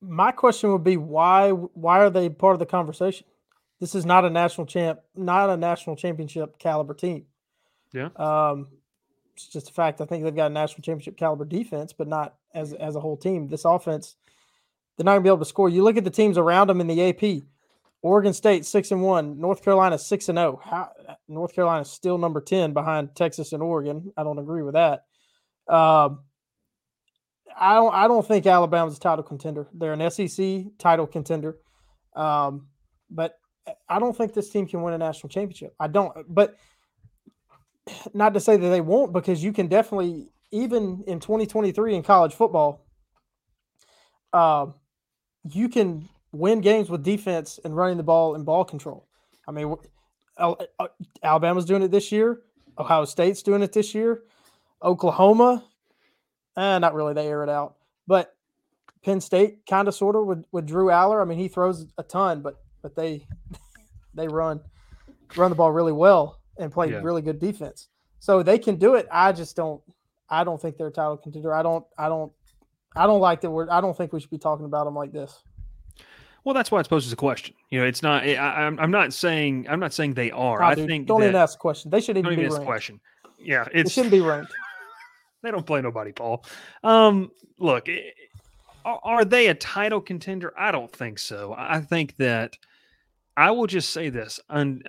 [0.01, 3.25] My question would be why why are they part of the conversation?
[3.83, 7.25] This is not a national champ, not a national championship caliber team.
[7.91, 8.07] Yeah.
[8.15, 8.69] Um,
[9.33, 9.99] it's just a fact.
[9.99, 13.17] I think they've got a national championship caliber defense, but not as as a whole
[13.17, 13.49] team.
[13.49, 14.15] This offense,
[14.95, 15.67] they're not gonna be able to score.
[15.67, 17.43] You look at the teams around them in the AP.
[18.01, 20.61] Oregon State six and one, North Carolina six and zero.
[20.63, 20.89] How
[21.27, 24.13] North Carolina is still number 10 behind Texas and Oregon.
[24.15, 25.03] I don't agree with that.
[25.67, 26.21] Um,
[27.53, 29.67] I don't I don't think Alabama's a title contender.
[29.73, 31.57] They're an SEC title contender.
[32.15, 32.67] Um,
[33.09, 33.37] but
[33.87, 35.75] I don't think this team can win a national championship.
[35.79, 36.55] I don't but
[38.13, 42.33] not to say that they won't because you can definitely even in 2023 in college
[42.33, 42.85] football
[44.33, 44.67] uh,
[45.49, 49.07] you can win games with defense and running the ball and ball control.
[49.47, 49.75] I mean,
[50.37, 50.55] uh,
[51.21, 52.41] Alabama's doing it this year.
[52.77, 54.23] Ohio State's doing it this year.
[54.81, 55.63] Oklahoma,
[56.57, 57.13] eh, not really.
[57.13, 57.75] They air it out.
[58.07, 58.35] But
[59.05, 61.21] Penn State kind of sort of with, with Drew Allar.
[61.21, 63.25] I mean, he throws a ton, but but they
[64.13, 64.61] they run
[65.35, 66.99] run the ball really well and play yeah.
[67.01, 67.87] really good defense.
[68.19, 69.07] So they can do it.
[69.11, 69.81] I just don't
[70.29, 71.55] I don't think they're a title contender.
[71.55, 72.31] I don't I don't
[72.95, 75.11] I don't like that we're I don't think we should be talking about them like
[75.11, 75.41] this.
[76.43, 77.55] Well, that's why it's posed as a question.
[77.69, 78.23] You know, it's not.
[78.23, 79.65] I, am I'm, I'm not saying.
[79.69, 80.61] I'm not saying they are.
[80.61, 81.89] I think don't that, even ask the question.
[81.89, 82.65] They should even, even be ranked.
[82.65, 82.99] question.
[83.39, 84.53] Yeah, it shouldn't be ranked.
[85.41, 86.43] they don't play nobody, Paul.
[86.83, 87.87] Um, look,
[88.83, 90.53] are they a title contender?
[90.57, 91.55] I don't think so.
[91.57, 92.57] I think that
[93.35, 94.87] I will just say this, and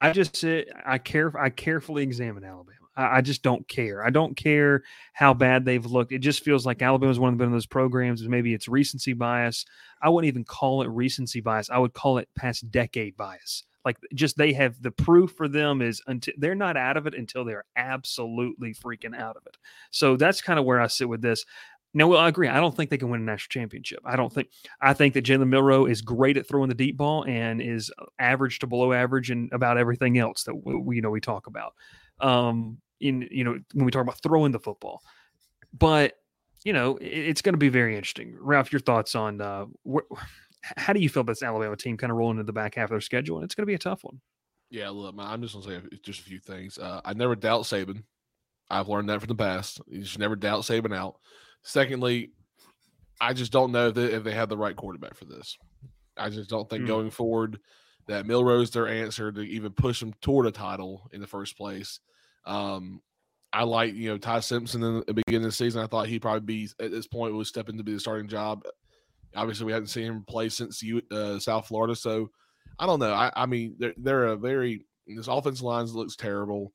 [0.00, 1.36] I just say I care.
[1.38, 2.76] I carefully examine Alabama.
[2.96, 4.04] I, just don't care.
[4.04, 4.82] I don't care
[5.14, 6.12] how bad they've looked.
[6.12, 8.26] It just feels like Alabama's one of those programs.
[8.26, 9.64] Maybe it's recency bias.
[10.02, 11.70] I wouldn't even call it recency bias.
[11.70, 13.64] I would call it past decade bias.
[13.84, 17.14] Like just they have the proof for them is until they're not out of it
[17.14, 19.56] until they're absolutely freaking out of it.
[19.90, 21.46] So that's kind of where I sit with this.
[21.92, 22.48] Now, well, I agree.
[22.48, 24.00] I don't think they can win a national championship.
[24.04, 24.48] I don't think.
[24.80, 28.60] I think that Jalen Milroe is great at throwing the deep ball and is average
[28.60, 31.74] to below average and about everything else that we, you know we talk about.
[32.20, 35.02] Um, in you know when we talk about throwing the football.
[35.76, 36.14] But
[36.64, 38.36] you know it, it's going to be very interesting.
[38.38, 40.14] Ralph, your thoughts on uh, wh-
[40.62, 42.84] how do you feel about this Alabama team kind of rolling into the back half
[42.84, 43.38] of their schedule?
[43.38, 44.20] And it's going to be a tough one.
[44.70, 46.78] Yeah, look, I'm just gonna say just a few things.
[46.78, 48.04] Uh, I never doubt Saban.
[48.70, 49.80] I've learned that from the past.
[49.88, 51.16] You should never doubt Saban out.
[51.62, 52.30] Secondly,
[53.20, 55.56] I just don't know that if they have the right quarterback for this.
[56.16, 56.88] I just don't think mm.
[56.88, 57.60] going forward
[58.06, 62.00] that Milroe's their answer to even push them toward a title in the first place.
[62.44, 63.00] Um,
[63.52, 65.82] I like you know Ty Simpson in the beginning of the season.
[65.82, 68.64] I thought he'd probably be at this point would step into be the starting job.
[69.34, 72.30] Obviously, we haven't seen him play since uh, South Florida, so
[72.78, 73.12] I don't know.
[73.12, 76.72] I, I mean, they're they're a very this offensive line looks terrible.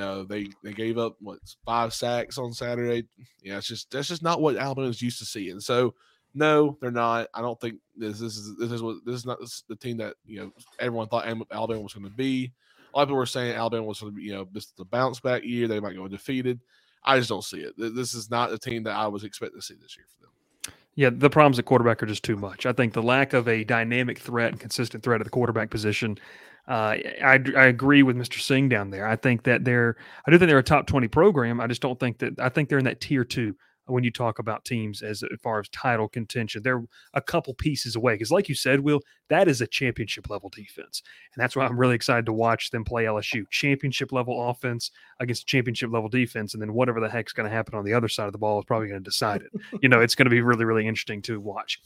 [0.00, 3.06] Know, they they gave up what five sacks on Saturday.
[3.42, 5.60] Yeah, it's just that's just not what Alabama's used to seeing.
[5.60, 5.94] So
[6.34, 7.28] no, they're not.
[7.32, 9.38] I don't think this this is this is what this is not
[9.68, 12.52] the team that you know everyone thought Alabama was going to be.
[12.92, 15.42] A lot of people were saying Alabama was, you know, this is the bounce back
[15.44, 15.66] year.
[15.66, 16.60] They might go undefeated.
[17.04, 17.74] I just don't see it.
[17.76, 20.74] This is not a team that I was expecting to see this year for them.
[20.94, 22.66] Yeah, the problems at quarterback are just too much.
[22.66, 26.18] I think the lack of a dynamic threat and consistent threat at the quarterback position.
[26.66, 28.40] Uh, I, I agree with Mr.
[28.40, 29.06] Singh down there.
[29.06, 29.96] I think that they're,
[30.26, 31.60] I do think they're a top 20 program.
[31.60, 33.54] I just don't think that, I think they're in that tier two
[33.86, 36.62] when you talk about teams as, far as title contention.
[36.62, 40.48] They're a couple pieces away because, like you said, Will, that is a championship level
[40.48, 41.02] defense,
[41.34, 43.44] and that's why I'm really excited to watch them play LSU.
[43.50, 47.74] Championship level offense against championship level defense, and then whatever the heck's going to happen
[47.74, 49.60] on the other side of the ball is probably going to decide it.
[49.82, 51.80] you know, it's going to be really, really interesting to watch.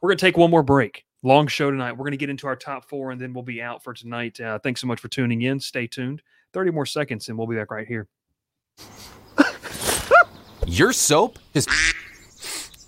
[0.00, 1.04] We're going to take one more break.
[1.22, 1.92] Long show tonight.
[1.92, 4.40] We're going to get into our top four, and then we'll be out for tonight.
[4.40, 5.60] Uh, thanks so much for tuning in.
[5.60, 6.22] Stay tuned.
[6.52, 8.08] 30 more seconds, and we'll be back right here.
[10.66, 11.66] Your soap is.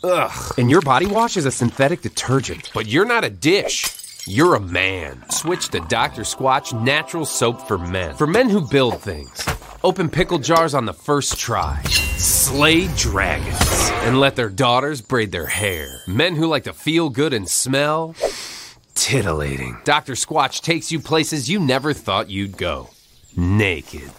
[0.02, 0.54] Ugh.
[0.58, 2.70] And your body wash is a synthetic detergent.
[2.74, 3.84] But you're not a dish.
[4.26, 5.22] You're a man.
[5.28, 6.22] Switch to Dr.
[6.22, 8.14] Squatch Natural Soap for Men.
[8.14, 9.46] For men who build things.
[9.82, 11.82] Open pickle jars on the first try.
[12.16, 13.90] Slay dragons.
[14.06, 16.00] And let their daughters braid their hair.
[16.06, 18.14] Men who like to feel good and smell.
[18.94, 19.76] Titillating.
[19.84, 20.14] Dr.
[20.14, 22.88] Squatch takes you places you never thought you'd go.
[23.36, 24.10] Naked.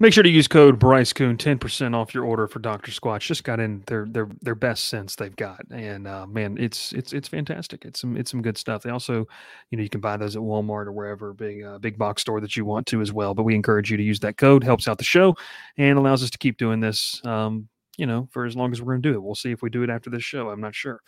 [0.00, 3.20] Make sure to use code Bryce Koon, ten percent off your order for Doctor Squatch.
[3.20, 7.12] Just got in their their their best sense they've got, and uh, man, it's it's
[7.12, 7.84] it's fantastic.
[7.84, 8.82] It's some it's some good stuff.
[8.82, 9.26] They also,
[9.70, 12.40] you know, you can buy those at Walmart or wherever big uh, big box store
[12.40, 13.34] that you want to as well.
[13.34, 14.64] But we encourage you to use that code.
[14.64, 15.36] Helps out the show
[15.76, 17.24] and allows us to keep doing this.
[17.24, 19.22] Um, you know, for as long as we're going to do it.
[19.22, 20.50] We'll see if we do it after this show.
[20.50, 21.00] I'm not sure.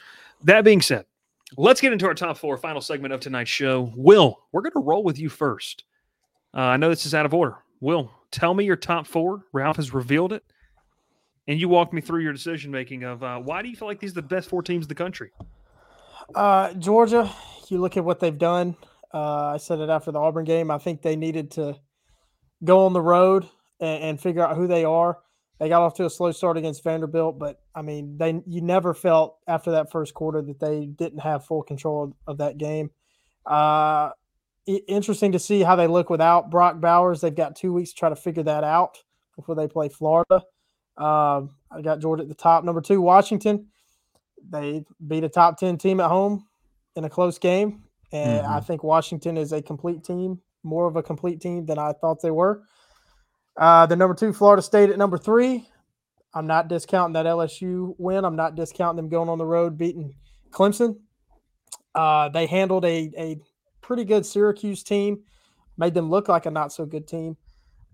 [0.45, 1.05] That being said,
[1.57, 3.93] let's get into our top four, final segment of tonight's show.
[3.97, 5.83] Will, we're going to roll with you first.
[6.55, 7.57] Uh, I know this is out of order.
[7.81, 9.45] Will, tell me your top four.
[9.53, 10.45] Ralph has revealed it.
[11.49, 14.01] And you walk me through your decision making of uh, why do you feel like
[14.01, 15.31] these are the best four teams in the country?
[16.35, 17.31] Uh, Georgia,
[17.69, 18.77] you look at what they've done.
[19.15, 20.71] Uh, I said it after the Auburn game.
[20.71, 21.77] I think they needed to
[22.65, 23.49] go on the road
[23.81, 25.19] and, and, figure out who they are.
[25.59, 28.93] They got off to a slow start against Vanderbilt, but I mean, they you never
[28.93, 32.91] felt after that first quarter that they didn't have full control of, that game.
[33.47, 34.11] Uh,
[34.67, 37.21] interesting to see how they look without Brock Bowers.
[37.21, 38.99] They've got two weeks to try to figure that out
[39.37, 40.43] before they play Florida.
[40.97, 42.65] Um, I got Georgia at the top.
[42.65, 43.67] Number two, Washington.
[44.49, 46.47] They beat a top 10 team at home
[46.95, 47.83] in a close game.
[48.13, 51.93] And I think Washington is a complete team, more of a complete team than I
[51.93, 52.63] thought they were.
[53.57, 55.69] Uh, the number two, Florida State at number three.
[56.35, 58.25] I'm not discounting that LSU win.
[58.25, 60.15] I'm not discounting them going on the road beating
[60.51, 60.99] Clemson.
[61.95, 63.41] Uh, they handled a, a
[63.87, 65.23] pretty good Syracuse team,
[65.79, 67.37] made them look like a not so good team.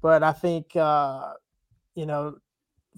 [0.00, 1.34] But I think, uh,
[1.94, 2.38] you know,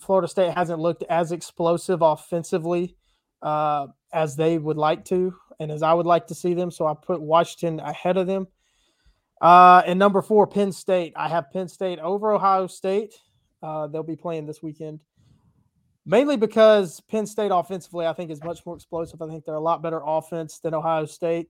[0.01, 2.97] Florida State hasn't looked as explosive offensively
[3.43, 6.71] uh, as they would like to and as I would like to see them.
[6.71, 8.47] So I put Washington ahead of them.
[9.41, 11.13] Uh, and number four, Penn State.
[11.17, 13.15] I have Penn State over Ohio State.
[13.63, 15.01] Uh, they'll be playing this weekend.
[16.07, 19.21] Mainly because Penn State offensively, I think, is much more explosive.
[19.21, 21.49] I think they're a lot better offense than Ohio State.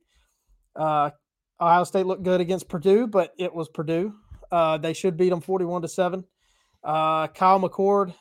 [0.75, 1.11] Uh,
[1.61, 4.15] Ohio State looked good against Purdue, but it was Purdue.
[4.51, 6.25] Uh, they should beat them 41 to 7.
[6.83, 8.15] Uh, Kyle McCord,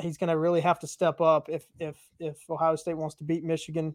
[0.00, 3.24] he's going to really have to step up if if if Ohio State wants to
[3.24, 3.94] beat Michigan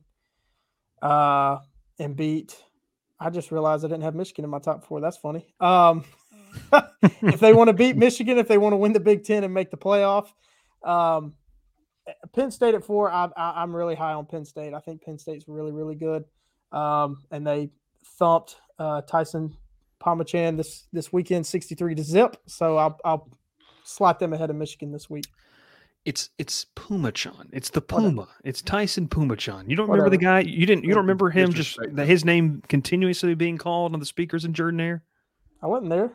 [1.02, 1.60] uh,
[2.00, 2.58] and beat.
[3.20, 5.00] I just realized I didn't have Michigan in my top four.
[5.00, 5.54] That's funny.
[5.60, 6.04] Um,
[7.22, 9.54] if they want to beat Michigan, if they want to win the Big Ten and
[9.54, 10.28] make the playoff,
[10.84, 11.34] um,
[12.34, 13.12] Penn State at four.
[13.12, 14.74] I, I'm really high on Penn State.
[14.74, 16.26] I think Penn State's really really good,
[16.72, 17.70] um, and they
[18.20, 19.56] thumped uh, Tyson
[20.04, 22.38] Palmachan this this weekend, 63 to zip.
[22.48, 23.30] So I'll, I'll
[23.84, 25.26] slot them ahead of Michigan this week.
[26.06, 27.48] It's it's Pumachan.
[27.54, 28.10] It's the Whatever.
[28.10, 28.28] Puma.
[28.44, 29.70] It's Tyson Pumachan.
[29.70, 30.42] You don't remember the guy?
[30.42, 30.84] You didn't.
[30.84, 34.54] You don't remember him just that his name continuously being called on the speakers in
[34.54, 35.02] Jordan-Hare.
[35.62, 36.12] I wasn't there.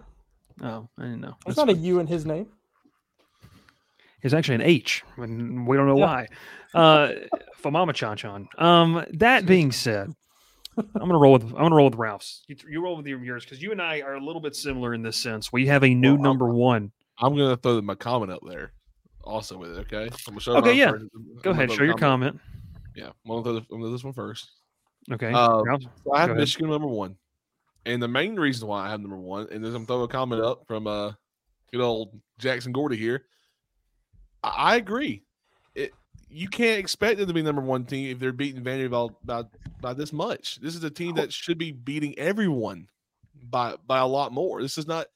[0.62, 1.36] Oh, I didn't know.
[1.46, 2.48] It's That's not a U in his name.
[4.20, 6.04] It's actually an H, and we don't know Yeah.
[6.04, 6.28] why.
[6.74, 7.12] Uh,
[7.56, 8.48] for Mama Chan Chan.
[8.58, 10.12] Um, that being said,
[10.78, 12.44] I'm gonna roll with I'm gonna roll with Ralph's.
[12.48, 14.94] You, you roll with your yours because you and I are a little bit similar
[14.94, 15.52] in this sense.
[15.52, 16.92] We have a new Well, I'm- number one.
[17.20, 18.72] I'm gonna throw my comment up there,
[19.24, 19.80] also with it.
[19.92, 20.04] Okay.
[20.04, 20.92] I'm gonna show Okay, yeah.
[20.92, 21.06] first.
[21.14, 22.38] I'm Go ahead, show your comment.
[22.94, 24.48] Yeah, I'm gonna throw this, I'm gonna do this one first.
[25.10, 26.36] Okay, Um, So I have Go ahead.
[26.36, 27.16] Michigan number one,
[27.86, 30.42] and the main reason why I have number one, and then I'm throwing a comment
[30.42, 31.12] up from uh,
[31.72, 33.24] good old Jackson Gordy here.
[34.44, 35.24] I, I agree.
[36.30, 39.44] You can't expect them to be number one team if they're beating Vanderbilt by
[39.80, 40.60] by this much.
[40.60, 42.88] This is a team that should be beating everyone
[43.48, 44.60] by by a lot more.
[44.62, 45.06] This is not.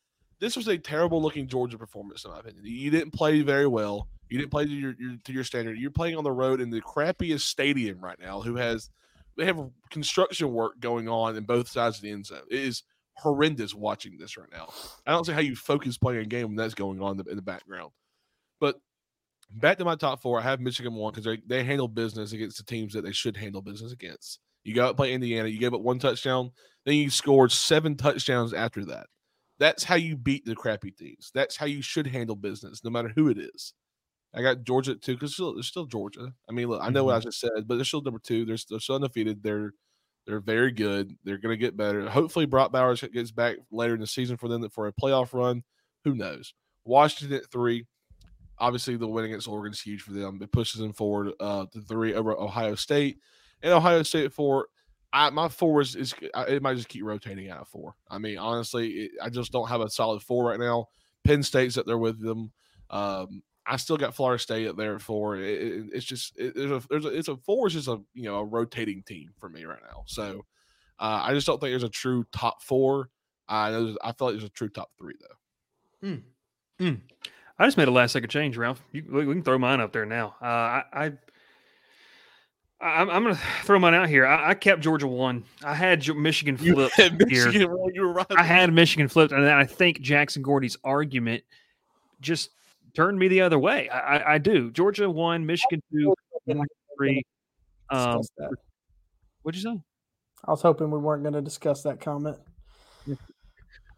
[0.41, 2.65] This was a terrible looking Georgia performance, in my opinion.
[2.65, 4.09] You didn't play very well.
[4.29, 5.79] You didn't play to your, your to your standard.
[5.79, 8.41] You're playing on the road in the crappiest stadium right now.
[8.41, 8.89] Who has
[9.37, 12.41] they have construction work going on in both sides of the end zone.
[12.51, 12.83] It is
[13.15, 14.73] horrendous watching this right now.
[15.07, 17.31] I don't see how you focus playing a game when that's going on in the,
[17.31, 17.93] in the background.
[18.61, 18.81] But
[19.55, 22.59] back to my top four, I have Michigan one because they, they handle business against
[22.59, 24.41] the teams that they should handle business against.
[24.65, 26.51] You go out and play Indiana, you gave up one touchdown,
[26.85, 29.07] then you scored seven touchdowns after that.
[29.59, 31.31] That's how you beat the crappy teams.
[31.35, 33.75] That's how you should handle business, no matter who it is.
[34.35, 36.33] I got Georgia at two because still, they're still Georgia.
[36.49, 37.29] I mean, look, I know what I mm-hmm.
[37.29, 38.45] just said, but they're still number two.
[38.45, 39.43] They're, they're still undefeated.
[39.43, 39.73] They're
[40.27, 41.17] they're very good.
[41.25, 42.09] They're going to get better.
[42.09, 45.63] Hopefully, Brock Bowers gets back later in the season for them for a playoff run.
[46.05, 46.55] Who knows?
[46.85, 47.87] Washington at three.
[48.63, 50.39] Obviously, the win against Oregon is huge for them.
[50.41, 53.19] It pushes them forward uh, to three over Ohio State,
[53.63, 54.69] and Ohio State at four.
[55.13, 57.95] I, my four is, is I- it might just keep rotating out of four.
[58.09, 60.87] I mean, honestly, it, I just don't have a solid four right now.
[61.25, 62.53] Penn State's up there with them.
[62.89, 65.37] Um, I still got Florida State up there at four.
[65.37, 68.01] It, it- it's just it, there's a there's a it's a four is just a
[68.15, 70.05] you know a rotating team for me right now.
[70.07, 70.47] So
[71.01, 73.11] uh, I just don't think there's a true top four.
[73.49, 76.09] I know I feel like there's a true top three though.
[77.59, 78.83] I just made a last second change, Ralph.
[78.93, 80.35] You, we, we can throw mine up there now.
[80.41, 81.13] Uh, I, I
[82.81, 84.27] I'm, I'm going to throw mine out here.
[84.27, 85.45] I, I kept Georgia one.
[85.63, 87.47] I had Ge- Michigan You flipped had here.
[87.47, 88.27] Michigan, well, you were right.
[88.31, 91.45] I had Michigan flipped, and then I think Jackson Gordy's argument
[92.21, 92.51] just
[92.95, 93.89] turned me the other way.
[93.89, 94.73] I, I, I do.
[94.73, 96.13] Georgia one, Michigan two,
[96.99, 97.23] three.
[97.91, 98.21] Um,
[99.43, 99.81] what'd you say?
[100.45, 102.37] I was hoping we weren't going to discuss that comment.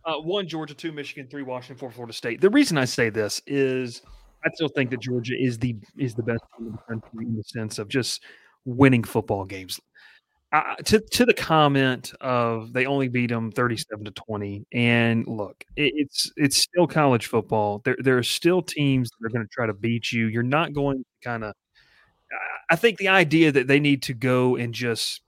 [0.07, 2.41] Uh, one Georgia, two Michigan, three Washington, four Florida State.
[2.41, 4.03] The reason I say this is
[4.45, 7.37] I still think that Georgia is the is the best team in the country in
[7.37, 8.23] the sense of just
[8.65, 9.81] winning football games.
[10.85, 15.65] To to the comment of they only beat them thirty seven to twenty, and look,
[15.75, 17.81] it, it's it's still college football.
[17.85, 20.27] There there are still teams that are going to try to beat you.
[20.27, 21.55] You're not going to kind of.
[22.71, 25.23] I think the idea that they need to go and just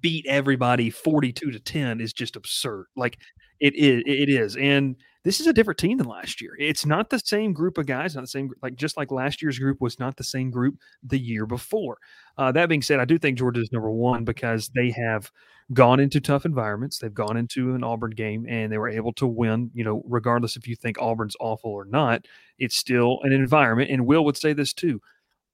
[0.00, 2.86] beat everybody 42 to 10 is just absurd.
[2.96, 3.18] Like
[3.60, 4.56] it is, it is.
[4.56, 6.54] And this is a different team than last year.
[6.58, 9.58] It's not the same group of guys, not the same, like just like last year's
[9.58, 11.96] group was not the same group the year before.
[12.36, 15.30] Uh, that being said, I do think Georgia is number one because they have
[15.72, 16.98] gone into tough environments.
[16.98, 19.70] They've gone into an Auburn game and they were able to win.
[19.72, 22.26] You know, regardless if you think Auburn's awful or not,
[22.58, 23.90] it's still an environment.
[23.90, 25.00] And Will would say this too.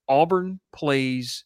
[0.09, 1.45] Auburn plays.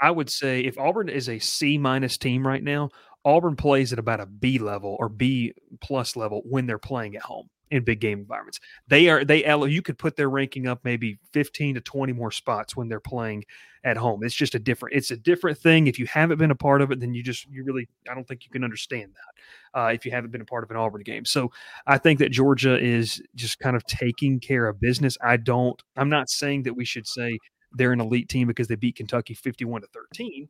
[0.00, 2.90] I would say if Auburn is a C minus team right now,
[3.24, 7.22] Auburn plays at about a B level or B plus level when they're playing at
[7.22, 8.60] home in big game environments.
[8.88, 12.76] They are they you could put their ranking up maybe 15 to 20 more spots
[12.76, 13.44] when they're playing
[13.82, 14.22] at home.
[14.22, 15.86] It's just a different it's a different thing.
[15.86, 18.28] If you haven't been a part of it, then you just you really I don't
[18.28, 21.02] think you can understand that uh, if you haven't been a part of an Auburn
[21.02, 21.24] game.
[21.24, 21.50] So
[21.86, 25.16] I think that Georgia is just kind of taking care of business.
[25.22, 27.38] I don't I'm not saying that we should say
[27.72, 30.48] they're an elite team because they beat Kentucky 51 to 13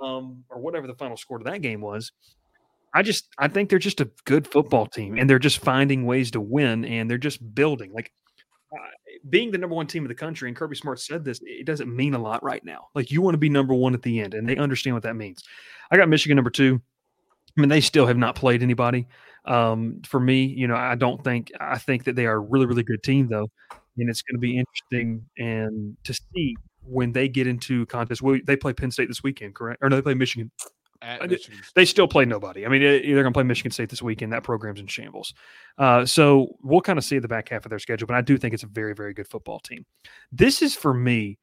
[0.00, 2.12] um, or whatever the final score to that game was.
[2.92, 6.30] I just I think they're just a good football team, and they're just finding ways
[6.32, 7.92] to win, and they're just building.
[7.92, 8.12] Like
[8.72, 8.82] uh,
[9.28, 11.94] being the number one team of the country, and Kirby Smart said this, it doesn't
[11.94, 12.88] mean a lot right now.
[12.94, 15.16] Like you want to be number one at the end, and they understand what that
[15.16, 15.44] means.
[15.90, 16.80] I got Michigan number two.
[17.56, 19.06] I mean, they still have not played anybody.
[19.44, 22.66] Um, for me, you know, I don't think I think that they are a really,
[22.66, 23.50] really good team though,
[23.98, 26.56] and it's going to be interesting and to see
[26.90, 28.20] when they get into contest.
[28.22, 29.82] Well, they play Penn State this weekend, correct?
[29.82, 30.50] Or no, they play Michigan.
[31.74, 32.66] They still play nobody.
[32.66, 34.32] I mean, they're going to play Michigan State this weekend.
[34.32, 35.32] That program's in shambles.
[35.78, 38.36] Uh, so we'll kind of see the back half of their schedule, but I do
[38.36, 39.86] think it's a very, very good football team.
[40.30, 41.38] This is for me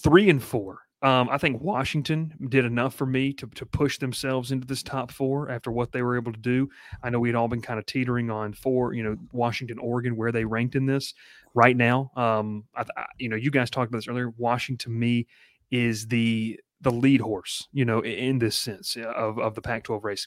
[0.00, 0.78] three and four.
[1.04, 5.12] Um, I think Washington did enough for me to, to push themselves into this top
[5.12, 6.70] four after what they were able to do.
[7.02, 10.32] I know we'd all been kind of teetering on four, you know, Washington, Oregon, where
[10.32, 11.12] they ranked in this
[11.52, 12.10] right now.
[12.16, 14.30] Um, I, I, you know, you guys talked about this earlier.
[14.38, 15.26] Washington to me
[15.70, 20.26] is the the lead horse, you know, in this sense of, of the Pac-12 race.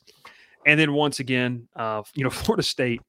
[0.66, 3.02] And then once again, uh, you know, Florida State,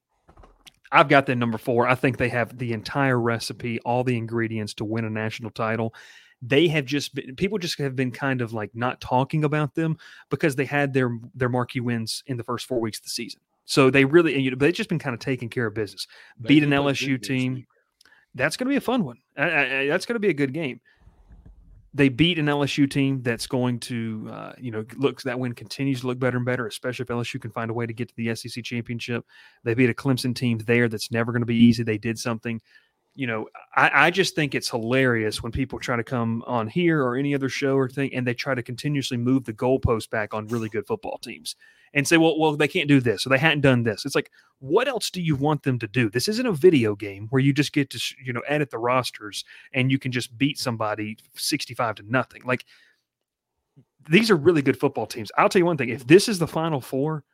[0.90, 1.86] I've got them number four.
[1.86, 5.94] I think they have the entire recipe, all the ingredients to win a national title.
[6.40, 9.98] They have just been people just have been kind of like not talking about them
[10.30, 13.40] because they had their their marquee wins in the first four weeks of the season.
[13.64, 16.06] So they really, you know, they've just been kind of taking care of business.
[16.40, 17.66] They Beat an LSU team.
[18.34, 19.18] That's going to be a fun one.
[19.36, 20.80] I, I, that's going to be a good game
[21.94, 26.02] they beat an LSU team that's going to, uh, you know, looks that win continues
[26.02, 28.14] to look better and better, especially if LSU can find a way to get to
[28.16, 29.24] the SEC championship.
[29.64, 31.82] They beat a Clemson team there that's never going to be easy.
[31.82, 32.60] They did something.
[33.18, 37.02] You know, I, I, just think it's hilarious when people try to come on here
[37.02, 40.34] or any other show or thing, and they try to continuously move the goalpost back
[40.34, 41.56] on really good football teams
[41.94, 44.04] and say, well, well, they can't do this or they hadn't done this.
[44.04, 44.30] It's like,
[44.60, 46.08] what else do you want them to do?
[46.08, 49.44] This isn't a video game where you just get to, you know, edit the rosters
[49.72, 52.42] and you can just beat somebody 65 to nothing.
[52.44, 52.64] Like
[54.08, 55.32] these are really good football teams.
[55.36, 55.88] I'll tell you one thing.
[55.88, 57.24] If this is the final four,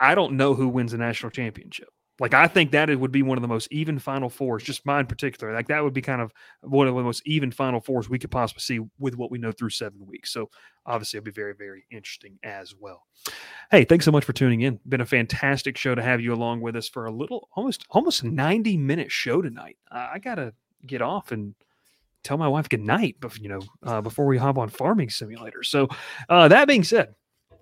[0.00, 1.88] I don't know who wins the national championship.
[2.18, 4.86] Like I think that it would be one of the most even Final Fours, just
[4.86, 5.52] mine particular.
[5.52, 6.32] Like that would be kind of
[6.62, 9.52] one of the most even Final Fours we could possibly see with what we know
[9.52, 10.32] through seven weeks.
[10.32, 10.48] So
[10.86, 13.06] obviously, it'll be very, very interesting as well.
[13.70, 14.80] Hey, thanks so much for tuning in.
[14.88, 18.24] Been a fantastic show to have you along with us for a little, almost, almost
[18.24, 19.76] ninety minute show tonight.
[19.90, 20.54] I gotta
[20.86, 21.54] get off and
[22.22, 25.62] tell my wife good night, but you know, uh, before we hop on Farming Simulator.
[25.62, 25.88] So
[26.28, 27.14] uh, that being said,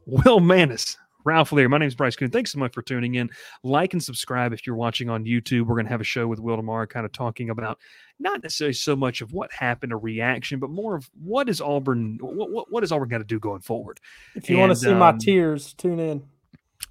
[0.07, 1.69] Will Mannis Ralph Lear.
[1.69, 2.31] My name is Bryce Koon.
[2.31, 3.31] Thanks so much for tuning in.
[3.63, 5.63] Like and subscribe if you're watching on YouTube.
[5.63, 7.79] We're going to have a show with Will tomorrow, kind of talking about
[8.19, 12.19] not necessarily so much of what happened, a reaction, but more of what is Auburn,
[12.21, 14.01] what, what, what is Auburn going to do going forward.
[14.35, 16.23] If you and, want to see um, my tears, tune in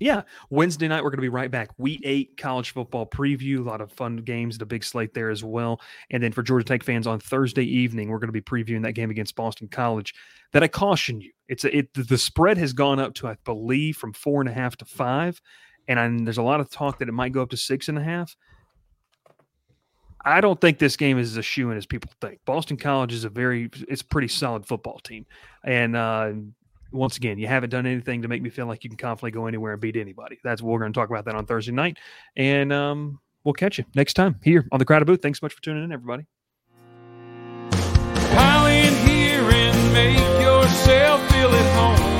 [0.03, 1.69] yeah, Wednesday night we're going to be right back.
[1.77, 5.45] Week eight college football preview, a lot of fun games, the big slate there as
[5.45, 5.79] well.
[6.11, 8.91] And then for Georgia Tech fans on Thursday evening, we're going to be previewing that
[8.93, 10.13] game against Boston College.
[10.51, 13.95] That I caution you, it's a, it the spread has gone up to I believe
[13.95, 15.41] from four and a half to five,
[15.87, 17.97] and I, there's a lot of talk that it might go up to six and
[17.97, 18.35] a half.
[20.25, 22.39] I don't think this game is as shoe in as people think.
[22.45, 25.25] Boston College is a very, it's a pretty solid football team,
[25.63, 26.33] and uh,
[26.93, 29.47] once again, you haven't done anything to make me feel like you can confidently go
[29.47, 30.39] anywhere and beat anybody.
[30.43, 31.97] That's what we're going to talk about that on Thursday night.
[32.35, 35.21] And um, we'll catch you next time here on the Crowded Booth.
[35.21, 36.25] Thanks so much for tuning in, everybody.
[37.71, 42.13] Pile in here and make yourself feel at home.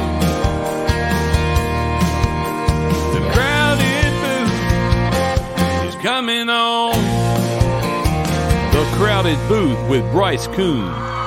[3.13, 6.93] The Crowded Booth is coming on.
[8.73, 11.22] The Crowded Booth with Bryce Koon.